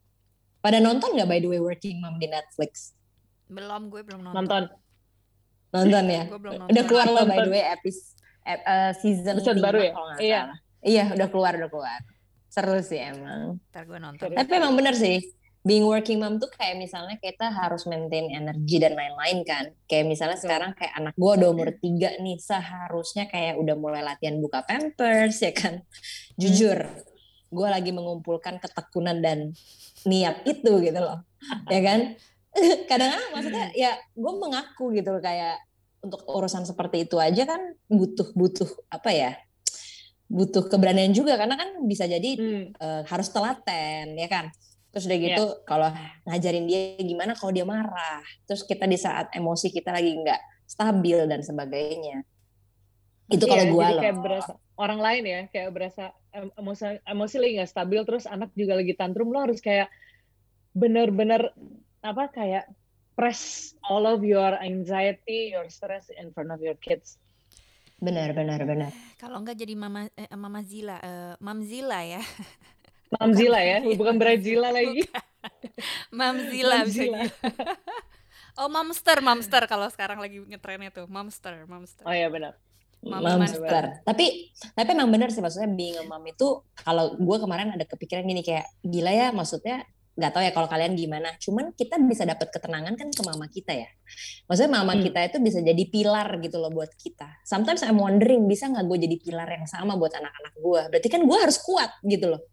Pada 0.61 0.76
nonton 0.76 1.16
nggak 1.16 1.28
by 1.28 1.40
the 1.40 1.48
way 1.48 1.61
working 1.62 1.96
mom 2.04 2.20
di 2.20 2.28
Netflix? 2.28 2.92
Belum, 3.48 3.88
gue 3.88 4.04
belum 4.04 4.20
nonton. 4.20 4.37
Nonton. 4.37 4.62
Nonton 5.72 6.04
ya? 6.11 6.24
Udah 6.68 6.85
keluar 6.85 7.06
loh 7.09 7.24
by 7.24 7.40
the 7.40 7.50
way 7.50 7.64
episode 7.64 8.12
uh, 8.46 8.92
season 9.00 9.40
episode 9.40 9.59
baru 9.64 9.80
ya? 9.80 9.92
Iya. 10.20 10.42
Iya, 10.80 11.04
udah 11.12 11.28
keluar, 11.28 11.52
udah 11.56 11.70
keluar. 11.72 12.00
Seru 12.52 12.76
sih 12.85 13.00
emang. 13.00 13.56
Ntar 13.72 13.85
gue 13.88 13.98
nonton. 14.00 14.28
Tapi 14.33 14.52
emang 14.52 14.76
bener 14.76 14.92
sih. 14.92 15.20
Being 15.60 15.84
working 15.84 16.16
mom 16.18 16.40
tuh 16.40 16.48
kayak 16.56 16.80
misalnya 16.80 17.20
kita 17.20 17.52
harus 17.52 17.84
maintain 17.84 18.32
energi 18.32 18.80
dan 18.80 18.96
lain-lain 18.96 19.44
kan. 19.44 19.64
Kayak 19.84 20.06
misalnya 20.08 20.38
sekarang 20.40 20.72
kayak 20.72 20.96
anak 20.96 21.14
gue 21.14 21.32
udah 21.36 21.48
umur 21.52 21.70
tiga 21.76 22.16
nih, 22.16 22.40
seharusnya 22.40 23.28
kayak 23.28 23.60
udah 23.60 23.76
mulai 23.76 24.00
latihan 24.00 24.40
buka 24.40 24.64
pampers 24.64 25.36
ya 25.44 25.52
kan. 25.52 25.84
Jujur, 26.40 26.80
gue 27.52 27.68
lagi 27.68 27.92
mengumpulkan 27.92 28.56
ketekunan 28.56 29.20
dan 29.20 29.52
niat 30.08 30.40
itu 30.48 30.80
gitu 30.80 30.96
loh. 30.96 31.20
ya 31.68 31.80
kan? 31.84 32.16
kadang-kadang 32.90 33.30
maksudnya 33.30 33.66
ya 33.78 33.94
gue 33.94 34.32
mengaku 34.34 34.90
gitu 34.94 35.14
loh 35.14 35.22
kayak 35.22 35.62
untuk 36.00 36.24
urusan 36.26 36.64
seperti 36.64 37.06
itu 37.06 37.20
aja 37.20 37.44
kan 37.44 37.60
butuh 37.86 38.32
butuh 38.32 38.68
apa 38.88 39.10
ya 39.12 39.32
butuh 40.30 40.70
keberanian 40.70 41.10
juga 41.10 41.34
karena 41.34 41.58
kan 41.58 41.74
bisa 41.84 42.06
jadi 42.06 42.38
hmm. 42.38 42.64
uh, 42.78 43.02
harus 43.06 43.28
telaten 43.34 44.14
ya 44.14 44.28
kan 44.30 44.48
terus 44.90 45.07
udah 45.07 45.18
gitu 45.18 45.44
yeah. 45.46 45.64
kalau 45.66 45.88
ngajarin 46.26 46.66
dia 46.66 46.98
gimana 46.98 47.33
kalau 47.38 47.55
dia 47.55 47.66
marah 47.66 48.22
terus 48.46 48.66
kita 48.66 48.90
di 48.90 48.98
saat 48.98 49.31
emosi 49.31 49.70
kita 49.70 49.94
lagi 49.94 50.18
nggak 50.18 50.40
stabil 50.66 51.18
dan 51.31 51.40
sebagainya 51.42 52.26
itu 53.31 53.44
yeah, 53.46 53.50
kalau 53.50 53.64
gue 53.70 53.87
loh 53.87 54.03
kayak 54.03 54.18
berasa 54.18 54.53
orang 54.74 55.00
lain 55.00 55.22
ya 55.26 55.40
kayak 55.50 55.70
berasa 55.70 56.05
emosi 56.35 56.98
emosi 57.07 57.37
lagi 57.38 57.53
nggak 57.62 57.70
stabil 57.70 58.00
terus 58.03 58.24
anak 58.26 58.50
juga 58.59 58.74
lagi 58.74 58.92
tantrum 58.98 59.31
lo 59.31 59.46
harus 59.46 59.62
kayak 59.62 59.87
bener-bener 60.74 61.55
apa 62.03 62.31
kayak 62.31 62.64
press 63.20 63.74
all 63.85 64.09
of 64.09 64.24
your 64.24 64.57
anxiety, 64.64 65.53
your 65.53 65.68
stress 65.68 66.09
in 66.09 66.33
front 66.33 66.48
of 66.48 66.64
your 66.64 66.79
kids. 66.81 67.20
Benar, 68.00 68.33
benar, 68.33 68.64
benar. 68.64 68.96
Kalau 69.20 69.44
enggak 69.44 69.61
jadi 69.61 69.76
mama 69.76 70.09
eh, 70.16 70.33
mama 70.33 70.64
Zila, 70.64 70.96
uh, 71.05 71.37
Mam 71.37 71.61
Zila 71.61 72.00
ya. 72.00 72.24
Mam 73.18 73.30
Zila 73.34 73.58
ya, 73.58 73.82
bukan 73.98 74.14
Brazila 74.18 74.70
lagi. 74.70 75.02
Mam 76.18 76.36
Zila 76.50 76.86
bisa 76.86 77.10
Oh, 78.60 78.68
Mamster, 78.68 79.18
Mamster 79.24 79.62
kalau 79.66 79.88
sekarang 79.88 80.20
lagi 80.20 80.42
ngetrennya 80.44 80.92
tuh, 80.92 81.06
Mamster, 81.08 81.64
Mamster. 81.64 82.04
Oh 82.06 82.14
iya 82.14 82.28
benar. 82.28 82.54
Monster. 83.00 84.04
Tapi 84.04 84.52
tapi 84.76 84.88
emang 84.92 85.08
bener 85.08 85.32
sih 85.32 85.40
maksudnya 85.40 85.72
being 85.72 85.96
a 85.96 86.04
mom 86.04 86.20
itu 86.28 86.60
kalau 86.84 87.16
gue 87.16 87.36
kemarin 87.40 87.72
ada 87.72 87.88
kepikiran 87.88 88.28
gini 88.28 88.44
kayak 88.44 88.68
gila 88.84 89.08
ya 89.08 89.32
maksudnya 89.32 89.88
nggak 90.20 90.36
tahu 90.36 90.42
ya 90.44 90.52
kalau 90.52 90.68
kalian 90.68 90.92
gimana. 90.92 91.32
Cuman 91.40 91.72
kita 91.72 91.96
bisa 92.04 92.28
dapat 92.28 92.52
ketenangan 92.52 92.92
kan 93.00 93.08
ke 93.08 93.22
mama 93.24 93.48
kita 93.48 93.72
ya. 93.72 93.88
Maksudnya 94.44 94.84
mama 94.84 94.92
hmm. 94.92 95.02
kita 95.08 95.18
itu 95.32 95.38
bisa 95.40 95.58
jadi 95.64 95.84
pilar 95.88 96.28
gitu 96.44 96.60
loh 96.60 96.68
buat 96.68 96.92
kita. 96.92 97.40
Sometimes 97.48 97.80
I'm 97.88 97.96
wondering 97.96 98.44
bisa 98.44 98.68
nggak 98.68 98.84
gue 98.84 98.98
jadi 99.08 99.16
pilar 99.16 99.48
yang 99.48 99.64
sama 99.64 99.96
buat 99.96 100.12
anak-anak 100.12 100.54
gue. 100.60 100.80
Berarti 100.92 101.08
kan 101.08 101.24
gue 101.24 101.38
harus 101.40 101.56
kuat 101.64 101.88
gitu 102.04 102.36
loh. 102.36 102.44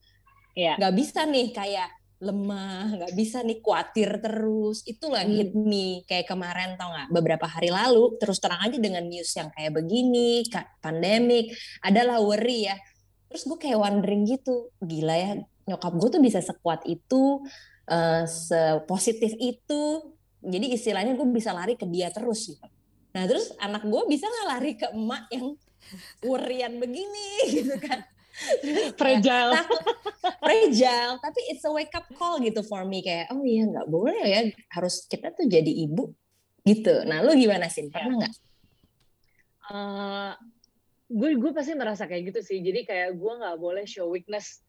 Iya. 0.57 0.73
Gak 0.81 0.95
bisa 0.97 1.21
nih 1.29 1.53
kayak 1.53 1.89
lemah, 2.17 2.97
nggak 2.97 3.13
bisa 3.13 3.45
nih 3.45 3.61
khawatir 3.61 4.09
terus. 4.17 4.81
Itu 4.89 5.13
yang 5.13 5.29
hit 5.29 5.53
hmm. 5.53 5.65
me 5.69 6.01
kayak 6.09 6.25
kemarin 6.25 6.73
tau 6.73 6.89
nggak 6.89 7.13
beberapa 7.13 7.45
hari 7.45 7.69
lalu 7.69 8.17
terus 8.17 8.41
terang 8.41 8.65
aja 8.65 8.77
dengan 8.81 9.05
news 9.05 9.29
yang 9.37 9.53
kayak 9.53 9.77
begini, 9.77 10.41
pandemik, 10.81 11.53
adalah 11.85 12.17
worry 12.17 12.73
ya. 12.73 12.77
Terus 13.29 13.45
gue 13.45 13.57
kayak 13.61 13.77
wondering 13.77 14.25
gitu, 14.25 14.73
gila 14.81 15.13
ya 15.13 15.31
nyokap 15.67 15.93
gue 15.99 16.09
tuh 16.09 16.21
bisa 16.23 16.39
sekuat 16.39 16.87
itu, 16.89 17.43
uh, 17.91 18.23
sepositif 18.25 19.35
itu. 19.37 19.83
Jadi 20.41 20.73
istilahnya 20.73 21.13
gue 21.13 21.27
bisa 21.29 21.53
lari 21.53 21.77
ke 21.77 21.85
dia 21.85 22.09
terus 22.09 22.49
gitu. 22.49 22.65
Nah 23.13 23.29
terus 23.29 23.53
anak 23.61 23.85
gue 23.85 24.01
bisa 24.09 24.25
nggak 24.25 24.47
lari 24.47 24.71
ke 24.73 24.87
emak 24.89 25.23
yang 25.29 25.53
worryan 26.27 26.81
begini 26.81 27.29
gitu 27.61 27.77
kan 27.77 28.01
fragile. 28.95 29.51
Nah, 29.57 29.65
fragile 30.41 31.17
tapi 31.19 31.39
it's 31.49 31.65
a 31.65 31.71
wake 31.73 31.93
up 31.97 32.05
call 32.15 32.37
gitu 32.41 32.61
for 32.61 32.85
me 32.85 33.01
kayak 33.01 33.29
oh 33.33 33.41
iya 33.41 33.65
nggak 33.65 33.87
boleh 33.89 34.21
ya 34.25 34.41
harus 34.73 35.05
kita 35.09 35.33
tuh 35.33 35.49
jadi 35.49 35.69
ibu 35.69 36.13
gitu. 36.67 37.03
Nah 37.07 37.23
lu 37.23 37.33
gimana 37.33 37.71
sih 37.71 37.87
pernah 37.89 38.25
nggak? 38.25 38.33
Uh, 39.67 40.31
gue 41.07 41.29
gue 41.39 41.51
pasti 41.55 41.73
merasa 41.73 42.05
kayak 42.05 42.35
gitu 42.35 42.39
sih. 42.43 42.59
Jadi 42.61 42.85
kayak 42.85 43.15
gue 43.15 43.33
nggak 43.41 43.57
boleh 43.57 43.83
show 43.87 44.11
weakness 44.11 44.61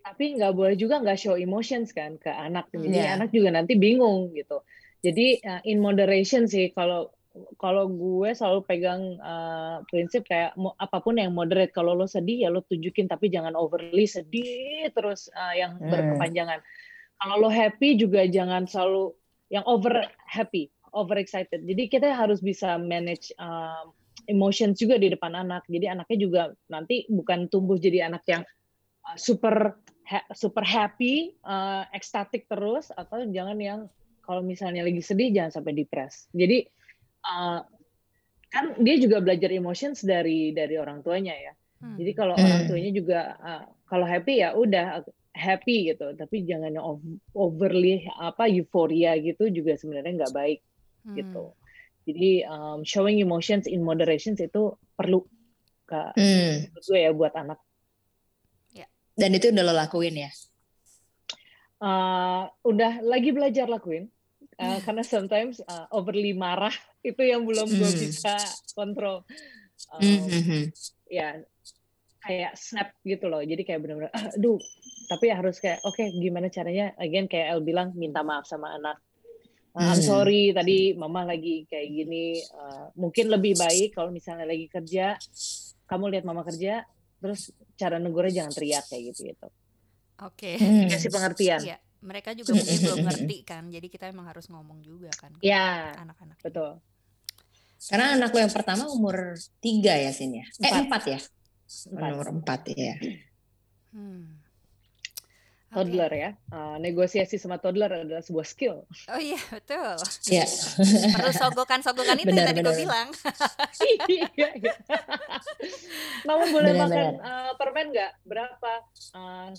tapi 0.00 0.32
nggak 0.32 0.56
boleh 0.56 0.74
juga 0.80 0.96
nggak 1.00 1.18
show 1.20 1.36
emotions 1.36 1.92
kan 1.92 2.16
ke 2.16 2.28
anak. 2.32 2.72
Jadi 2.72 2.96
yeah. 2.96 3.16
anak 3.16 3.32
juga 3.32 3.52
nanti 3.52 3.76
bingung 3.76 4.32
gitu. 4.32 4.64
Jadi 5.00 5.40
uh, 5.44 5.60
in 5.64 5.80
moderation 5.80 6.44
sih 6.44 6.72
kalau 6.72 7.12
kalau 7.62 7.86
gue 7.86 8.30
selalu 8.34 8.60
pegang 8.66 9.02
uh, 9.22 9.86
prinsip 9.86 10.26
kayak 10.26 10.54
mau, 10.58 10.74
apa 10.82 10.98
pun 10.98 11.14
yang 11.14 11.30
moderate. 11.30 11.70
Kalau 11.70 11.94
lo 11.94 12.10
sedih 12.10 12.46
ya 12.46 12.48
lo 12.50 12.66
tunjukin. 12.66 13.06
Tapi 13.06 13.30
jangan 13.30 13.54
overly 13.54 14.06
sedih 14.06 14.90
terus 14.90 15.30
uh, 15.34 15.54
yang 15.54 15.78
hmm. 15.78 15.88
berkepanjangan. 15.88 16.58
Kalau 17.20 17.34
lo 17.46 17.50
happy 17.52 17.94
juga 18.00 18.26
jangan 18.26 18.66
selalu 18.66 19.14
yang 19.50 19.62
over 19.66 20.06
happy 20.26 20.70
over 20.90 21.14
excited. 21.18 21.62
Jadi 21.62 21.86
kita 21.86 22.10
harus 22.10 22.42
bisa 22.42 22.74
manage 22.80 23.30
uh, 23.38 23.86
emotions 24.26 24.82
juga 24.82 24.98
di 24.98 25.14
depan 25.14 25.38
anak. 25.38 25.62
Jadi 25.70 25.86
anaknya 25.86 26.18
juga 26.18 26.42
nanti 26.66 27.06
bukan 27.06 27.46
tumbuh 27.46 27.78
jadi 27.78 28.10
anak 28.10 28.26
yang 28.26 28.42
uh, 29.06 29.16
super 29.18 29.78
ha 30.10 30.20
super 30.34 30.66
happy 30.66 31.38
uh, 31.46 31.86
ekstatik 31.94 32.50
terus. 32.50 32.90
Atau 32.98 33.30
jangan 33.30 33.58
yang 33.62 33.80
kalau 34.30 34.46
misalnya 34.46 34.86
lagi 34.86 35.02
sedih 35.02 35.34
jangan 35.34 35.58
sampai 35.58 35.74
depres 35.74 36.30
jadi 36.30 36.62
uh, 37.24 37.60
kan 38.50 38.64
dia 38.82 38.96
juga 38.98 39.22
belajar 39.22 39.50
emotions 39.54 40.02
dari 40.02 40.50
dari 40.50 40.74
orang 40.76 41.00
tuanya 41.06 41.32
ya. 41.32 41.52
Hmm. 41.80 41.96
Jadi 41.96 42.12
kalau 42.12 42.34
hmm. 42.36 42.44
orang 42.44 42.62
tuanya 42.68 42.90
juga 42.92 43.20
uh, 43.40 43.64
kalau 43.88 44.04
happy 44.04 44.42
ya 44.42 44.52
udah 44.52 45.06
happy 45.30 45.94
gitu, 45.94 46.12
tapi 46.18 46.42
jangan 46.44 46.74
overly 47.32 48.04
apa 48.18 48.50
euforia 48.50 49.14
gitu 49.22 49.48
juga 49.48 49.78
sebenarnya 49.78 50.26
nggak 50.26 50.34
baik 50.34 50.60
hmm. 51.06 51.16
gitu. 51.16 51.54
Jadi 52.10 52.42
um, 52.48 52.82
showing 52.82 53.22
emotions 53.22 53.70
in 53.70 53.86
moderation 53.86 54.34
itu 54.34 54.74
perlu 54.98 55.22
ke 55.86 56.00
hmm. 56.18 56.74
gue 56.74 56.98
ya 56.98 57.10
buat 57.14 57.32
anak. 57.38 57.58
Ya. 58.74 58.90
Dan 59.14 59.38
itu 59.38 59.54
udah 59.54 59.62
lo 59.62 59.74
lakuin 59.74 60.26
ya? 60.26 60.30
Uh, 61.80 62.44
udah 62.66 63.00
lagi 63.00 63.32
belajar 63.32 63.64
lakuin 63.70 64.12
uh, 64.60 64.78
karena 64.84 65.02
sometimes 65.02 65.64
uh, 65.64 65.88
overly 65.90 66.36
marah 66.36 66.72
itu 67.08 67.20
yang 67.24 67.48
belum 67.48 67.66
mm. 67.66 67.76
gue 67.80 67.90
bisa 68.06 68.36
kontrol. 68.76 69.24
Um, 69.96 70.04
mm-hmm. 70.04 70.62
ya 71.08 71.40
kayak 72.20 72.52
snap 72.54 72.92
gitu 73.02 73.32
loh. 73.32 73.40
Jadi 73.40 73.64
kayak 73.64 73.80
benar-benar 73.80 74.12
aduh. 74.12 74.60
Tapi 75.10 75.26
harus 75.32 75.58
kayak 75.58 75.82
oke 75.82 75.96
okay, 75.98 76.12
gimana 76.14 76.52
caranya? 76.52 76.94
Again 77.00 77.26
kayak 77.26 77.56
El 77.56 77.64
bilang 77.64 77.96
minta 77.96 78.20
maaf 78.22 78.46
sama 78.46 78.76
anak. 78.76 79.00
Uh, 79.70 79.96
I'm 79.96 80.02
sorry 80.02 80.50
tadi 80.54 80.94
mama 80.94 81.24
lagi 81.24 81.66
kayak 81.66 81.88
gini. 81.90 82.38
Uh, 82.52 82.92
mungkin 82.94 83.32
lebih 83.32 83.56
baik 83.56 83.96
kalau 83.96 84.12
misalnya 84.12 84.46
lagi 84.46 84.68
kerja 84.70 85.16
kamu 85.88 86.14
lihat 86.14 86.24
mama 86.28 86.46
kerja 86.46 86.86
terus 87.18 87.50
cara 87.74 87.98
negurnya 87.98 88.44
jangan 88.44 88.52
teriak 88.54 88.84
kayak 88.86 89.02
gitu 89.12 89.34
gitu 89.34 89.48
oke. 90.20 90.38
Okay. 90.38 90.86
kasih 90.88 91.10
pengertian. 91.10 91.60
Yeah 91.64 91.80
mereka 92.00 92.32
juga 92.32 92.56
mungkin 92.56 92.78
belum 92.80 92.98
ngerti 93.06 93.38
kan 93.44 93.64
jadi 93.68 93.86
kita 93.88 94.04
emang 94.08 94.26
harus 94.28 94.48
ngomong 94.48 94.80
juga 94.80 95.12
kan 95.16 95.32
ya 95.44 95.92
anak-anak 96.00 96.40
betul 96.40 96.80
karena 97.88 98.16
anak 98.16 98.32
lo 98.32 98.38
yang 98.44 98.52
pertama 98.52 98.84
umur 98.92 99.36
tiga 99.60 99.96
ya 99.96 100.12
sin 100.12 100.36
ya 100.36 100.44
eh 100.60 100.72
empat 100.84 101.02
ya 101.08 101.20
empat. 101.92 102.10
umur 102.12 102.26
empat 102.40 102.60
ya 102.72 102.96
hmm. 103.96 104.40
Toddler 105.70 106.10
ya, 106.10 106.30
uh, 106.50 106.82
negosiasi 106.82 107.38
sama 107.38 107.62
toddler 107.62 108.02
adalah 108.02 108.18
sebuah 108.26 108.42
skill. 108.42 108.90
Oh 109.06 109.20
iya 109.22 109.38
betul. 109.54 109.94
Iya. 110.26 110.42
Perlu 111.14 111.30
sogokan-sogokan 111.30 112.18
itu 112.18 112.26
benar, 112.26 112.50
yang 112.50 112.50
tadi 112.50 112.60
gue 112.66 112.74
bilang. 112.74 113.08
iya, 114.10 114.26
iya. 114.34 114.74
Boleh 116.26 116.74
benar, 116.74 116.74
makan 116.74 116.90
benar. 116.90 117.14
Uh, 117.22 117.52
permen 117.54 117.86
nggak? 117.94 118.12
Berapa? 118.26 118.72
Uh, 119.14 119.54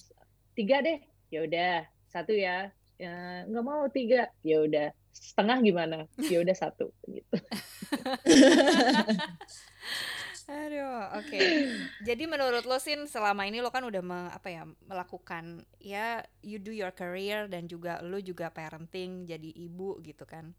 tiga 0.52 0.84
deh. 0.84 1.00
Ya 1.32 1.48
udah, 1.48 1.88
satu 2.12 2.36
ya, 2.36 2.70
ya 3.00 3.48
nggak 3.48 3.66
mau 3.66 3.88
tiga 3.88 4.28
ya 4.44 4.62
udah 4.62 4.92
setengah 5.12 5.58
gimana 5.64 5.98
ya 6.32 6.40
udah 6.44 6.56
satu 6.56 6.92
gitu 7.08 7.36
Aduh, 10.52 11.16
oke. 11.16 11.32
Okay. 11.32 11.48
Jadi 12.04 12.28
menurut 12.28 12.68
lo 12.68 12.76
Sin 12.76 13.08
selama 13.08 13.48
ini 13.48 13.64
lo 13.64 13.72
kan 13.72 13.88
udah 13.88 14.04
me, 14.04 14.28
apa 14.36 14.52
ya 14.52 14.68
melakukan 14.84 15.64
ya 15.80 16.28
you 16.44 16.60
do 16.60 16.76
your 16.76 16.92
career 16.92 17.48
dan 17.48 17.72
juga 17.72 18.04
lo 18.04 18.20
juga 18.20 18.52
parenting 18.52 19.32
jadi 19.32 19.48
ibu 19.48 20.04
gitu 20.04 20.28
kan. 20.28 20.52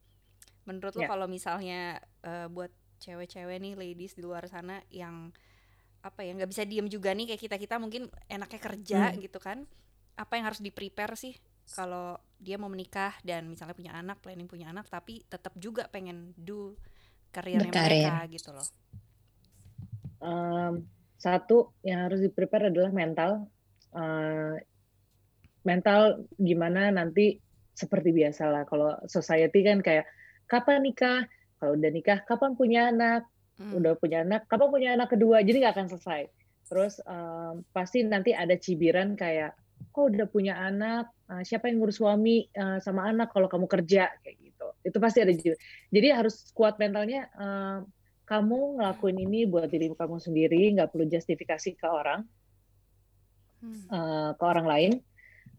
Menurut 0.65 0.97
lo 0.97 1.05
yeah. 1.05 1.11
kalau 1.13 1.27
misalnya 1.29 2.01
uh, 2.25 2.49
buat 2.49 2.73
cewek-cewek 3.05 3.61
nih 3.61 3.75
ladies 3.77 4.17
di 4.17 4.25
luar 4.25 4.49
sana 4.49 4.81
yang 4.89 5.29
apa 6.03 6.25
ya 6.25 6.35
nggak 6.35 6.51
bisa 6.51 6.65
diem 6.67 6.89
juga 6.91 7.15
nih 7.15 7.35
kayak 7.35 7.43
kita 7.47 7.57
kita 7.61 7.77
mungkin 7.79 8.11
enaknya 8.27 8.61
kerja 8.63 9.01
hmm. 9.13 9.19
gitu 9.23 9.39
kan 9.39 9.67
apa 10.17 10.33
yang 10.37 10.45
harus 10.49 10.61
di 10.61 10.71
prepare 10.71 11.17
sih 11.17 11.35
kalau 11.73 12.19
dia 12.43 12.59
mau 12.59 12.69
menikah 12.69 13.15
dan 13.23 13.47
misalnya 13.47 13.73
punya 13.73 13.93
anak 13.95 14.19
planning 14.21 14.51
punya 14.51 14.69
anak 14.75 14.91
tapi 14.91 15.23
tetap 15.31 15.55
juga 15.57 15.87
pengen 15.89 16.35
do 16.35 16.75
karirnya 17.33 17.73
mereka 17.73 18.29
gitu 18.29 18.51
loh. 18.53 18.69
Um, 20.23 20.85
satu 21.17 21.73
yang 21.83 22.07
harus 22.07 22.21
di 22.21 22.29
prepare 22.29 22.69
adalah 22.69 22.93
mental. 22.93 23.49
Uh, 23.95 24.59
mental 25.63 26.27
gimana 26.37 26.93
nanti 26.93 27.41
seperti 27.73 28.13
biasa 28.13 28.53
lah. 28.53 28.63
Kalau 28.69 28.99
society 29.09 29.65
kan 29.65 29.81
kayak 29.81 30.05
kapan 30.51 30.85
nikah? 30.85 31.25
Kalau 31.57 31.79
udah 31.79 31.91
nikah 31.91 32.21
kapan 32.29 32.53
punya 32.59 32.93
anak? 32.93 33.25
Hmm. 33.53 33.79
udah 33.79 33.95
punya 34.01 34.25
anak 34.25 34.49
kapan 34.49 34.69
punya 34.73 34.89
anak 34.97 35.09
kedua? 35.13 35.45
Jadi 35.45 35.63
nggak 35.63 35.75
akan 35.77 35.89
selesai. 35.93 36.23
Terus 36.67 36.99
um, 37.05 37.63
pasti 37.71 38.01
nanti 38.03 38.33
ada 38.33 38.57
cibiran 38.57 39.15
kayak 39.15 39.53
kok 39.93 40.09
udah 40.09 40.27
punya 40.27 40.57
anak, 40.57 41.13
uh, 41.29 41.45
siapa 41.45 41.69
yang 41.69 41.79
ngurus 41.79 42.01
suami 42.01 42.49
uh, 42.57 42.81
sama 42.81 43.13
anak 43.13 43.31
kalau 43.31 43.47
kamu 43.47 43.69
kerja 43.69 44.09
kayak 44.25 44.37
gitu. 44.41 44.67
Itu 44.83 44.99
pasti 44.99 45.21
ada 45.21 45.33
juga. 45.37 45.61
Jadi 45.93 46.09
harus 46.11 46.49
kuat 46.57 46.81
mentalnya. 46.81 47.29
Uh, 47.37 47.85
kamu 48.27 48.81
ngelakuin 48.81 49.19
ini 49.29 49.45
buat 49.45 49.69
diri 49.69 49.93
kamu 49.93 50.17
sendiri, 50.17 50.73
nggak 50.73 50.95
perlu 50.95 51.05
justifikasi 51.05 51.77
ke 51.77 51.85
orang, 51.85 52.25
uh, 53.93 54.33
ke 54.33 54.45
orang 54.45 54.67
lain. 54.67 54.93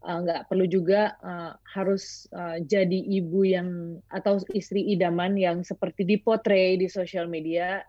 nggak 0.04 0.40
uh, 0.42 0.46
perlu 0.50 0.68
juga 0.68 1.16
uh, 1.24 1.56
harus 1.64 2.28
uh, 2.34 2.60
jadi 2.60 3.00
ibu 3.08 3.40
yang 3.46 3.96
atau 4.12 4.36
istri 4.52 4.84
idaman 4.92 5.32
yang 5.32 5.64
seperti 5.64 6.04
dipotret 6.04 6.82
di 6.82 6.92
sosial 6.92 7.24
media. 7.24 7.80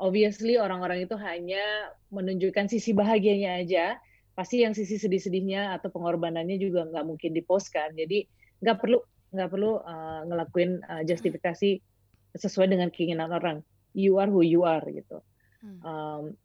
Obviously 0.00 0.56
orang-orang 0.56 1.04
itu 1.04 1.14
hanya 1.20 1.92
menunjukkan 2.10 2.72
sisi 2.72 2.90
bahagianya 2.90 3.60
aja, 3.60 3.86
pasti 4.40 4.64
yang 4.64 4.72
sisi 4.72 4.96
sedih-sedihnya 4.96 5.76
atau 5.76 5.92
pengorbanannya 5.92 6.56
juga 6.56 6.88
nggak 6.88 7.04
mungkin 7.04 7.36
dipostkan 7.36 7.92
jadi 7.92 8.24
nggak 8.64 8.76
perlu 8.80 9.04
nggak 9.36 9.48
perlu 9.52 9.84
uh, 9.84 10.24
ngelakuin 10.24 10.80
uh, 10.80 11.02
justifikasi 11.04 11.76
sesuai 12.40 12.72
dengan 12.72 12.88
keinginan 12.88 13.28
orang. 13.36 13.60
You 13.92 14.16
are 14.16 14.32
who 14.32 14.40
you 14.40 14.64
are 14.64 14.80
gitu. 14.88 15.20
Um, 15.84 16.40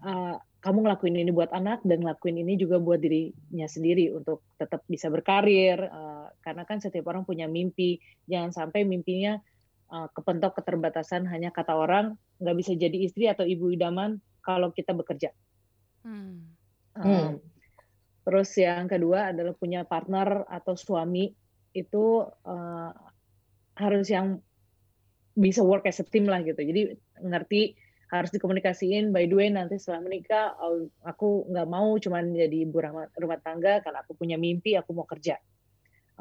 uh, 0.00 0.40
kamu 0.64 0.88
ngelakuin 0.88 1.12
ini 1.12 1.28
buat 1.28 1.52
anak 1.52 1.84
dan 1.84 2.02
ngelakuin 2.02 2.40
ini 2.40 2.56
juga 2.56 2.80
buat 2.80 3.04
dirinya 3.04 3.68
sendiri 3.68 4.16
untuk 4.16 4.40
tetap 4.56 4.82
bisa 4.88 5.12
berkarir 5.12 5.76
uh, 5.76 6.32
karena 6.40 6.64
kan 6.64 6.80
setiap 6.80 7.04
orang 7.12 7.28
punya 7.28 7.44
mimpi. 7.44 8.00
Jangan 8.26 8.56
sampai 8.56 8.88
mimpinya 8.88 9.36
uh, 9.92 10.08
kepentok 10.08 10.56
keterbatasan 10.62 11.28
hanya 11.28 11.52
kata 11.52 11.76
orang 11.76 12.16
nggak 12.40 12.56
bisa 12.58 12.72
jadi 12.74 12.96
istri 12.96 13.28
atau 13.28 13.44
ibu 13.44 13.68
idaman 13.68 14.24
kalau 14.40 14.72
kita 14.72 14.96
bekerja. 14.96 15.36
Hmm. 16.00 16.55
Um, 16.96 17.38
terus 18.24 18.50
yang 18.56 18.88
kedua 18.88 19.36
adalah 19.36 19.52
punya 19.52 19.84
partner 19.84 20.48
atau 20.48 20.74
suami 20.74 21.30
itu 21.76 22.24
uh, 22.24 22.90
harus 23.76 24.08
yang 24.08 24.40
bisa 25.36 25.60
work 25.60 25.84
as 25.84 26.00
a 26.00 26.06
team 26.08 26.24
lah 26.24 26.40
gitu. 26.40 26.58
Jadi 26.58 26.96
ngerti 27.20 27.76
harus 28.06 28.30
dikomunikasiin 28.30 29.10
by 29.10 29.26
the 29.26 29.34
way 29.34 29.48
nanti 29.50 29.82
setelah 29.82 30.06
menikah 30.06 30.54
aku 31.02 31.50
nggak 31.50 31.66
mau 31.66 31.98
cuman 31.98 32.38
jadi 32.38 32.62
ibu 32.62 32.78
rumah, 32.78 33.40
tangga 33.42 33.82
karena 33.82 33.98
aku 34.06 34.14
punya 34.14 34.38
mimpi 34.38 34.78
aku 34.78 34.94
mau 34.94 35.02
kerja 35.02 35.34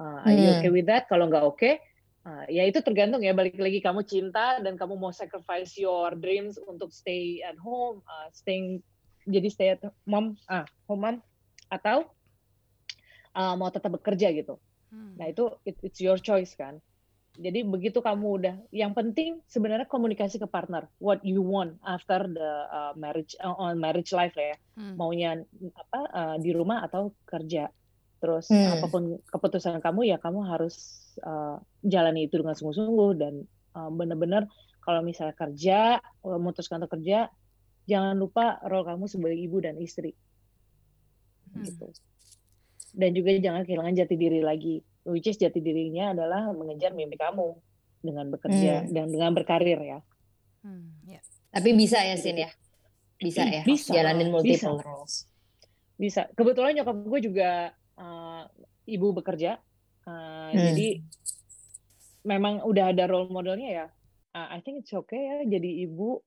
uh, 0.02 0.26
are 0.26 0.34
you 0.34 0.50
okay 0.58 0.70
hmm. 0.74 0.78
with 0.82 0.88
that 0.90 1.06
kalau 1.06 1.30
nggak 1.30 1.46
oke 1.46 1.62
okay, 1.62 1.78
uh, 2.26 2.42
ya 2.50 2.66
itu 2.66 2.82
tergantung 2.82 3.22
ya 3.22 3.38
balik 3.38 3.62
lagi 3.62 3.86
kamu 3.86 4.02
cinta 4.02 4.58
dan 4.66 4.74
kamu 4.82 4.98
mau 4.98 5.14
sacrifice 5.14 5.78
your 5.78 6.18
dreams 6.18 6.58
untuk 6.58 6.90
stay 6.90 7.46
at 7.46 7.58
home 7.62 8.02
uh, 8.10 8.34
staying 8.34 8.82
jadi 9.26 9.48
stay 9.50 9.70
at 9.76 9.82
mom 10.06 10.38
ah 10.48 10.66
home 10.86 11.02
mom 11.02 11.16
atau 11.68 12.06
uh, 13.34 13.54
mau 13.58 13.70
tetap 13.74 13.94
bekerja 13.98 14.32
gitu 14.32 14.62
hmm. 14.94 15.18
nah 15.20 15.28
itu 15.28 15.50
it, 15.66 15.76
it's 15.82 16.00
your 16.00 16.18
choice 16.22 16.54
kan 16.54 16.80
jadi 17.36 17.68
begitu 17.68 18.00
kamu 18.00 18.28
udah, 18.40 18.56
yang 18.72 18.96
penting 18.96 19.44
sebenarnya 19.52 19.88
komunikasi 19.92 20.40
ke 20.40 20.48
partner. 20.48 20.88
What 21.04 21.20
you 21.28 21.44
want 21.44 21.84
after 21.84 22.32
the 22.32 22.52
uh, 22.72 22.94
marriage 22.96 23.36
uh, 23.44 23.56
on 23.60 23.76
marriage 23.76 24.16
life 24.16 24.36
ya. 24.40 24.56
Hmm. 24.80 24.96
Maunya 24.96 25.44
apa 25.76 26.00
uh, 26.16 26.36
di 26.40 26.56
rumah 26.56 26.88
atau 26.88 27.12
kerja. 27.28 27.68
Terus 28.24 28.48
hmm. 28.48 28.80
apa 28.80 28.88
pun 28.88 29.20
keputusan 29.28 29.84
kamu 29.84 30.16
ya 30.16 30.18
kamu 30.18 30.48
harus 30.48 31.04
uh, 31.28 31.60
jalani 31.84 32.32
itu 32.32 32.40
dengan 32.40 32.56
sungguh-sungguh 32.56 33.12
dan 33.20 33.44
uh, 33.76 33.92
benar-benar 33.92 34.48
kalau 34.80 35.02
misalnya 35.02 35.34
kerja, 35.34 35.98
memutuskan 36.22 36.78
untuk 36.78 37.02
kerja, 37.02 37.26
jangan 37.86 38.18
lupa 38.18 38.60
role 38.66 38.86
kamu 38.86 39.06
sebagai 39.10 39.40
ibu 39.40 39.58
dan 39.62 39.78
istri. 39.82 40.14
Hmm. 41.54 41.66
Gitu. 41.66 41.88
Dan 42.96 43.12
juga 43.12 43.36
jangan 43.38 43.64
kehilangan 43.68 43.96
jati 43.96 44.16
diri 44.16 44.40
lagi 44.42 44.82
which 45.06 45.30
is 45.30 45.38
jati 45.38 45.62
dirinya 45.62 46.12
adalah 46.18 46.50
mengejar 46.52 46.92
mimpi 46.98 47.16
kamu 47.16 47.54
dengan 48.02 48.26
bekerja 48.34 48.86
hmm. 48.86 48.92
dan 48.92 49.06
dengan 49.14 49.32
berkarir 49.38 49.78
ya. 49.78 50.00
Hmm, 50.66 50.98
ya. 51.06 51.22
Tapi 51.54 51.70
bisa 51.78 52.02
ya 52.02 52.18
Sin 52.18 52.42
ya? 52.42 52.50
Bisa 53.22 53.46
ya? 53.46 53.62
Bisa. 53.62 53.94
Jalanin 53.94 54.34
multiple 54.34 54.82
bisa. 54.82 54.86
roles. 54.86 55.14
Bisa. 55.96 56.22
Kebetulan 56.34 56.74
nyokap 56.82 56.98
gue 57.06 57.20
juga 57.22 57.72
uh, 58.02 58.44
ibu 58.90 59.14
bekerja. 59.14 59.62
Uh, 60.06 60.52
hmm. 60.54 60.58
Jadi 60.74 60.90
memang 62.26 62.66
udah 62.66 62.92
ada 62.94 63.06
role 63.06 63.30
modelnya 63.30 63.70
ya. 63.70 63.86
Uh, 64.34 64.58
I 64.58 64.60
think 64.66 64.84
it's 64.84 64.92
okay 64.92 65.22
ya 65.22 65.38
jadi 65.48 65.88
ibu 65.88 66.20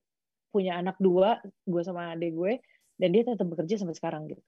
punya 0.49 0.77
anak 0.77 0.97
dua, 0.97 1.39
gue 1.45 1.81
sama 1.85 2.13
adik 2.13 2.33
gue, 2.33 2.53
dan 2.97 3.09
dia 3.13 3.23
tetap 3.25 3.47
bekerja 3.47 3.79
sampai 3.79 3.95
sekarang 3.97 4.27
gitu. 4.27 4.43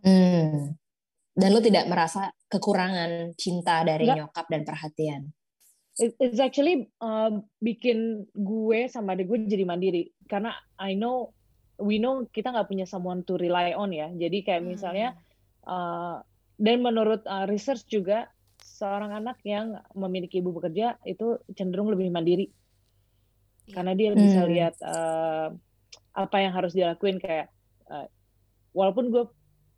Hmm 0.00 0.80
dan 1.40 1.48
lo 1.54 1.60
tidak 1.62 1.86
merasa 1.86 2.34
kekurangan 2.50 3.32
cinta 3.38 3.86
dari 3.86 4.06
Nggak. 4.06 4.18
nyokap 4.18 4.46
dan 4.50 4.62
perhatian 4.66 5.22
it's 6.00 6.40
actually 6.40 6.88
uh, 7.04 7.32
bikin 7.60 8.24
gue 8.32 8.88
sama 8.88 9.14
adik 9.14 9.28
gue 9.28 9.38
jadi 9.44 9.64
mandiri 9.68 10.10
karena 10.26 10.56
I 10.80 10.96
know 10.96 11.36
we 11.76 12.00
know 12.00 12.24
kita 12.28 12.52
nggak 12.52 12.68
punya 12.68 12.86
someone 12.88 13.22
to 13.28 13.36
rely 13.36 13.76
on 13.76 13.92
ya 13.92 14.08
jadi 14.08 14.38
kayak 14.42 14.62
hmm. 14.64 14.70
misalnya 14.74 15.08
uh, 15.68 16.24
dan 16.60 16.80
menurut 16.84 17.24
uh, 17.28 17.44
research 17.48 17.84
juga 17.88 18.28
seorang 18.60 19.12
anak 19.12 19.40
yang 19.44 19.76
memiliki 19.96 20.40
ibu 20.40 20.52
bekerja 20.56 21.00
itu 21.08 21.40
cenderung 21.56 21.88
lebih 21.88 22.12
mandiri. 22.12 22.52
Karena 23.70 23.92
dia 23.94 24.10
hmm. 24.12 24.18
bisa 24.18 24.40
lihat 24.46 24.74
uh, 24.82 25.54
apa 26.14 26.36
yang 26.42 26.52
harus 26.52 26.74
dilakuin 26.74 27.22
kayak 27.22 27.48
uh, 27.88 28.06
walaupun 28.74 29.10
gue 29.10 29.24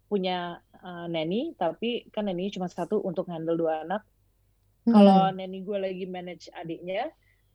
punya 0.09 0.61
uh, 0.81 1.07
nanny 1.09 1.57
tapi 1.57 2.09
kan 2.13 2.29
nanny 2.29 2.53
cuma 2.53 2.69
satu 2.69 3.01
untuk 3.01 3.29
handle 3.29 3.57
dua 3.57 3.85
anak 3.85 4.03
hmm. 4.85 4.93
kalau 4.93 5.31
nanny 5.33 5.65
gue 5.65 5.79
lagi 5.79 6.05
manage 6.09 6.49
adiknya 6.53 7.13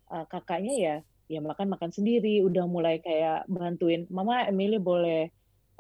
uh, 0.09 0.25
kakaknya 0.29 0.75
ya 0.77 0.95
ya 1.27 1.39
makan 1.43 1.67
makan 1.75 1.91
sendiri 1.91 2.39
udah 2.39 2.63
mulai 2.65 3.03
kayak 3.03 3.43
bantuin 3.51 4.07
mama 4.07 4.47
Emily 4.47 4.79
boleh 4.79 5.27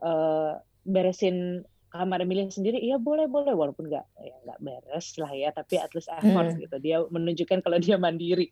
uh, 0.03 0.59
beresin 0.83 1.63
kamar 1.87 2.19
Emilia 2.19 2.51
sendiri 2.51 2.77
iya 2.83 2.99
boleh 2.99 3.31
boleh 3.31 3.55
walaupun 3.55 3.87
nggak 3.87 4.05
ya 4.19 4.35
nggak 4.43 4.59
beres 4.59 5.15
lah 5.15 5.31
ya 5.31 5.49
tapi 5.55 5.79
at 5.79 5.91
least 5.95 6.11
effort 6.11 6.51
hmm. 6.51 6.59
gitu 6.59 6.77
dia 6.83 6.97
menunjukkan 7.07 7.63
kalau 7.63 7.79
dia 7.79 7.95
mandiri 7.95 8.51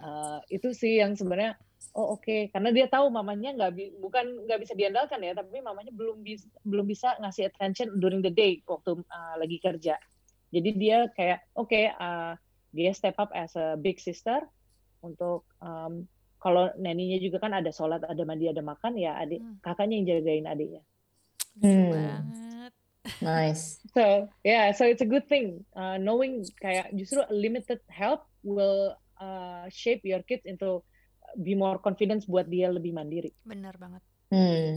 uh, 0.00 0.40
itu 0.48 0.72
sih 0.72 1.04
yang 1.04 1.12
sebenarnya 1.12 1.60
oh 1.94 2.16
oke 2.16 2.24
okay. 2.24 2.40
karena 2.48 2.72
dia 2.72 2.86
tahu 2.88 3.12
mamanya 3.12 3.52
nggak 3.52 4.00
bukan 4.00 4.48
nggak 4.48 4.60
bisa 4.64 4.72
diandalkan 4.72 5.20
ya 5.20 5.36
tapi 5.36 5.60
mamanya 5.60 5.92
belum 5.92 6.24
bisa 6.24 6.46
belum 6.64 6.86
bisa 6.88 7.18
ngasih 7.20 7.52
attention 7.52 8.00
during 8.00 8.24
the 8.24 8.32
day 8.32 8.64
waktu 8.64 8.96
uh, 8.96 9.34
lagi 9.36 9.60
kerja 9.60 10.00
jadi 10.50 10.70
dia 10.74 10.98
kayak 11.12 11.44
oke 11.58 11.68
okay, 11.68 11.92
uh, 12.00 12.34
dia 12.72 12.94
step 12.94 13.18
up 13.18 13.28
as 13.36 13.52
a 13.58 13.76
big 13.76 13.98
sister 13.98 14.40
untuk 15.04 15.44
um, 15.60 16.06
kalau 16.40 16.72
neninya 16.80 17.20
juga 17.20 17.42
kan 17.42 17.52
ada 17.52 17.68
sholat 17.68 18.00
ada 18.08 18.22
mandi 18.24 18.48
ada 18.48 18.64
makan 18.64 18.96
ya 18.96 19.18
adik 19.20 19.42
hmm. 19.42 19.60
kakaknya 19.60 19.94
yang 20.00 20.06
jagain 20.08 20.46
adiknya 20.48 20.82
hmm. 21.60 22.49
Nice. 23.24 23.80
So 23.96 24.28
yeah, 24.44 24.72
so 24.76 24.84
it's 24.84 25.00
a 25.00 25.08
good 25.08 25.24
thing. 25.26 25.64
Uh, 25.72 25.96
knowing 25.96 26.44
kayak 26.60 26.92
justru 26.92 27.24
limited 27.32 27.80
help 27.88 28.28
will 28.44 28.96
uh, 29.16 29.64
shape 29.72 30.04
your 30.04 30.20
kids 30.24 30.44
into 30.44 30.84
be 31.40 31.56
more 31.56 31.80
confidence 31.80 32.28
buat 32.28 32.48
dia 32.48 32.68
lebih 32.68 32.92
mandiri. 32.92 33.32
Benar 33.46 33.76
banget. 33.80 34.02
Hmm. 34.30 34.76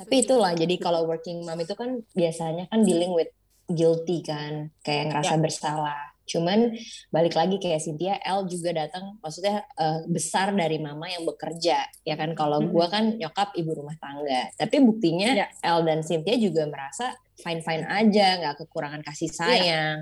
Tapi 0.00 0.24
itulah 0.24 0.56
jadi 0.56 0.74
kalau 0.80 1.04
working 1.04 1.44
mom 1.44 1.60
itu 1.60 1.76
kan 1.76 2.00
biasanya 2.16 2.72
kan 2.72 2.80
dealing 2.88 3.12
with 3.12 3.28
guilty 3.68 4.24
kan, 4.24 4.72
kayak 4.80 5.12
ngerasa 5.12 5.36
yeah. 5.36 5.42
bersalah. 5.44 6.00
Cuman 6.26 6.74
balik 7.10 7.34
lagi 7.34 7.56
kayak 7.58 7.82
Cynthia, 7.82 8.18
L 8.22 8.46
juga 8.46 8.74
datang, 8.74 9.18
maksudnya 9.18 9.66
uh, 9.78 10.06
besar 10.06 10.54
dari 10.54 10.78
mama 10.78 11.10
yang 11.10 11.26
bekerja, 11.26 11.84
ya 12.06 12.14
kan? 12.14 12.32
Kalau 12.38 12.62
gue 12.62 12.86
kan 12.86 13.18
nyokap 13.18 13.54
ibu 13.58 13.70
rumah 13.74 13.96
tangga, 13.98 14.52
tapi 14.54 14.78
buktinya 14.84 15.46
yeah. 15.46 15.50
L 15.66 15.82
dan 15.82 16.06
Cynthia 16.06 16.38
juga 16.38 16.68
merasa 16.70 17.16
fine 17.40 17.64
fine 17.64 17.84
aja, 17.86 18.38
nggak 18.40 18.54
kekurangan 18.66 19.02
kasih 19.02 19.28
iya. 19.30 19.36
sayang, 19.36 19.96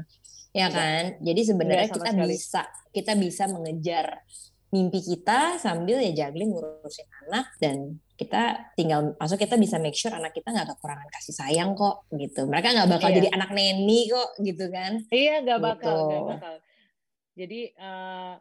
yeah. 0.52 0.66
ya 0.66 0.68
kan? 0.68 1.02
Jadi 1.24 1.40
sebenarnya 1.44 1.88
kita 1.88 2.10
sekali. 2.12 2.28
bisa 2.28 2.62
kita 2.92 3.12
bisa 3.16 3.44
mengejar 3.48 4.06
mimpi 4.68 5.00
kita 5.00 5.56
sambil 5.56 5.96
ya 5.96 6.12
juggling 6.12 6.52
ngurusin 6.52 7.08
anak 7.28 7.46
dan 7.56 7.96
kita 8.18 8.74
tinggal 8.74 9.14
masuk 9.14 9.38
kita 9.38 9.54
bisa 9.54 9.78
make 9.78 9.94
sure 9.94 10.10
anak 10.10 10.34
kita 10.34 10.50
nggak 10.50 10.74
kekurangan 10.74 11.06
kasih 11.06 11.38
sayang 11.38 11.78
kok 11.78 12.10
gitu. 12.10 12.50
Mereka 12.50 12.74
nggak 12.74 12.90
bakal 12.90 13.08
iya. 13.14 13.16
jadi 13.22 13.28
anak 13.30 13.50
neni 13.54 14.10
kok 14.10 14.30
gitu 14.42 14.66
kan. 14.74 15.06
Iya 15.14 15.34
nggak 15.46 15.60
bakal 15.62 15.94
gitu. 15.94 16.06
nggak 16.10 16.26
bakal. 16.34 16.54
Jadi 17.38 17.60
uh, 17.78 18.34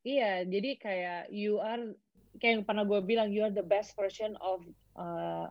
iya 0.00 0.32
jadi 0.48 0.70
kayak 0.80 1.22
you 1.28 1.60
are 1.60 1.92
kayak 2.40 2.52
yang 2.56 2.64
pernah 2.64 2.88
gue 2.88 3.00
bilang 3.04 3.28
you 3.28 3.44
are 3.44 3.52
the 3.52 3.60
best 3.60 3.92
version 4.00 4.32
of 4.40 4.64
uh, 4.96 5.44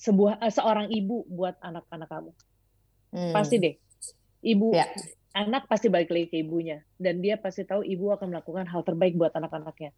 sebuah 0.00 0.40
uh, 0.40 0.48
seorang 0.48 0.88
ibu 0.88 1.28
buat 1.28 1.60
anak-anak 1.60 2.08
kamu. 2.08 2.32
Hmm. 3.12 3.32
pasti 3.36 3.60
deh. 3.60 3.76
Ibu 4.40 4.72
ya. 4.72 4.88
anak 5.36 5.68
pasti 5.68 5.92
balik 5.92 6.08
lagi 6.08 6.32
ke 6.32 6.40
ibunya. 6.40 6.80
Dan 6.96 7.20
dia 7.20 7.36
pasti 7.36 7.68
tahu 7.68 7.84
ibu 7.84 8.16
akan 8.16 8.32
melakukan 8.32 8.64
hal 8.64 8.80
terbaik 8.80 9.12
buat 9.12 9.36
anak-anaknya. 9.36 9.92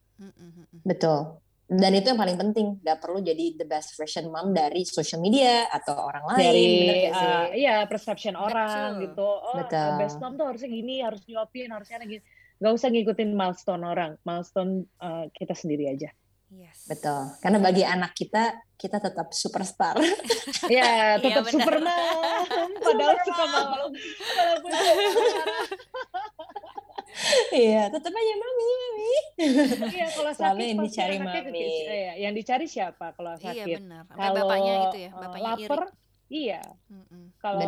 Betul 0.83 1.39
dan 1.69 1.93
itu 1.93 2.09
yang 2.09 2.17
paling 2.17 2.41
penting 2.41 2.81
gak 2.81 2.97
perlu 2.97 3.21
jadi 3.21 3.61
the 3.61 3.69
best 3.69 3.93
version 3.93 4.33
mom 4.33 4.57
dari 4.57 4.89
social 4.89 5.21
media 5.21 5.69
atau 5.69 6.01
orang 6.01 6.25
lain 6.33 6.41
dari 6.41 6.69
uh, 7.13 7.53
iya 7.53 7.85
perception 7.85 8.41
orang 8.41 8.97
Betul. 8.97 9.05
gitu 9.13 9.29
oh 9.29 9.57
Betul. 9.61 9.91
best 10.01 10.17
mom 10.17 10.33
tuh 10.41 10.49
harusnya 10.49 10.73
gini 10.73 11.05
harus 11.05 11.21
nyuapin 11.29 11.69
harusnya 11.69 12.01
gini 12.09 12.25
gak 12.57 12.73
usah 12.73 12.89
ngikutin 12.89 13.37
milestone 13.37 13.85
orang 13.85 14.17
milestone 14.25 14.89
uh, 15.05 15.29
kita 15.37 15.53
sendiri 15.53 15.93
aja 15.93 16.09
Yes. 16.49 16.89
Betul. 16.89 17.29
Karena 17.45 17.61
bagi 17.61 17.85
anak 17.85 18.17
kita, 18.17 18.73
kita 18.73 19.05
tetap 19.05 19.37
superstar. 19.37 20.01
ya, 20.73 21.21
tetap 21.21 21.45
iya, 21.45 21.53
Superman. 21.53 22.73
Padahal 22.81 23.17
suka 23.21 23.45
malu. 23.53 23.93
Walaupun 23.93 24.71
Iya, 27.53 27.91
tetap 27.91 28.13
aja 28.13 28.35
mami, 28.39 28.69
mami. 28.69 29.13
Iya, 29.91 30.07
kalau 30.13 30.33
sakit 30.33 30.67
yang 30.75 30.81
dicari 30.85 31.17
mami. 31.19 31.67
Iya, 31.89 32.13
yang 32.29 32.33
dicari 32.37 32.67
siapa 32.69 33.17
kalau 33.17 33.35
iya, 33.37 33.43
sakit? 33.43 33.67
Iya 33.67 33.79
benar. 33.81 34.03
kalau 34.13 34.35
bapaknya 34.37 34.73
gitu 34.89 34.99
ya, 34.99 35.11
bapaknya 35.17 35.49
lapar, 35.57 35.81
iya. 36.31 36.61
Kalau 37.41 37.61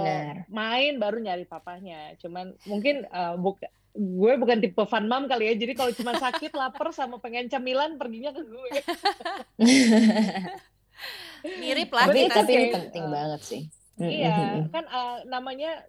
main 0.52 0.92
baru 1.00 1.18
nyari 1.18 1.44
papahnya. 1.48 2.14
Cuman 2.20 2.54
mungkin 2.68 3.08
uh, 3.10 3.34
buka, 3.40 3.66
gue 3.96 4.32
bukan 4.38 4.58
tipe 4.62 4.84
fan 4.86 5.10
mom 5.10 5.26
kali 5.26 5.50
ya. 5.50 5.54
Jadi 5.58 5.72
kalau 5.74 5.92
cuma 5.96 6.12
sakit, 6.14 6.52
lapar 6.54 6.94
sama 6.94 7.18
pengen 7.18 7.50
cemilan 7.50 7.98
perginya 7.98 8.30
ke 8.30 8.42
gue. 8.46 8.70
Mirip 11.40 11.88
lah 11.96 12.12
tapi, 12.12 12.28
tapi 12.28 12.52
ini 12.52 12.66
penting 12.68 13.04
uh, 13.08 13.10
banget 13.10 13.40
sih. 13.40 13.62
Iya, 14.00 14.64
kan 14.72 14.84
uh, 14.88 15.24
namanya 15.28 15.84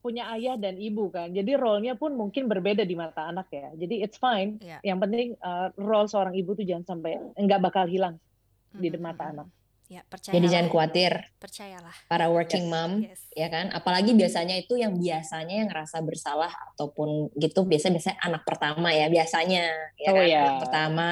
punya 0.00 0.32
ayah 0.36 0.56
dan 0.56 0.80
ibu 0.80 1.12
kan. 1.12 1.32
Jadi 1.32 1.56
role-nya 1.56 1.94
pun 1.98 2.16
mungkin 2.16 2.48
berbeda 2.48 2.82
di 2.84 2.96
mata 2.96 3.28
anak 3.28 3.48
ya. 3.52 3.68
Jadi 3.76 4.04
it's 4.04 4.16
fine. 4.16 4.60
Yeah. 4.60 4.80
Yang 4.80 4.98
penting 5.04 5.28
uh, 5.40 5.68
role 5.76 6.08
seorang 6.08 6.34
ibu 6.36 6.56
tuh 6.56 6.64
jangan 6.64 6.96
sampai 6.96 7.20
enggak 7.36 7.60
bakal 7.60 7.84
hilang 7.84 8.16
mm-hmm. 8.16 8.80
di 8.80 8.88
mata 9.00 9.24
anak. 9.30 9.48
Ya, 9.84 10.00
percayalah. 10.08 10.36
Jadi 10.40 10.46
jangan 10.48 10.68
khawatir. 10.72 11.12
Percayalah. 11.36 11.96
Para 12.08 12.26
working 12.32 12.66
yes. 12.66 12.72
mom, 12.72 12.92
yes. 13.04 13.20
ya 13.36 13.52
kan. 13.52 13.68
Apalagi 13.68 14.16
biasanya 14.16 14.56
itu 14.56 14.80
yang 14.80 14.96
biasanya 14.96 15.54
yang 15.60 15.68
ngerasa 15.68 16.00
bersalah 16.00 16.48
ataupun 16.72 17.28
gitu 17.36 17.68
biasa 17.68 17.92
biasanya 17.92 18.18
anak 18.24 18.42
pertama 18.48 18.88
ya 18.96 19.12
biasanya, 19.12 19.68
ya 20.00 20.10
oh, 20.10 20.14
kan. 20.16 20.24
Yeah. 20.24 20.40
Anak 20.40 20.56
pertama 20.64 21.08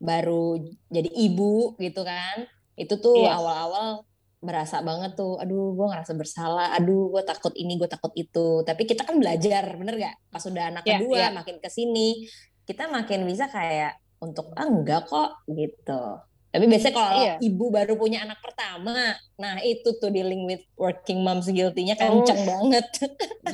baru 0.00 0.64
jadi 0.88 1.10
ibu 1.12 1.76
gitu 1.76 2.00
kan. 2.00 2.48
Itu 2.72 2.96
tuh 2.96 3.28
awal 3.28 3.36
awal-awal 3.36 4.08
berasa 4.40 4.80
banget 4.80 5.20
tuh, 5.20 5.36
aduh 5.36 5.76
gue 5.76 5.86
ngerasa 5.92 6.12
bersalah, 6.16 6.72
aduh 6.72 7.12
gue 7.12 7.22
takut 7.28 7.52
ini, 7.52 7.76
gue 7.76 7.88
takut 7.88 8.10
itu. 8.16 8.64
Tapi 8.64 8.82
kita 8.88 9.04
kan 9.04 9.20
belajar, 9.20 9.68
bener 9.76 10.00
gak? 10.00 10.16
Pas 10.32 10.40
udah 10.48 10.64
anak 10.72 10.84
yeah, 10.88 10.96
kedua, 10.96 11.18
yeah. 11.20 11.30
makin 11.30 11.60
ke 11.60 11.68
sini, 11.68 12.24
kita 12.64 12.88
makin 12.88 13.28
bisa 13.28 13.52
kayak 13.52 14.00
untuk 14.20 14.52
ah 14.56 14.64
enggak 14.64 15.04
kok 15.08 15.44
gitu. 15.48 16.24
Tapi 16.50 16.64
biasanya 16.66 16.94
kalau 16.98 17.12
iya. 17.22 17.34
ibu 17.38 17.64
baru 17.70 17.94
punya 17.94 18.26
anak 18.26 18.42
pertama, 18.42 19.14
nah 19.38 19.62
itu 19.62 19.94
tuh 20.02 20.10
dealing 20.10 20.50
with 20.50 20.66
working 20.74 21.22
moms 21.22 21.46
guilty-nya 21.46 21.94
kenceng 21.94 22.42
oh, 22.42 22.46
banget. 22.58 22.86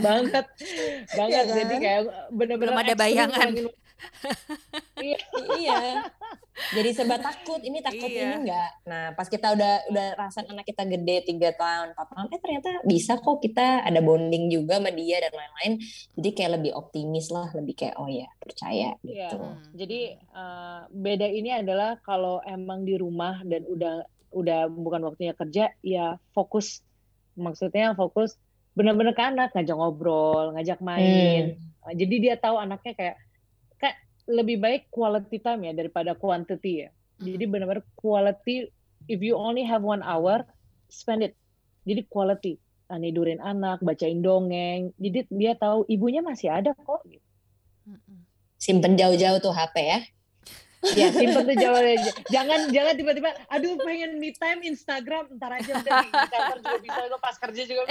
banget. 0.00 0.46
Banget. 1.12 1.44
Ya 1.44 1.44
kan? 1.44 1.56
Jadi 1.60 1.74
kayak 1.76 2.02
bener-bener 2.32 2.72
Belum 2.72 2.84
ada 2.88 2.94
bayangan. 2.96 3.48
iya. 5.60 6.08
Iya. 6.56 6.72
Jadi 6.80 6.90
sebab 6.96 7.18
takut, 7.20 7.60
ini 7.60 7.78
takut 7.84 8.08
iya. 8.08 8.22
ini 8.24 8.34
enggak. 8.48 8.70
Nah, 8.88 9.04
pas 9.12 9.28
kita 9.28 9.52
udah 9.52 9.74
udah 9.92 10.08
rasa 10.16 10.42
anak 10.48 10.64
kita 10.64 10.88
gede 10.88 11.28
tiga 11.28 11.52
tahun, 11.52 11.92
empat 11.92 12.06
tahun, 12.08 12.26
eh 12.32 12.40
ternyata 12.40 12.70
bisa 12.88 13.20
kok 13.20 13.38
kita 13.44 13.84
ada 13.84 14.00
bonding 14.00 14.48
juga 14.48 14.80
sama 14.80 14.90
dia 14.90 15.20
dan 15.20 15.32
lain-lain. 15.36 15.72
Jadi 16.16 16.28
kayak 16.32 16.52
lebih 16.60 16.72
optimis 16.72 17.26
lah, 17.30 17.48
lebih 17.52 17.74
kayak 17.76 17.94
oh 18.00 18.08
ya 18.08 18.28
percaya 18.40 18.96
iya. 19.04 19.28
gitu. 19.28 19.36
Hmm. 19.38 19.60
Jadi 19.76 20.00
uh, 20.32 20.80
beda 20.90 21.26
ini 21.28 21.50
adalah 21.52 22.00
kalau 22.00 22.40
emang 22.42 22.88
di 22.88 22.96
rumah 22.96 23.44
dan 23.44 23.62
udah 23.68 24.08
udah 24.32 24.60
bukan 24.72 25.00
waktunya 25.06 25.36
kerja, 25.36 25.72
ya 25.84 26.16
fokus. 26.32 26.80
Maksudnya 27.36 27.92
fokus 27.92 28.40
benar-benar 28.76 29.16
ke 29.16 29.24
anak, 29.24 29.48
ngajak 29.56 29.76
ngobrol, 29.76 30.52
ngajak 30.56 30.80
main. 30.84 31.56
Hmm. 31.56 31.96
Jadi 31.96 32.14
dia 32.18 32.34
tahu 32.36 32.60
anaknya 32.60 32.92
kayak 32.92 33.16
lebih 34.26 34.58
baik 34.58 34.82
quality 34.90 35.38
time 35.38 35.70
ya 35.70 35.72
daripada 35.72 36.18
quantity 36.18 36.86
ya. 36.86 36.88
Jadi 37.22 37.44
hmm. 37.46 37.52
benar-benar 37.52 37.84
quality. 37.96 38.68
If 39.06 39.22
you 39.22 39.38
only 39.38 39.62
have 39.62 39.86
one 39.86 40.02
hour, 40.02 40.42
spend 40.90 41.22
it. 41.22 41.38
Jadi 41.86 42.04
quality. 42.10 42.58
Nah, 42.90 42.98
nidurin 42.98 43.38
anak, 43.38 43.82
bacain 43.82 44.18
dongeng. 44.22 44.90
Jadi 44.98 45.30
dia 45.30 45.54
tahu 45.54 45.86
ibunya 45.86 46.22
masih 46.22 46.50
ada 46.50 46.74
kok. 46.74 47.06
Simpen 48.58 48.98
jauh-jauh 48.98 49.38
tuh 49.38 49.54
HP 49.54 49.74
ya 49.78 50.00
ya 50.94 51.08
simpen 51.10 51.42
tuh 51.48 51.56
jawabannya. 51.56 52.12
Jangan 52.30 52.60
jangan 52.70 52.94
tiba-tiba 52.94 53.30
aduh 53.50 53.74
pengen 53.82 54.20
me 54.22 54.30
time 54.36 54.60
Instagram 54.62 55.34
ntar 55.40 55.50
aja 55.56 55.72
udah 55.82 55.92
di 56.04 56.10
kantor 56.12 56.58
juga 56.62 56.78
bisa 56.84 57.00
lo 57.10 57.18
pas 57.18 57.36
kerja 57.40 57.62
juga 57.66 57.82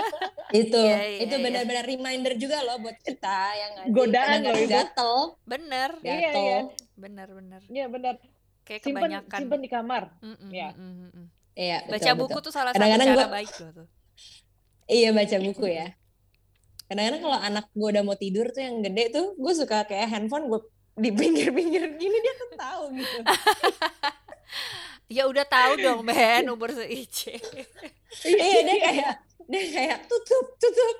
itu 0.64 0.78
ya, 0.78 0.98
ya, 1.02 1.18
itu 1.24 1.34
iya. 1.34 1.42
benar-benar 1.42 1.84
reminder 1.88 2.32
juga 2.36 2.62
loh 2.62 2.78
buat 2.82 2.98
kita 3.00 3.38
yang 3.56 3.72
godaan 3.94 4.38
loh 4.44 4.58
itu 4.58 4.70
gatel. 4.70 5.16
Bener. 5.48 5.90
Gatel 6.02 6.18
iya, 6.20 6.30
iya. 6.34 6.60
bener 6.98 7.28
bener. 7.32 7.60
Iya 7.70 7.86
bener. 7.88 8.14
Kayak 8.64 8.80
simpen, 8.84 9.00
kebanyakan. 9.00 9.38
simpen 9.38 9.60
di 9.60 9.70
kamar. 9.70 10.02
Mm 10.20 10.34
-mm, 10.36 10.50
ya 10.52 10.68
mm 10.72 10.92
-mm. 11.12 11.26
iya 11.54 11.78
baca 11.86 12.00
betul, 12.00 12.20
buku 12.20 12.38
betul. 12.40 12.44
tuh 12.48 12.52
salah 12.52 12.72
Kadang 12.74 12.90
-kadang 12.96 13.08
satu 13.08 13.16
cara 13.16 13.24
gua, 13.24 13.34
baik 13.38 13.52
loh 13.60 13.70
tuh. 13.72 13.86
Iya 14.84 15.08
baca 15.16 15.36
buku 15.40 15.66
ya. 15.72 15.86
Kadang-kadang 16.84 17.22
kalau 17.24 17.38
anak 17.40 17.66
gue 17.72 17.88
udah 17.88 18.04
mau 18.04 18.16
tidur 18.20 18.46
tuh 18.52 18.60
yang 18.60 18.84
gede 18.84 19.04
tuh 19.16 19.32
gue 19.40 19.52
suka 19.56 19.88
kayak 19.88 20.12
handphone 20.12 20.52
gue 20.52 20.60
di 20.94 21.10
pinggir-pinggir 21.10 21.98
gini 21.98 22.16
dia 22.22 22.34
tuh 22.38 22.50
tahu 22.54 22.82
gitu. 22.94 23.18
ya 25.16 25.22
udah 25.26 25.44
tahu 25.46 25.72
dong 25.78 26.00
Ben 26.08 26.46
umur 26.48 26.70
seice. 26.70 27.34
iya 28.22 28.58
dia 28.62 28.76
kayak 28.78 29.14
dia 29.50 29.62
kayak 29.74 29.98
tutup 30.06 30.46
tutup. 30.56 30.96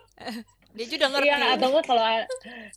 Dia 0.74 0.86
juga 0.90 1.06
ngerti. 1.06 1.30
Iya 1.30 1.54
atau 1.54 1.68
enggak 1.70 1.84
kalau 1.86 2.04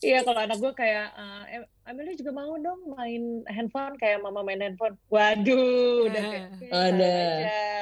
iya 0.05 0.19
kalau 0.21 0.39
anak 0.45 0.57
gue 0.61 0.73
kayak 0.77 1.07
uh, 1.17 1.43
Amelia 1.89 2.13
juga 2.13 2.31
mau 2.35 2.53
dong 2.61 2.93
main 2.93 3.41
handphone 3.49 3.97
kayak 3.97 4.21
mama 4.21 4.45
main 4.45 4.61
handphone. 4.61 4.93
Waduh, 5.09 6.05
udah 6.05 6.23
kayak 6.29 6.49
ada. 6.85 7.17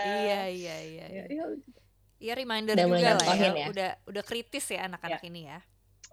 Iya 0.07 0.41
iya 0.47 0.75
iya. 0.79 1.05
Iya, 1.11 1.23
iya, 1.27 1.45
iya 2.23 2.33
reminder 2.33 2.79
udah 2.79 2.87
juga 2.87 3.11
lah 3.19 3.35
ya. 3.35 3.51
ya. 3.51 3.67
Udah 3.67 3.89
udah 4.07 4.23
kritis 4.23 4.65
ya 4.71 4.87
anak-anak 4.87 5.19
ya. 5.19 5.27
ini 5.27 5.41
ya. 5.51 5.59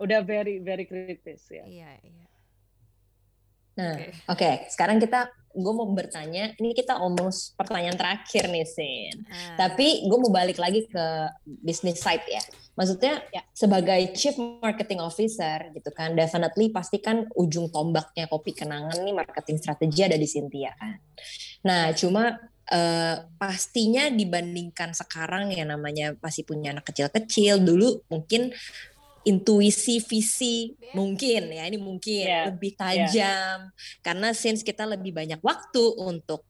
Udah 0.02 0.18
very 0.26 0.58
very 0.58 0.82
kritis 0.82 1.46
ya. 1.46 1.62
Iya 1.62 1.94
iya. 2.02 2.31
Nah, 3.78 3.96
oke. 3.96 4.36
Okay. 4.36 4.36
Okay, 4.36 4.54
sekarang 4.72 5.00
kita 5.00 5.32
gue 5.52 5.72
mau 5.76 5.84
bertanya, 5.92 6.56
ini 6.56 6.72
kita 6.72 6.96
omong 6.96 7.28
pertanyaan 7.56 7.96
terakhir 7.96 8.48
nih, 8.48 8.64
Sin. 8.64 9.24
Hmm. 9.28 9.56
Tapi 9.60 10.08
gue 10.08 10.18
mau 10.18 10.32
balik 10.32 10.56
lagi 10.56 10.88
ke 10.88 11.06
bisnis 11.44 12.00
side 12.00 12.24
ya. 12.24 12.42
Maksudnya 12.72 13.20
ya. 13.28 13.44
sebagai 13.52 14.16
chief 14.16 14.32
marketing 14.40 15.04
officer 15.04 15.68
gitu 15.76 15.92
kan, 15.92 16.16
definitely 16.16 16.72
pasti 16.72 17.04
kan 17.04 17.28
ujung 17.36 17.68
tombaknya 17.68 18.24
kopi 18.32 18.56
kenangan 18.56 18.96
nih 19.04 19.12
marketing 19.12 19.60
strategi 19.60 20.00
ada 20.08 20.16
di 20.16 20.24
Cynthia 20.24 20.72
kan. 20.72 20.96
Nah, 21.68 21.92
cuma 21.92 22.32
uh, 22.72 23.16
pastinya 23.36 24.08
dibandingkan 24.08 24.96
sekarang 24.96 25.52
yang 25.52 25.68
namanya 25.68 26.16
masih 26.24 26.48
punya 26.48 26.72
anak 26.72 26.88
kecil-kecil 26.88 27.60
dulu 27.60 28.00
mungkin 28.08 28.56
intuisi 29.22 30.02
visi 30.02 30.74
mungkin 30.92 31.54
ya 31.54 31.64
ini 31.70 31.78
mungkin 31.78 32.26
yeah. 32.26 32.44
lebih 32.50 32.74
tajam 32.74 33.70
yeah. 33.70 34.02
karena 34.02 34.34
since 34.34 34.66
kita 34.66 34.82
lebih 34.82 35.14
banyak 35.14 35.38
waktu 35.40 35.84
untuk 35.98 36.42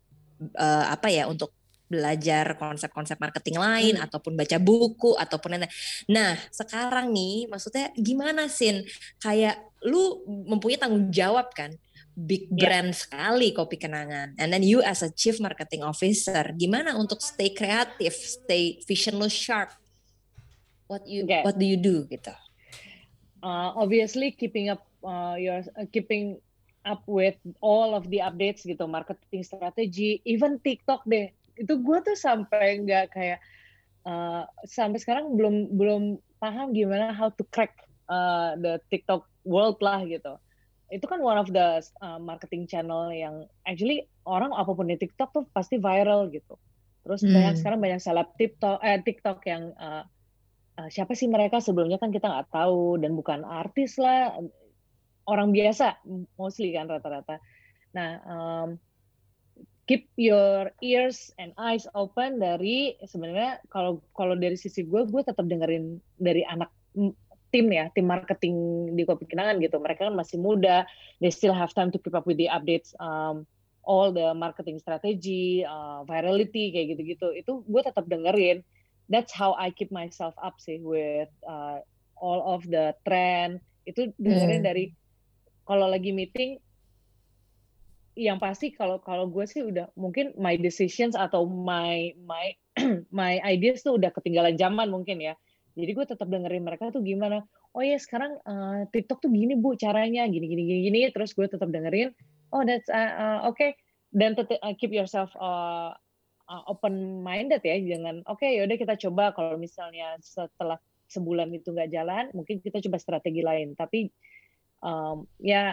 uh, 0.57 0.87
apa 0.89 1.13
ya 1.13 1.29
untuk 1.29 1.53
belajar 1.93 2.57
konsep-konsep 2.57 3.21
marketing 3.21 3.61
lain 3.61 3.95
hmm. 4.01 4.05
ataupun 4.09 4.33
baca 4.33 4.57
buku 4.57 5.13
ataupun 5.21 5.61
lain 5.61 5.69
nah 6.09 6.33
sekarang 6.49 7.13
nih 7.13 7.53
maksudnya 7.53 7.93
gimana 8.01 8.49
sin 8.49 8.81
kayak 9.21 9.61
lu 9.85 10.25
mempunyai 10.49 10.81
tanggung 10.81 11.13
jawab 11.13 11.53
kan 11.53 11.77
big 12.17 12.49
brand 12.49 12.97
yeah. 12.97 13.01
sekali 13.05 13.53
kopi 13.53 13.77
kenangan 13.77 14.33
and 14.41 14.49
then 14.49 14.65
you 14.65 14.81
as 14.81 15.05
a 15.05 15.13
chief 15.13 15.37
marketing 15.37 15.85
officer 15.85 16.57
gimana 16.57 16.97
untuk 16.97 17.21
stay 17.21 17.53
kreatif 17.53 18.17
stay 18.17 18.81
vision 18.89 19.21
lu 19.21 19.29
sharp 19.29 19.77
what 20.89 21.05
you 21.05 21.29
okay. 21.29 21.45
what 21.45 21.61
do 21.61 21.69
you 21.69 21.77
do 21.77 22.09
gitu 22.09 22.33
uh, 23.43 23.75
obviously 23.77 24.31
keeping 24.33 24.71
up 24.71 24.87
uh, 25.05 25.37
your 25.37 25.67
uh, 25.77 25.87
keeping 25.91 26.39
up 26.83 27.03
with 27.07 27.39
all 27.63 27.95
of 27.95 28.11
the 28.11 28.19
updates 28.19 28.67
gitu 28.67 28.87
marketing 28.91 29.43
strategy 29.47 30.23
even 30.27 30.59
TikTok 30.63 31.03
deh. 31.07 31.31
Itu 31.59 31.79
gue 31.83 31.99
tuh 32.03 32.17
sampai 32.17 32.83
nggak 32.83 33.15
kayak 33.15 33.39
uh, 34.07 34.47
sampai 34.67 34.99
sekarang 34.99 35.35
belum 35.39 35.77
belum 35.79 36.03
paham 36.43 36.75
gimana 36.75 37.15
how 37.15 37.31
to 37.31 37.47
crack 37.55 37.87
uh, 38.11 38.59
the 38.59 38.83
TikTok 38.91 39.27
world 39.47 39.79
lah 39.79 40.03
gitu. 40.07 40.39
Itu 40.93 41.07
kan 41.09 41.23
one 41.23 41.39
of 41.39 41.49
the 41.55 41.81
uh, 42.03 42.19
marketing 42.19 42.67
channel 42.67 43.09
yang 43.15 43.47
actually 43.65 44.11
orang 44.27 44.51
apa 44.53 44.75
pun 44.75 44.91
di 44.91 44.99
TikTok 44.99 45.31
tuh 45.31 45.45
pasti 45.55 45.79
viral 45.79 46.29
gitu. 46.35 46.59
Terus 47.03 47.23
hmm. 47.23 47.35
banyak 47.35 47.55
sekarang 47.59 47.81
banyak 47.83 48.01
seleb 48.03 48.29
TikTok 48.39 48.79
eh 48.83 48.99
TikTok 49.03 49.39
yang 49.47 49.71
uh, 49.79 50.03
uh, 50.79 50.89
siapa 50.89 51.13
sih 51.13 51.29
mereka? 51.29 51.61
Sebelumnya 51.61 52.01
kan 52.01 52.13
kita 52.15 52.29
nggak 52.29 52.53
tahu 52.53 53.01
dan 53.01 53.13
bukan 53.17 53.45
artis 53.45 53.99
lah. 54.01 54.37
Orang 55.29 55.55
biasa 55.55 56.03
mostly 56.35 56.75
kan 56.75 56.91
rata-rata. 56.91 57.39
Nah 57.95 58.11
um, 58.27 58.69
keep 59.87 60.09
your 60.19 60.71
ears 60.83 61.31
and 61.39 61.53
eyes 61.59 61.87
open 61.95 62.39
dari 62.39 62.97
sebenarnya 63.07 63.63
kalau 63.71 64.03
kalau 64.17 64.35
dari 64.35 64.57
sisi 64.59 64.87
gue 64.87 65.07
gue 65.07 65.23
tetap 65.23 65.47
dengerin 65.47 65.99
dari 66.19 66.43
anak 66.47 66.71
tim 67.53 67.69
ya 67.69 67.93
tim 67.93 68.09
marketing 68.09 68.57
di 68.97 69.03
Kopi 69.05 69.29
Kenangan 69.29 69.61
gitu. 69.61 69.79
Mereka 69.79 70.11
kan 70.11 70.17
masih 70.17 70.41
muda 70.41 70.89
they 71.21 71.31
still 71.31 71.55
have 71.55 71.71
time 71.77 71.93
to 71.93 72.01
keep 72.01 72.17
up 72.17 72.27
with 72.27 72.41
the 72.41 72.51
updates 72.51 72.97
um, 72.99 73.47
all 73.87 74.11
the 74.11 74.33
marketing 74.35 74.79
strategy 74.79 75.63
uh, 75.63 76.03
virality 76.09 76.75
kayak 76.75 76.97
gitu-gitu. 76.97 77.29
Itu 77.37 77.53
gue 77.69 77.83
tetap 77.85 78.09
dengerin 78.11 78.65
that's 79.09 79.33
how 79.35 79.55
I 79.59 79.75
keep 79.75 79.91
myself 79.91 80.35
up 80.39 80.61
sih 80.63 80.79
with 80.83 81.31
uh, 81.47 81.83
all 82.19 82.55
of 82.55 82.63
the 82.69 82.95
trend 83.03 83.59
itu 83.89 84.15
dengerin 84.21 84.63
hmm. 84.63 84.69
dari 84.69 84.85
kalau 85.67 85.91
lagi 85.91 86.15
meeting 86.15 86.59
yang 88.13 88.37
pasti 88.37 88.69
kalau 88.77 89.01
kalau 89.01 89.25
gue 89.27 89.49
sih 89.49 89.65
udah 89.65 89.89
mungkin 89.97 90.37
my 90.37 90.61
decisions 90.61 91.17
atau 91.17 91.49
my 91.49 92.13
my 92.21 92.53
my 93.11 93.41
ideas 93.41 93.81
tuh 93.81 93.97
udah 93.97 94.13
ketinggalan 94.13 94.55
zaman 94.61 94.93
mungkin 94.93 95.19
ya 95.19 95.35
jadi 95.73 95.91
gue 95.97 96.05
tetap 96.05 96.29
dengerin 96.29 96.61
mereka 96.61 96.93
tuh 96.93 97.01
gimana 97.01 97.49
oh 97.73 97.81
ya 97.81 97.97
sekarang 97.97 98.37
uh, 98.45 98.85
TikTok 98.93 99.25
tuh 99.25 99.33
gini 99.33 99.57
bu 99.57 99.73
caranya 99.81 100.29
gini 100.29 100.45
gini 100.45 100.63
gini 100.69 100.81
gini 100.93 101.01
terus 101.09 101.33
gue 101.33 101.49
tetap 101.49 101.73
dengerin 101.73 102.13
oh 102.53 102.63
that's 102.69 102.89
uh, 102.93 103.01
uh, 103.17 103.39
oke 103.49 103.57
okay. 103.57 103.73
dan 104.13 104.37
tetap 104.37 104.61
uh, 104.61 104.77
keep 104.77 104.93
yourself 104.93 105.33
uh, 105.41 105.97
uh, 106.53 106.63
open 106.69 107.25
minded 107.25 107.65
ya 107.65 107.81
jangan 107.81 108.21
oke 108.29 108.45
okay, 108.45 108.61
yaudah 108.61 108.77
kita 108.77 109.01
coba 109.01 109.33
kalau 109.33 109.57
misalnya 109.57 110.21
setelah 110.21 110.77
sebulan 111.13 111.53
itu 111.53 111.77
nggak 111.77 111.93
jalan, 111.93 112.33
mungkin 112.33 112.65
kita 112.65 112.81
coba 112.89 112.97
strategi 112.97 113.45
lain. 113.45 113.77
Tapi 113.77 114.09
um, 114.81 115.29
ya 115.37 115.53
yeah, 115.53 115.69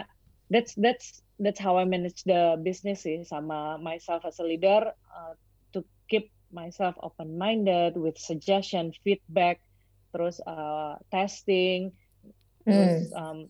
that's 0.52 0.76
that's 0.76 1.24
that's 1.40 1.56
how 1.56 1.80
I 1.80 1.88
manage 1.88 2.28
the 2.28 2.60
business 2.60 3.08
sih 3.08 3.24
sama 3.24 3.80
myself 3.80 4.28
as 4.28 4.36
a 4.36 4.44
leader 4.44 4.92
uh, 4.92 5.32
to 5.72 5.80
keep 6.12 6.28
myself 6.52 7.00
open 7.00 7.40
minded 7.40 7.96
with 7.96 8.20
suggestion, 8.20 8.92
feedback, 9.00 9.64
terus 10.12 10.36
uh, 10.44 11.00
testing, 11.08 11.96
terus 12.68 13.08
um, 13.16 13.48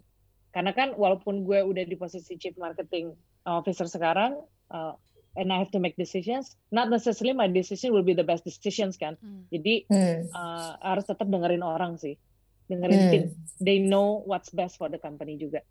karena 0.55 0.71
kan 0.71 0.95
walaupun 0.95 1.43
gue 1.43 1.59
udah 1.63 1.83
di 1.87 1.99
posisi 1.99 2.39
chief 2.39 2.55
marketing 2.59 3.15
officer 3.47 3.87
sekarang 3.91 4.39
uh, 4.71 4.95
and 5.37 5.53
I 5.53 5.59
have 5.59 5.71
to 5.73 5.81
make 5.81 5.95
decisions. 5.95 6.57
Not 6.71 6.91
necessarily 6.91 7.35
my 7.35 7.47
decision 7.47 7.93
will 7.93 8.07
be 8.07 8.15
the 8.15 8.27
best 8.27 8.43
decisions 8.43 8.99
kan? 8.99 9.15
Hmm. 9.21 9.47
jadi 9.51 9.87
hmm. 9.87 10.19
uh, 10.35 10.75
harus 10.83 11.07
tetap 11.07 11.27
dengerin 11.31 11.63
orang 11.63 11.99
sih. 11.99 12.19
Dengerin 12.67 13.01
hmm. 13.01 13.11
tim. 13.11 13.25
They 13.63 13.79
know 13.83 14.23
what's 14.27 14.51
best 14.51 14.79
for 14.79 14.91
the 14.91 14.99
company 14.99 15.39
juga. 15.39 15.63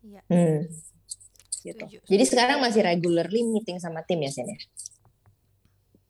Ya. 0.00 0.24
hmm. 0.32 0.64
gitu. 1.60 1.84
Jadi 2.08 2.24
sekarang 2.24 2.64
masih 2.64 2.80
regularly 2.80 3.44
meeting 3.44 3.76
sama 3.76 4.00
tim 4.08 4.24
ya 4.24 4.32
Sen 4.32 4.48
ya? 4.48 4.58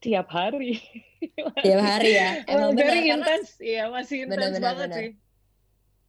Tiap 0.00 0.30
hari. 0.30 0.78
Tiap 1.64 1.80
hari 1.82 2.14
ya? 2.16 2.40
Emang 2.50 2.78
very 2.78 3.10
intense. 3.10 3.58
Ya 3.58 3.90
masih 3.90 4.30
intense 4.30 4.62
banget 4.62 4.88
bener. 4.88 4.98
sih. 4.98 5.10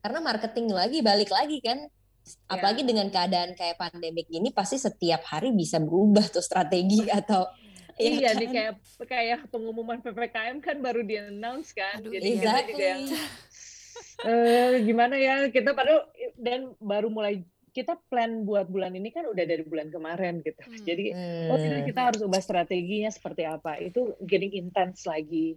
Karena 0.02 0.20
marketing 0.22 0.68
lagi 0.70 1.00
balik 1.02 1.30
lagi 1.34 1.58
kan 1.62 1.90
ya. 2.26 2.58
apalagi 2.58 2.82
dengan 2.86 3.08
keadaan 3.10 3.54
kayak 3.58 3.78
pandemik 3.78 4.28
ini 4.30 4.54
pasti 4.54 4.78
setiap 4.78 5.26
hari 5.28 5.52
bisa 5.54 5.78
berubah 5.82 6.26
tuh 6.30 6.44
strategi 6.44 7.08
atau 7.20 7.46
ya 8.00 8.12
iya 8.12 8.30
kan? 8.34 8.40
nih 8.42 8.50
kayak 8.50 8.74
kayak 9.06 9.40
pengumuman 9.52 10.00
ppkm 10.02 10.58
kan 10.64 10.78
baru 10.82 11.02
di 11.06 11.16
announce 11.20 11.76
kan 11.76 12.02
Aduh, 12.02 12.12
jadi 12.14 12.30
exactly. 12.38 12.72
juga 12.74 12.84
yang 12.84 13.04
uh, 14.26 14.72
gimana 14.82 15.16
ya 15.20 15.36
kita 15.54 15.76
padahal 15.76 16.10
dan 16.40 16.74
baru 16.82 17.12
mulai 17.12 17.46
kita 17.72 17.96
plan 18.12 18.44
buat 18.44 18.68
bulan 18.68 18.92
ini 19.00 19.16
kan 19.16 19.24
udah 19.32 19.46
dari 19.48 19.64
bulan 19.64 19.88
kemarin 19.88 20.44
gitu 20.44 20.60
hmm. 20.60 20.84
jadi 20.84 21.06
hmm. 21.16 21.48
oh 21.52 21.58
jadi 21.58 21.82
kita 21.88 22.02
harus 22.12 22.20
ubah 22.24 22.42
strateginya 22.44 23.12
seperti 23.12 23.48
apa 23.48 23.80
itu 23.80 24.12
getting 24.28 24.52
intense 24.60 25.08
lagi 25.08 25.56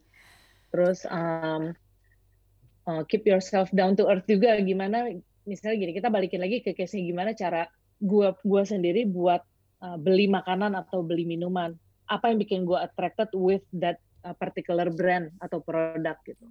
terus 0.70 1.02
um, 1.10 1.74
uh, 2.86 3.02
keep 3.10 3.26
yourself 3.26 3.70
down 3.74 3.98
to 3.98 4.06
earth 4.06 4.26
juga 4.30 4.54
gimana 4.62 5.10
misalnya 5.44 5.76
gini 5.80 5.92
kita 5.96 6.08
balikin 6.08 6.40
lagi 6.40 6.64
ke 6.64 6.72
case 6.72 7.00
gimana 7.00 7.36
cara 7.36 7.68
gua 8.00 8.36
gua 8.44 8.64
sendiri 8.64 9.04
buat 9.08 9.40
uh, 9.84 9.96
beli 10.00 10.28
makanan 10.28 10.76
atau 10.76 11.04
beli 11.04 11.24
minuman 11.28 11.76
apa 12.08 12.32
yang 12.32 12.38
bikin 12.40 12.68
gua 12.68 12.84
attracted 12.84 13.30
with 13.32 13.64
that 13.72 14.00
uh, 14.24 14.36
particular 14.36 14.88
brand 14.92 15.32
atau 15.40 15.60
produk 15.60 16.16
gitu 16.24 16.44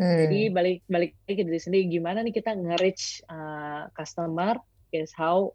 hmm. 0.00 0.16
jadi 0.24 0.40
balik 0.52 0.80
balik 0.88 1.12
lagi 1.26 1.34
ke 1.36 1.44
diri 1.44 1.60
sendiri 1.60 1.84
gimana 1.88 2.20
nih 2.24 2.34
kita 2.36 2.52
nge-reach 2.56 3.24
uh, 3.28 3.88
customer 3.96 4.56
is 4.92 5.12
how 5.12 5.52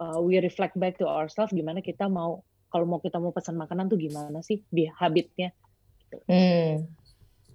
uh, 0.00 0.18
we 0.20 0.40
reflect 0.40 0.74
back 0.76 0.96
to 0.96 1.06
ourselves 1.06 1.52
gimana 1.52 1.84
kita 1.84 2.08
mau 2.08 2.42
kalau 2.68 2.84
mau 2.84 3.00
kita 3.00 3.16
mau 3.16 3.32
pesan 3.32 3.56
makanan 3.56 3.88
tuh 3.88 3.96
gimana 3.96 4.44
sih 4.44 4.60
di 4.68 4.84
habitnya 4.88 5.52
gitu. 6.04 6.16
hmm. 6.28 6.97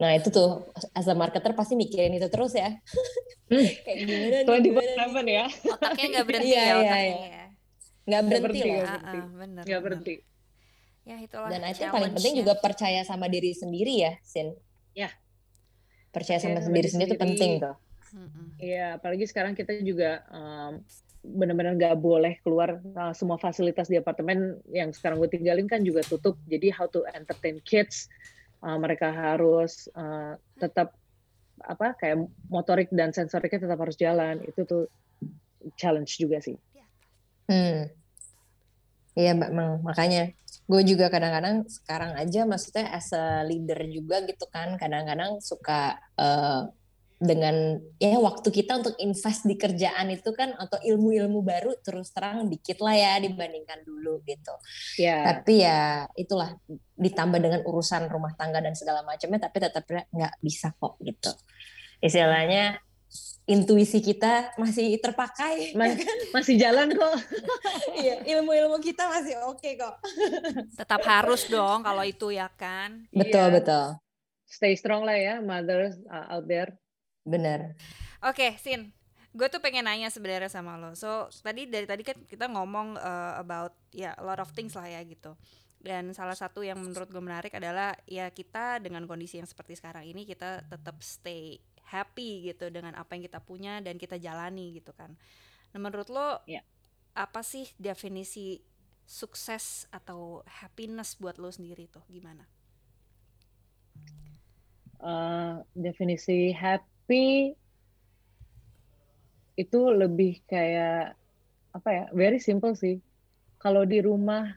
Nah 0.01 0.17
itu 0.17 0.33
tuh 0.33 0.67
as 0.97 1.05
a 1.05 1.13
marketer 1.13 1.53
pasti 1.53 1.77
mikirin 1.77 2.17
itu 2.17 2.27
terus 2.29 2.57
ya. 2.57 2.73
Hmm. 3.49 3.67
Kayak 3.85 3.97
gimana 4.01 4.25
nih? 4.25 4.71
Gimana 4.71 5.19
nih? 5.21 5.35
ya. 5.35 5.45
Otaknya 5.69 6.05
nggak 6.09 6.25
berhenti 6.25 6.49
iya, 6.49 6.61
ya 6.61 6.65
iya, 6.65 6.73
otaknya 6.73 7.03
iya. 7.03 7.29
ya. 7.29 7.45
Nggak 8.03 8.21
berhenti, 8.21 8.43
berhenti 8.43 8.69
lah. 8.69 8.73
Gak 8.73 8.83
berhenti. 8.83 9.17
Uh, 9.17 9.37
bener, 9.39 9.63
gak 9.63 9.81
berhenti. 9.81 10.15
Ya 11.03 11.19
itulah 11.19 11.49
Dan 11.51 11.61
itu 11.67 11.83
paling 11.83 12.11
penting 12.15 12.33
juga 12.39 12.53
percaya 12.55 13.01
sama 13.03 13.27
diri 13.27 13.51
sendiri 13.51 13.93
ya, 13.99 14.13
Sin. 14.23 14.55
Ya. 14.95 15.11
Percaya 16.15 16.39
sama 16.39 16.63
ya, 16.63 16.71
sendiri 16.71 16.87
sendiri 16.87 17.15
itu 17.15 17.19
penting 17.19 17.51
tuh. 17.59 17.75
Iya, 18.61 19.01
apalagi 19.01 19.25
sekarang 19.25 19.57
kita 19.57 19.73
juga 19.81 20.21
um, 20.29 20.79
benar-benar 21.23 21.75
nggak 21.75 21.97
boleh 21.97 22.37
keluar 22.45 22.77
uh, 22.93 23.11
semua 23.11 23.41
fasilitas 23.41 23.89
di 23.89 23.97
apartemen 23.97 24.61
yang 24.69 24.93
sekarang 24.93 25.17
gue 25.17 25.31
tinggalin 25.33 25.65
kan 25.65 25.81
juga 25.81 26.05
tutup. 26.05 26.37
Jadi 26.47 26.71
how 26.71 26.85
to 26.87 27.03
entertain 27.11 27.59
kids, 27.65 28.07
uh, 28.63 28.77
mereka 28.79 29.11
harus 29.11 29.91
uh, 29.93 30.39
tetap 30.57 30.95
apa 31.63 31.93
kayak 31.99 32.27
motorik 32.49 32.89
dan 32.89 33.13
sensoriknya 33.13 33.69
tetap 33.69 33.79
harus 33.79 33.95
jalan 33.99 34.41
itu 34.43 34.63
tuh 34.65 34.83
challenge 35.77 36.17
juga 36.17 36.39
sih. 36.39 36.57
Hmm. 37.47 37.91
Iya 39.13 39.37
mbak, 39.37 39.53
makanya 39.85 40.33
gue 40.65 40.81
juga 40.87 41.11
kadang-kadang 41.11 41.69
sekarang 41.69 42.17
aja 42.17 42.47
maksudnya 42.49 42.89
as 42.89 43.13
a 43.13 43.45
leader 43.45 43.77
juga 43.85 44.25
gitu 44.25 44.47
kan 44.49 44.79
kadang-kadang 44.79 45.37
suka 45.37 46.01
uh, 46.17 46.65
dengan 47.23 47.79
ya 47.97 48.19
waktu 48.19 48.51
kita 48.51 48.83
untuk 48.83 48.95
invest 48.99 49.47
di 49.47 49.55
kerjaan 49.55 50.11
itu 50.11 50.35
kan 50.35 50.51
atau 50.59 50.75
ilmu-ilmu 50.83 51.39
baru 51.39 51.79
terus 51.79 52.11
terang 52.11 52.51
dikit 52.51 52.83
lah 52.83 52.93
ya 52.93 53.13
dibandingkan 53.23 53.81
dulu 53.87 54.19
gitu. 54.27 54.53
Yeah. 54.99 55.23
Tapi 55.23 55.63
ya 55.63 56.05
itulah 56.19 56.59
ditambah 56.99 57.39
dengan 57.39 57.61
urusan 57.63 58.11
rumah 58.11 58.35
tangga 58.35 58.59
dan 58.59 58.75
segala 58.75 59.01
macamnya 59.07 59.47
tapi 59.47 59.57
tetap 59.63 59.87
nggak 59.87 60.33
bisa 60.43 60.75
kok 60.75 60.99
gitu. 60.99 61.31
Istilahnya 62.03 62.83
intuisi 63.43 63.99
kita 63.99 64.55
masih 64.55 64.95
terpakai 65.03 65.75
Mas, 65.75 65.99
masih 66.35 66.55
jalan 66.59 66.91
kok. 66.95 67.15
iya, 68.03 68.23
ilmu-ilmu 68.35 68.79
kita 68.79 69.07
masih 69.11 69.39
oke 69.47 69.59
okay 69.59 69.75
kok. 69.75 69.95
Tetap 70.75 71.01
harus 71.03 71.47
dong 71.47 71.83
kalau 71.83 72.03
itu 72.03 72.31
ya 72.31 72.47
kan. 72.55 73.03
Betul, 73.11 73.51
yeah. 73.51 73.55
betul. 73.55 73.85
Stay 74.47 74.77
strong 74.77 75.03
lah 75.03 75.17
ya 75.17 75.35
mothers 75.43 75.99
uh, 76.07 76.39
out 76.39 76.45
there. 76.47 76.71
Bener. 77.23 77.79
Oke, 78.19 78.51
okay, 78.51 78.51
Sin. 78.59 78.91
Gue 79.33 79.49
tuh 79.49 79.63
pengen 79.63 79.89
nanya 79.89 80.13
sebenarnya 80.13 80.51
sama 80.51 80.77
lo. 80.77 80.93
So, 80.93 81.31
tadi 81.41 81.65
dari 81.65 81.89
tadi 81.89 82.05
kan 82.05 82.19
kita 82.29 82.45
ngomong 82.51 82.99
uh, 82.99 83.33
about 83.41 83.73
ya 83.89 84.11
yeah, 84.11 84.13
a 84.19 84.23
lot 84.23 84.37
of 84.37 84.51
things 84.53 84.77
lah 84.77 84.85
ya 84.85 85.01
gitu. 85.01 85.33
Dan 85.83 86.13
salah 86.15 86.37
satu 86.37 86.61
yang 86.63 86.79
menurut 86.79 87.09
gue 87.09 87.19
menarik 87.19 87.51
adalah 87.57 87.97
ya 88.07 88.29
kita 88.29 88.79
dengan 88.79 89.03
kondisi 89.09 89.41
yang 89.41 89.49
seperti 89.49 89.75
sekarang 89.75 90.07
ini 90.07 90.23
kita 90.23 90.63
tetap 90.69 91.01
stay 91.03 91.59
happy 91.83 92.53
gitu 92.53 92.71
dengan 92.71 92.95
apa 92.95 93.17
yang 93.17 93.23
kita 93.25 93.43
punya 93.43 93.81
dan 93.81 93.97
kita 93.97 94.21
jalani 94.21 94.77
gitu 94.77 94.93
kan. 94.93 95.17
Nah, 95.73 95.79
menurut 95.81 96.07
lo 96.13 96.39
yeah. 96.45 96.63
apa 97.17 97.41
sih 97.41 97.67
definisi 97.81 98.61
sukses 99.03 99.89
atau 99.91 100.45
happiness 100.61 101.17
buat 101.19 101.41
lo 101.41 101.49
sendiri 101.49 101.89
tuh 101.89 102.05
gimana? 102.07 102.45
Uh, 105.03 105.59
definisi 105.75 106.55
happy 106.55 106.92
tapi 107.03 107.51
itu 109.59 109.79
lebih 109.91 110.39
kayak 110.47 111.19
apa 111.75 111.89
ya 111.91 112.03
very 112.15 112.39
simple 112.39 112.71
sih 112.79 113.03
kalau 113.59 113.83
di 113.83 113.99
rumah 113.99 114.55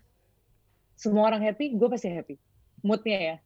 semua 0.94 1.26
orang 1.26 1.42
happy 1.42 1.74
gue 1.74 1.90
pasti 1.90 2.06
happy 2.06 2.38
moodnya 2.86 3.18
ya 3.18 3.36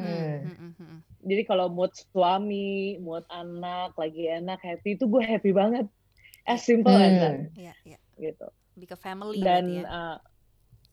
hmm. 0.00 0.08
hmm, 0.08 0.56
hmm, 0.56 0.72
hmm. 0.72 0.98
jadi 1.20 1.42
kalau 1.44 1.68
mood 1.68 1.92
suami 1.92 2.96
mood 2.96 3.28
anak 3.28 3.92
lagi 4.00 4.24
enak 4.24 4.56
happy 4.64 4.96
itu 4.96 5.04
gue 5.04 5.20
happy 5.20 5.52
banget 5.52 5.84
as 6.48 6.64
simple 6.64 6.96
hmm. 6.96 7.04
as 7.04 7.14
that 7.20 7.36
yeah, 7.60 7.76
yeah. 7.84 8.00
gitu 8.16 8.48
lebih 8.80 8.88
ke 8.88 8.98
family 9.04 9.44
dan 9.44 9.64
ya? 9.68 9.84
uh, 9.84 10.16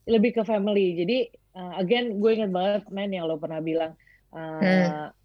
lebih 0.04 0.36
ke 0.36 0.44
family 0.44 1.00
jadi 1.00 1.32
uh, 1.56 1.80
again 1.80 2.20
gue 2.20 2.28
inget 2.28 2.52
banget 2.52 2.84
men 2.92 3.08
yang 3.08 3.24
lo 3.24 3.40
pernah 3.40 3.64
bilang 3.64 3.96
uh, 4.36 4.60
hmm 4.60 5.21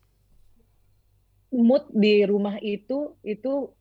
mood 1.52 1.88
di 1.96 2.24
rumah 2.28 2.60
itu 2.60 3.16
itu 3.24 3.72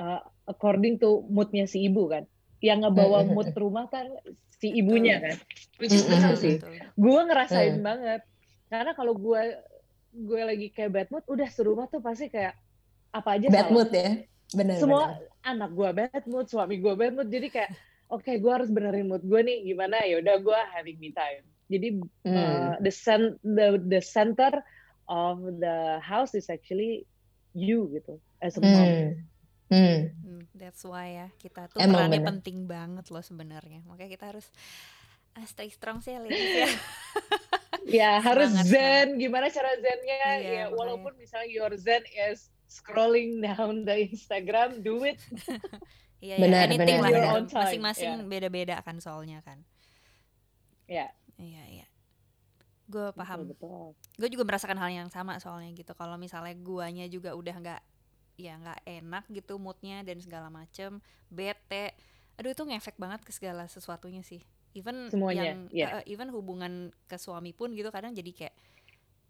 uh, 0.00 0.20
according 0.48 1.00
to 1.00 1.24
moodnya 1.28 1.68
si 1.68 1.84
ibu 1.88 2.08
kan. 2.08 2.24
Yang 2.64 2.88
ngebawa 2.88 3.28
mood 3.28 3.52
rumah 3.56 3.88
kan 3.92 4.08
si 4.56 4.72
ibunya 4.72 5.20
kan. 5.20 5.36
Which 5.76 5.92
is 5.92 6.08
benar 6.08 6.38
sih. 6.40 6.60
Gue 6.96 7.20
ngerasain 7.28 7.80
banget. 7.84 8.24
Karena 8.72 8.96
kalau 8.96 9.12
gue 9.18 9.42
gue 10.14 10.40
lagi 10.40 10.66
kayak 10.70 10.90
bad 10.94 11.08
mood 11.10 11.26
udah 11.26 11.48
serumah 11.50 11.86
tuh 11.90 11.98
pasti 11.98 12.30
kayak 12.30 12.54
apa 13.10 13.36
aja 13.36 13.46
bad 13.50 13.68
salah. 13.68 13.74
mood 13.74 13.90
ya? 13.90 14.10
Benar 14.54 14.76
semua 14.78 15.02
bener. 15.18 15.28
anak 15.42 15.70
gue 15.74 15.90
bad 15.90 16.24
mood 16.30 16.46
suami 16.46 16.78
gue 16.78 16.94
bad 16.94 17.12
mood 17.18 17.28
jadi 17.28 17.48
kayak 17.50 17.70
oke 18.08 18.22
okay, 18.22 18.38
gue 18.38 18.52
harus 18.52 18.70
benerin 18.70 19.10
mood 19.10 19.22
gue 19.26 19.40
nih 19.42 19.66
gimana? 19.66 20.00
Ya 20.06 20.22
udah 20.22 20.36
gue 20.40 20.58
having 20.72 20.98
me 21.02 21.10
time. 21.12 21.44
Jadi 21.68 21.88
hmm. 22.00 22.32
uh, 22.32 22.74
the, 22.80 22.92
cent 22.92 23.40
the 23.42 23.80
the 23.84 24.00
center 24.00 24.64
of 25.08 25.40
the 25.60 26.00
house 26.00 26.32
is 26.34 26.48
actually 26.48 27.06
you 27.54 27.88
gitu 27.94 28.18
as 28.42 28.58
a 28.58 28.60
mom. 28.60 28.72
Hmm. 28.74 29.12
Hmm. 29.72 30.00
hmm. 30.10 30.42
That's 30.54 30.84
why 30.84 31.24
ya 31.24 31.28
kita 31.40 31.72
tuh 31.72 31.80
Emang 31.80 32.06
perannya 32.06 32.20
bener. 32.20 32.30
penting 32.36 32.58
banget 32.68 33.06
loh 33.08 33.24
sebenarnya. 33.24 33.80
Makanya 33.86 34.10
kita 34.10 34.24
harus 34.34 34.46
uh, 35.38 35.46
stay 35.46 35.70
strong 35.70 36.02
sih 36.04 36.14
ya. 36.14 36.20
ya 38.02 38.12
harus 38.20 38.50
zen. 38.66 39.16
Gimana 39.16 39.48
cara 39.48 39.72
zennya? 39.78 40.18
Iya, 40.40 40.52
ya 40.52 40.64
walaupun 40.72 41.14
misalnya 41.16 41.48
your 41.48 41.72
zen 41.78 42.04
is 42.30 42.52
scrolling 42.68 43.38
down 43.40 43.86
the 43.86 44.10
Instagram, 44.10 44.82
do 44.82 45.04
it. 45.06 45.20
Iya, 46.24 46.40
benar, 46.40 46.72
ya, 46.72 46.80
benar, 46.80 46.98
benar. 47.04 47.44
Masing-masing 47.52 48.24
yeah. 48.24 48.24
beda-beda 48.24 48.80
kan 48.80 48.96
soalnya 48.96 49.44
kan. 49.44 49.60
Ya. 50.88 51.12
Iya, 51.36 51.62
iya. 51.68 51.86
Gue 52.84 53.08
paham. 53.16 53.48
gue 54.20 54.28
juga 54.28 54.44
merasakan 54.44 54.76
hal 54.76 54.90
yang 54.92 55.08
sama 55.08 55.40
soalnya 55.40 55.72
gitu. 55.72 55.92
Kalau 55.96 56.20
misalnya 56.20 56.54
guanya 56.58 57.06
juga 57.08 57.32
udah 57.32 57.56
nggak 57.56 57.82
ya 58.34 58.58
nggak 58.58 58.80
enak 58.82 59.24
gitu 59.30 59.56
moodnya 59.62 60.02
dan 60.02 60.20
segala 60.20 60.52
macem 60.52 61.00
bete. 61.30 61.94
Aduh 62.36 62.50
itu 62.50 62.62
ngefek 62.66 62.98
banget 62.98 63.22
ke 63.22 63.32
segala 63.32 63.64
sesuatunya 63.70 64.20
sih. 64.26 64.42
Even 64.74 65.06
Semuanya, 65.06 65.54
yang 65.54 65.60
yeah. 65.70 66.02
uh, 66.02 66.04
even 66.04 66.34
hubungan 66.34 66.90
ke 67.06 67.14
suami 67.14 67.54
pun 67.54 67.70
gitu 67.78 67.94
kadang 67.94 68.10
jadi 68.10 68.30
kayak 68.34 68.54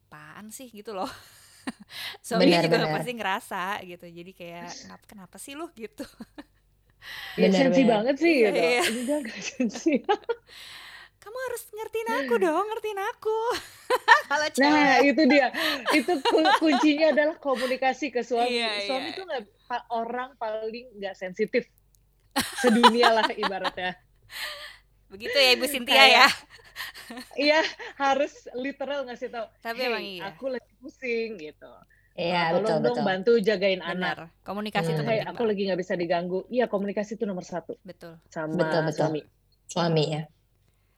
apaan 0.09 0.48
sih? 0.55 0.70
gitu 0.70 0.94
loh. 0.94 1.11
Suami 2.24 2.46
juga 2.46 2.86
bener. 2.86 2.94
pasti 2.94 3.12
ngerasa 3.18 3.62
gitu. 3.82 4.07
Jadi 4.07 4.30
kayak 4.30 4.70
kenapa, 4.86 5.05
kenapa 5.11 5.36
sih 5.42 5.59
lu? 5.59 5.66
gitu. 5.82 6.07
Ya, 7.36 7.52
sensi 7.52 7.82
banget 7.84 8.16
sih 8.16 8.34
gitu. 8.46 8.57
Iya. 8.57 8.82
enggak 8.88 9.18
gak 9.28 9.42
sensi 9.42 9.92
kamu 11.35 11.51
harus 11.51 11.64
ngertiin 11.74 12.11
aku 12.14 12.35
dong 12.39 12.62
ngertiin 12.70 13.01
aku 13.11 13.39
kalau 14.30 14.47
nah 14.62 15.03
itu 15.03 15.22
dia 15.26 15.51
itu 15.91 16.12
kuncinya 16.62 17.11
adalah 17.11 17.37
komunikasi 17.43 18.14
ke 18.14 18.22
suami 18.22 18.55
iya, 18.55 18.87
suami 18.87 19.11
iya. 19.11 19.18
tuh 19.18 19.24
nggak 19.26 19.43
orang 19.91 20.30
paling 20.39 20.95
nggak 20.95 21.18
sensitif 21.18 21.66
sedunia 22.62 23.18
lah 23.18 23.26
ibaratnya 23.43 23.99
begitu 25.11 25.35
ya 25.35 25.51
ibu 25.59 25.66
Cynthia 25.66 26.07
ya 26.07 26.28
iya 27.51 27.61
harus 27.99 28.47
literal 28.55 29.03
ngasih 29.11 29.35
tau 29.35 29.51
tapi 29.59 29.82
hey, 29.82 29.91
emang 29.91 30.05
iya 30.07 30.30
aku 30.30 30.55
lagi 30.55 30.70
pusing 30.78 31.35
gitu 31.43 31.70
Iya, 32.14 32.55
betul, 32.55 32.78
dong 32.78 32.95
betul. 32.95 33.03
bantu 33.03 33.32
jagain 33.43 33.82
Benar. 33.82 34.30
anak. 34.30 34.47
Komunikasi 34.47 34.87
hmm. 34.87 34.95
itu 34.95 35.03
penting. 35.03 35.26
Hey, 35.26 35.35
aku 35.35 35.43
lagi 35.51 35.62
nggak 35.66 35.80
bisa 35.82 35.99
diganggu. 35.99 36.47
Iya, 36.47 36.70
komunikasi 36.70 37.18
itu 37.18 37.26
nomor 37.26 37.43
satu. 37.43 37.74
Betul. 37.82 38.22
Sama 38.30 38.55
betul, 38.55 38.87
betul. 38.87 39.03
suami. 39.03 39.20
Suami 39.66 40.05
ya 40.14 40.22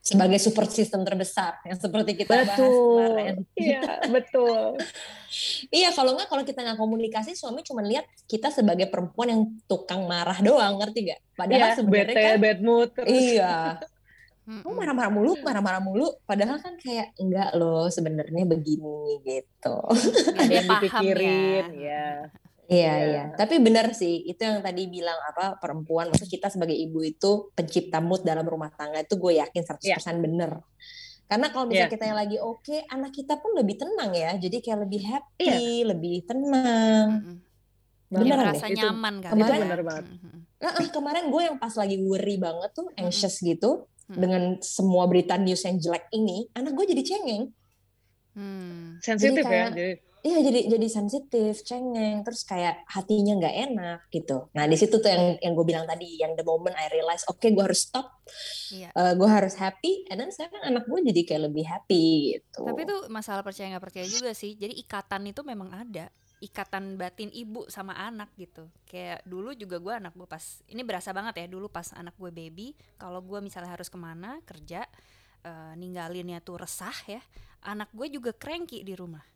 sebagai 0.07 0.39
support 0.39 0.71
system 0.71 1.03
terbesar 1.03 1.59
yang 1.67 1.75
seperti 1.83 2.15
kita 2.15 2.47
betul. 2.47 2.47
bahas 2.47 2.63
kemarin. 2.63 3.37
Iya, 3.59 3.83
betul. 4.07 4.79
iya, 5.83 5.91
kalau 5.91 6.15
nggak 6.15 6.31
kalau 6.31 6.47
kita 6.47 6.63
nggak 6.63 6.79
komunikasi, 6.79 7.35
suami 7.35 7.67
cuma 7.67 7.83
lihat 7.83 8.07
kita 8.31 8.55
sebagai 8.55 8.87
perempuan 8.87 9.35
yang 9.35 9.43
tukang 9.67 10.07
marah 10.07 10.39
doang, 10.39 10.79
ngerti 10.79 11.11
gak? 11.11 11.21
Padahal 11.35 11.75
iya, 11.75 11.75
sebenarnya 11.75 12.15
bete, 12.15 12.23
kan, 12.23 12.39
bad 12.39 12.61
mood. 12.63 12.89
Terus. 12.95 13.11
Iya. 13.11 13.55
Kamu 14.47 14.79
marah-marah 14.79 15.11
mulu, 15.11 15.33
marah-marah 15.43 15.83
mulu. 15.83 16.07
Padahal 16.23 16.63
kan 16.63 16.79
kayak 16.79 17.11
enggak 17.19 17.51
loh 17.59 17.91
sebenarnya 17.91 18.47
begini 18.47 19.19
gitu. 19.27 19.79
Ada 20.39 20.53
yang 20.55 20.69
dipikirin, 20.71 21.67
ya. 21.83 22.31
Iya, 22.67 22.83
yeah. 22.83 22.97
iya. 23.07 23.25
Tapi 23.39 23.63
benar 23.63 23.95
sih, 23.95 24.27
itu 24.27 24.43
yang 24.43 24.59
tadi 24.59 24.91
bilang 24.91 25.17
apa 25.23 25.59
perempuan, 25.63 26.11
maksud 26.11 26.27
kita 26.27 26.51
sebagai 26.51 26.75
ibu 26.75 26.99
itu 27.03 27.55
pencipta 27.55 28.03
mood 28.03 28.27
dalam 28.27 28.43
rumah 28.43 28.75
tangga 28.75 29.03
itu 29.07 29.15
gue 29.15 29.39
yakin 29.39 29.63
100% 29.63 29.87
yeah. 29.87 29.99
bener. 30.19 30.51
Karena 31.27 31.47
kalau 31.51 31.67
misalnya 31.67 31.91
yeah. 31.91 31.95
kita 31.95 32.05
yang 32.07 32.19
lagi 32.19 32.37
oke, 32.39 32.63
okay, 32.63 32.87
anak 32.91 33.11
kita 33.15 33.35
pun 33.39 33.55
lebih 33.59 33.79
tenang 33.79 34.15
ya. 34.15 34.35
Jadi 34.39 34.57
kayak 34.63 34.79
lebih 34.87 35.03
happy, 35.03 35.47
yeah. 35.51 35.87
lebih 35.91 36.17
tenang. 36.27 37.07
Mm-hmm. 37.19 37.37
Beneran 38.07 38.47
merasa 38.47 38.67
deh. 38.71 38.79
nyaman 38.79 39.15
kan. 39.19 39.31
Kemarin, 39.35 39.51
itu 39.51 39.65
bener 39.67 39.81
banget. 39.83 40.05
Nah, 40.57 40.73
kemarin 40.91 41.25
gue 41.31 41.43
yang 41.43 41.57
pas 41.59 41.75
lagi 41.75 41.97
worry 41.99 42.37
banget 42.39 42.71
tuh, 42.75 42.87
anxious 42.95 43.43
mm-hmm. 43.43 43.51
gitu, 43.59 43.71
mm-hmm. 43.87 44.19
dengan 44.19 44.43
semua 44.63 45.05
berita 45.11 45.35
news 45.35 45.63
yang 45.67 45.79
jelek 45.83 46.07
ini, 46.15 46.47
anak 46.55 46.75
gue 46.75 46.87
jadi 46.95 47.03
cengeng. 47.03 47.51
Hmm. 48.37 49.01
Sensitif 49.01 49.49
ya. 49.49 49.73
Jadi 49.73 50.06
iya 50.27 50.43
jadi 50.43 50.61
jadi 50.67 50.87
sensitif 50.91 51.63
cengeng 51.63 52.27
terus 52.27 52.43
kayak 52.43 52.83
hatinya 52.91 53.39
nggak 53.39 53.57
enak 53.71 53.99
gitu. 54.11 54.51
Nah 54.59 54.67
di 54.67 54.75
situ 54.75 54.99
tuh 54.99 55.07
yang 55.07 55.39
yang 55.39 55.53
gue 55.55 55.67
bilang 55.67 55.87
tadi 55.87 56.19
yang 56.19 56.35
the 56.35 56.43
moment 56.43 56.75
I 56.75 56.91
realize 56.91 57.23
oke 57.31 57.39
okay, 57.39 57.55
gue 57.55 57.63
harus 57.63 57.87
stop 57.87 58.11
iya. 58.75 58.91
uh, 58.99 59.15
gue 59.15 59.29
harus 59.31 59.55
happy 59.55 60.03
and 60.11 60.19
then 60.19 60.35
sekarang 60.35 60.59
anak 60.67 60.91
gue 60.91 60.99
jadi 61.15 61.23
kayak 61.23 61.43
lebih 61.47 61.65
happy 61.71 62.35
gitu. 62.35 62.67
Tapi 62.67 62.81
itu 62.83 62.97
masalah 63.07 63.47
percaya 63.47 63.71
nggak 63.71 63.85
percaya 63.87 64.07
juga 64.11 64.35
sih. 64.35 64.59
Jadi 64.59 64.75
ikatan 64.83 65.31
itu 65.31 65.47
memang 65.47 65.71
ada. 65.71 66.11
Ikatan 66.37 67.01
batin 67.01 67.33
ibu 67.33 67.65
sama 67.71 67.97
anak 67.97 68.29
gitu. 68.37 68.67
Kayak 68.85 69.23
dulu 69.25 69.55
juga 69.55 69.79
gue 69.79 69.95
anak 69.95 70.13
gue 70.19 70.27
pas 70.27 70.43
ini 70.67 70.83
berasa 70.83 71.15
banget 71.15 71.39
ya 71.39 71.47
dulu 71.47 71.71
pas 71.71 71.87
anak 71.95 72.19
gue 72.19 72.35
baby 72.35 72.75
kalau 72.99 73.23
gue 73.23 73.39
misalnya 73.39 73.73
harus 73.73 73.87
ke 73.87 73.97
mana 73.97 74.43
kerja 74.43 74.91
uh, 75.47 75.73
ninggalinnya 75.79 76.43
tuh 76.43 76.59
resah 76.59 76.95
ya 77.07 77.23
anak 77.67 77.91
gue 77.95 78.11
juga 78.11 78.35
cranky 78.35 78.83
di 78.83 78.93
rumah 78.93 79.36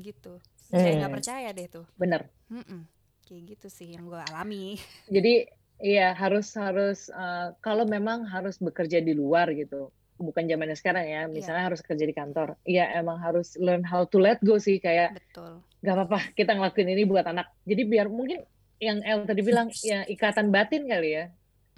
gitu. 0.00 0.40
Hmm. 0.68 0.84
saya 0.84 0.92
nggak 1.00 1.14
percaya 1.16 1.48
deh 1.56 1.66
tuh. 1.68 1.86
Bener. 1.96 2.28
Mm-mm. 2.52 2.84
kayak 3.24 3.56
gitu 3.56 3.68
sih 3.72 3.96
yang 3.96 4.08
gue 4.08 4.20
alami. 4.32 4.76
Jadi 5.14 5.48
iya 5.80 6.12
harus 6.12 6.52
harus 6.56 7.08
uh, 7.12 7.56
kalau 7.64 7.88
memang 7.88 8.28
harus 8.28 8.60
bekerja 8.60 9.00
di 9.00 9.14
luar 9.14 9.48
gitu 9.54 9.94
bukan 10.18 10.50
zamannya 10.50 10.74
sekarang 10.74 11.06
ya 11.06 11.22
iya. 11.24 11.30
misalnya 11.30 11.62
yeah. 11.62 11.68
harus 11.70 11.80
kerja 11.80 12.02
di 12.02 12.10
kantor 12.10 12.58
iya 12.66 12.90
emang 12.98 13.22
harus 13.22 13.54
learn 13.62 13.86
how 13.86 14.02
to 14.02 14.18
let 14.18 14.42
go 14.42 14.58
sih 14.58 14.82
kayak 14.82 15.14
betul. 15.14 15.62
nggak 15.78 15.94
apa-apa 15.94 16.18
kita 16.34 16.58
ngelakuin 16.58 16.90
ini 16.90 17.06
buat 17.06 17.22
anak. 17.30 17.46
Jadi 17.62 17.82
biar 17.86 18.10
mungkin 18.10 18.42
yang 18.82 18.98
El 19.06 19.26
tadi 19.26 19.42
bilang 19.46 19.70
ya 19.82 20.02
ikatan 20.10 20.50
batin 20.50 20.90
kali 20.90 21.14
ya. 21.14 21.24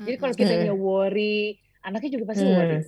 Jadi 0.01 0.17
kalau 0.17 0.33
kita 0.33 0.53
mm 0.57 0.73
worry 0.81 1.61
anaknya 1.85 2.17
juga 2.17 2.33
pasti 2.33 2.45
mm. 2.49 2.53
worry. 2.57 2.79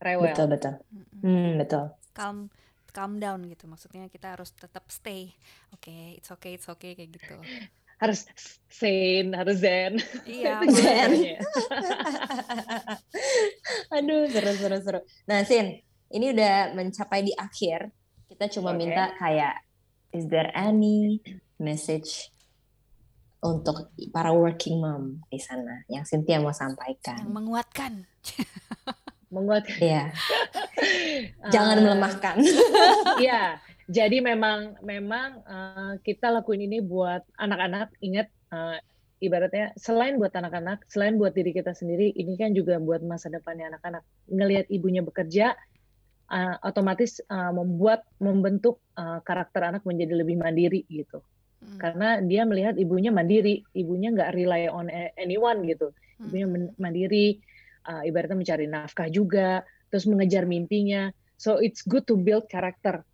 Rewel. 0.00 0.32
Betul 0.32 0.46
betul. 0.52 0.74
Mm, 1.20 1.50
betul. 1.60 1.84
Calm 2.16 2.48
calm 2.94 3.18
down 3.18 3.42
gitu. 3.50 3.66
Maksudnya 3.66 4.06
kita 4.06 4.38
harus 4.38 4.54
tetap 4.54 4.86
stay. 4.94 5.34
Oke 5.74 5.90
okay, 5.90 6.04
it's 6.22 6.30
okay 6.30 6.54
it's 6.54 6.70
okay 6.70 6.94
kayak 6.94 7.18
gitu. 7.18 7.34
Harus 7.98 8.30
sane 8.70 9.34
harus 9.34 9.58
zen. 9.58 9.98
Iya 10.22 10.62
zen. 10.78 11.10
aduh 13.98 14.30
seru 14.30 14.52
seru 14.54 14.78
seru. 14.78 15.00
Nah 15.26 15.42
Sin 15.42 15.82
ini 16.14 16.30
udah 16.30 16.78
mencapai 16.78 17.26
di 17.26 17.34
akhir. 17.34 17.90
Kita 18.30 18.46
cuma 18.54 18.70
okay. 18.70 18.78
minta 18.78 19.10
kayak 19.18 19.66
is 20.14 20.30
there 20.30 20.54
any 20.54 21.18
message 21.58 22.30
untuk 23.44 23.92
para 24.08 24.32
working 24.32 24.80
mom 24.80 25.20
di 25.28 25.36
sana 25.36 25.84
yang 25.90 26.06
Cynthia 26.06 26.40
mau 26.40 26.54
sampaikan? 26.54 27.20
Yang 27.20 27.34
menguatkan 27.34 27.92
menguatkan. 29.34 29.80
Iya. 29.82 30.04
Jangan 31.54 31.76
uh, 31.78 31.82
melemahkan. 31.82 32.36
Iya. 33.22 33.58
Jadi 33.96 34.24
memang 34.24 34.80
memang 34.80 35.44
uh, 35.44 35.92
kita 36.00 36.32
lakuin 36.32 36.64
ini 36.64 36.80
buat 36.80 37.20
anak-anak. 37.36 37.92
Ingat 38.00 38.32
uh, 38.48 38.80
ibaratnya 39.20 39.76
selain 39.76 40.16
buat 40.16 40.32
anak-anak, 40.32 40.88
selain 40.88 41.20
buat 41.20 41.36
diri 41.36 41.52
kita 41.52 41.76
sendiri, 41.76 42.16
ini 42.16 42.36
kan 42.40 42.56
juga 42.56 42.80
buat 42.80 43.04
masa 43.04 43.28
depannya 43.28 43.76
anak-anak. 43.76 44.00
Ngelihat 44.32 44.72
ibunya 44.72 45.04
bekerja, 45.04 45.52
uh, 46.32 46.56
otomatis 46.64 47.20
uh, 47.28 47.52
membuat 47.52 48.08
membentuk 48.24 48.80
uh, 48.96 49.20
karakter 49.20 49.68
anak 49.68 49.84
menjadi 49.84 50.16
lebih 50.16 50.40
mandiri 50.40 50.88
gitu. 50.88 51.20
Hmm. 51.60 51.76
Karena 51.76 52.08
dia 52.24 52.48
melihat 52.48 52.80
ibunya 52.80 53.12
mandiri, 53.12 53.68
ibunya 53.76 54.16
nggak 54.16 54.32
rely 54.32 54.68
on 54.72 54.88
anyone 55.20 55.60
gitu. 55.68 55.92
Ibunya 56.24 56.48
hmm. 56.48 56.80
mandiri, 56.80 57.36
uh, 57.86 58.02
ibaratnya 58.04 58.36
mencari 58.36 58.66
nafkah 58.68 59.08
juga, 59.08 59.62
terus 59.92 60.04
mengejar 60.08 60.44
mimpinya. 60.48 61.12
So 61.36 61.60
it's 61.60 61.84
good 61.84 62.08
to 62.08 62.16
build 62.16 62.48
character. 62.48 63.04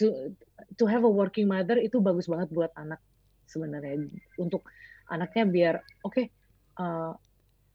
To 0.00 0.32
to 0.78 0.84
have 0.88 1.04
a 1.04 1.10
working 1.10 1.48
mother 1.50 1.76
itu 1.76 2.00
bagus 2.00 2.30
banget 2.30 2.48
buat 2.52 2.72
anak 2.78 3.00
sebenarnya 3.50 4.08
untuk 4.40 4.64
anaknya 5.10 5.44
biar 5.44 5.74
oke 6.06 6.12
okay, 6.14 6.26
uh, 6.80 7.12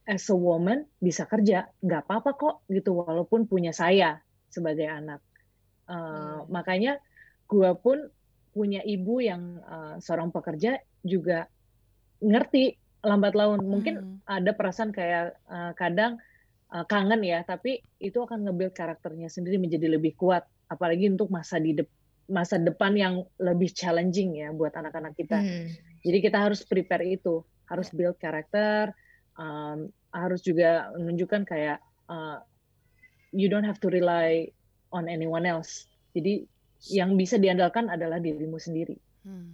as 0.07 0.25
a 0.31 0.37
woman 0.37 0.87
bisa 0.97 1.27
kerja 1.27 1.67
nggak 1.83 2.07
apa-apa 2.07 2.31
kok 2.33 2.55
gitu 2.71 2.97
walaupun 2.97 3.45
punya 3.45 3.75
saya 3.75 4.17
sebagai 4.49 4.87
anak 4.87 5.21
uh, 5.91 5.93
hmm. 5.93 6.49
makanya 6.49 6.97
gue 7.45 7.71
pun 7.77 8.07
punya 8.55 8.81
ibu 8.81 9.21
yang 9.21 9.61
uh, 9.67 10.01
seorang 10.01 10.33
pekerja 10.33 10.81
juga 11.05 11.45
ngerti 12.23 12.73
lambat 13.05 13.37
laun 13.37 13.61
mungkin 13.61 13.95
hmm. 14.01 14.17
ada 14.25 14.51
perasaan 14.57 14.89
kayak 14.89 15.37
uh, 15.45 15.71
kadang 15.77 16.17
uh, 16.73 16.85
kangen 16.87 17.21
ya 17.23 17.43
tapi 17.47 17.79
itu 17.99 18.17
akan 18.19 18.47
nge-build 18.47 18.73
karakternya 18.75 19.31
sendiri 19.31 19.59
menjadi 19.61 19.87
lebih 19.87 20.17
kuat 20.19 20.43
apalagi 20.67 21.07
untuk 21.07 21.31
masa 21.31 21.59
di 21.61 21.75
de 21.77 21.83
masa 22.27 22.59
depan 22.59 22.91
yang 22.91 23.23
lebih 23.39 23.71
challenging 23.71 24.35
ya 24.35 24.51
buat 24.51 24.75
anak-anak 24.75 25.15
kita 25.15 25.39
hmm. 25.39 25.67
jadi 26.03 26.17
kita 26.19 26.37
harus 26.43 26.59
prepare 26.67 27.07
itu 27.07 27.39
harus 27.71 27.87
build 27.95 28.19
karakter 28.19 28.91
um, 29.39 29.87
harus 30.11 30.43
juga 30.43 30.91
menunjukkan 30.99 31.47
kayak 31.47 31.79
uh, 32.11 32.43
you 33.31 33.47
don't 33.47 33.63
have 33.63 33.79
to 33.79 33.87
rely 33.87 34.51
on 34.91 35.07
anyone 35.07 35.47
else 35.47 35.87
jadi 36.11 36.43
yang 36.91 37.15
bisa 37.15 37.39
diandalkan 37.39 37.87
adalah 37.87 38.19
dirimu 38.19 38.59
sendiri 38.59 38.99
hmm. 39.23 39.49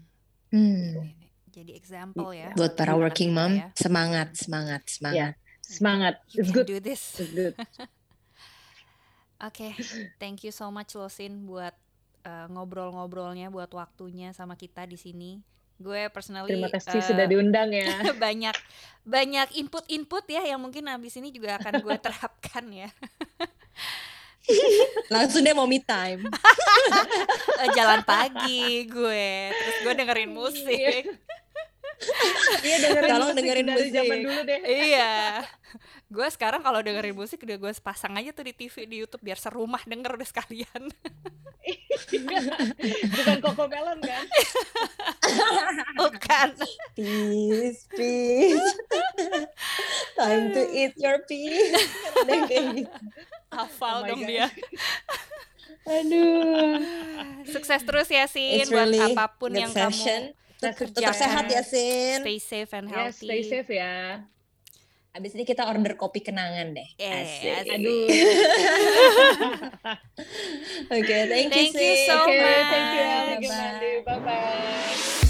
Hmm. 0.50 1.14
jadi 1.54 1.78
example 1.78 2.34
ya 2.34 2.58
buat 2.58 2.74
para 2.74 2.98
working 2.98 3.38
mom 3.38 3.54
ya. 3.54 3.70
semangat 3.78 4.34
semangat 4.34 4.82
semangat 4.90 5.38
yeah 5.38 5.43
semangat 5.64 6.20
you 6.36 6.44
it's 6.44 6.52
good 6.52 6.68
do 6.68 6.78
this 6.84 7.24
it's 7.24 7.32
good 7.32 7.56
Oke, 9.44 9.72
okay. 9.72 9.72
thank 10.20 10.44
you 10.44 10.56
so 10.56 10.72
much 10.72 10.96
Losin 10.96 11.44
buat 11.44 11.76
uh, 12.24 12.48
ngobrol-ngobrolnya, 12.52 13.52
buat 13.52 13.72
waktunya 13.76 14.32
sama 14.32 14.56
kita 14.56 14.88
di 14.88 14.96
sini. 14.96 15.32
Gue 15.76 16.08
personally 16.14 16.54
terima 16.54 16.72
kasih 16.72 17.02
uh, 17.02 17.08
sudah 17.12 17.26
diundang 17.28 17.76
ya. 17.76 17.92
banyak 18.24 18.56
banyak 19.04 19.48
input-input 19.60 20.24
ya 20.32 20.42
yang 20.48 20.60
mungkin 20.62 20.88
habis 20.88 21.18
ini 21.20 21.34
juga 21.34 21.60
akan 21.60 21.84
gue 21.84 21.96
terapkan 22.06 22.66
ya. 22.72 22.90
Langsung 25.08 25.44
deh 25.44 25.56
mau 25.56 25.68
me 25.68 25.80
time. 25.80 26.28
Eh, 27.64 27.70
jalan 27.76 28.04
pagi 28.04 28.88
gue, 28.92 29.32
terus 29.52 29.78
gue 29.88 29.94
dengerin 29.96 30.32
iya. 30.32 30.36
musik. 30.36 31.04
iya 32.68 32.78
dengerin 32.84 33.10
Tolong 33.10 33.30
musik 33.32 33.38
dengerin 33.40 33.66
dari 33.66 33.78
musik. 33.88 33.96
zaman 33.96 34.18
dulu 34.24 34.42
deh. 34.46 34.60
iya. 34.66 35.14
Gue 36.08 36.28
sekarang 36.30 36.62
kalau 36.62 36.80
dengerin 36.86 37.16
musik 37.18 37.42
udah 37.42 37.58
gue 37.58 37.72
pasang 37.82 38.14
aja 38.14 38.30
tuh 38.30 38.46
di 38.46 38.54
TV 38.54 38.76
di 38.86 38.96
YouTube 39.02 39.24
biar 39.26 39.40
serumah 39.40 39.82
denger 39.84 40.14
udah 40.14 40.28
sekalian. 40.28 40.82
Bukan 43.14 43.38
Coco 43.42 43.66
Melon 43.66 44.00
kan? 44.04 44.26
Bukan. 46.04 46.48
Peace, 46.94 47.82
peace. 47.90 48.70
Time 50.20 50.54
to 50.54 50.64
eat 50.70 50.94
your 51.00 51.18
peace. 51.26 51.74
Gitu. 52.28 52.86
Hafal 53.50 54.06
oh 54.06 54.08
dong 54.14 54.22
God. 54.22 54.30
dia. 54.30 54.48
Aduh. 55.84 56.80
Sukses 57.50 57.82
terus 57.84 58.08
ya 58.08 58.26
Sin 58.30 58.68
buat 58.72 58.88
really 58.88 59.00
apa 59.02 59.36
pun 59.36 59.52
yang 59.52 59.72
session. 59.72 60.32
kamu 60.32 60.42
Tetap 60.72 61.12
sehat 61.12 61.46
ya 61.52 61.60
Sin. 61.66 62.24
Stay 62.24 62.40
safe 62.40 62.72
and 62.72 62.88
healthy. 62.88 63.28
Yeah, 63.28 63.36
stay 63.36 63.42
safe 63.44 63.70
ya. 63.76 64.24
Abis 65.14 65.38
ini 65.38 65.46
kita 65.46 65.70
order 65.70 65.94
kopi 65.94 66.26
kenangan 66.26 66.74
deh. 66.74 66.90
Yeah, 66.98 67.22
asik. 67.22 67.70
Aduh. 67.70 68.10
Oke, 70.90 71.06
okay, 71.06 71.22
thank, 71.30 71.54
thank 71.54 71.74
you, 71.78 71.86
you 71.86 71.94
so 72.10 72.26
okay, 72.26 72.42
much. 72.42 72.66
Thank 72.74 72.90
you, 72.98 73.06
Bye 73.06 73.38
bye. 73.46 74.02
Bye 74.10 74.22
bye. 74.26 75.30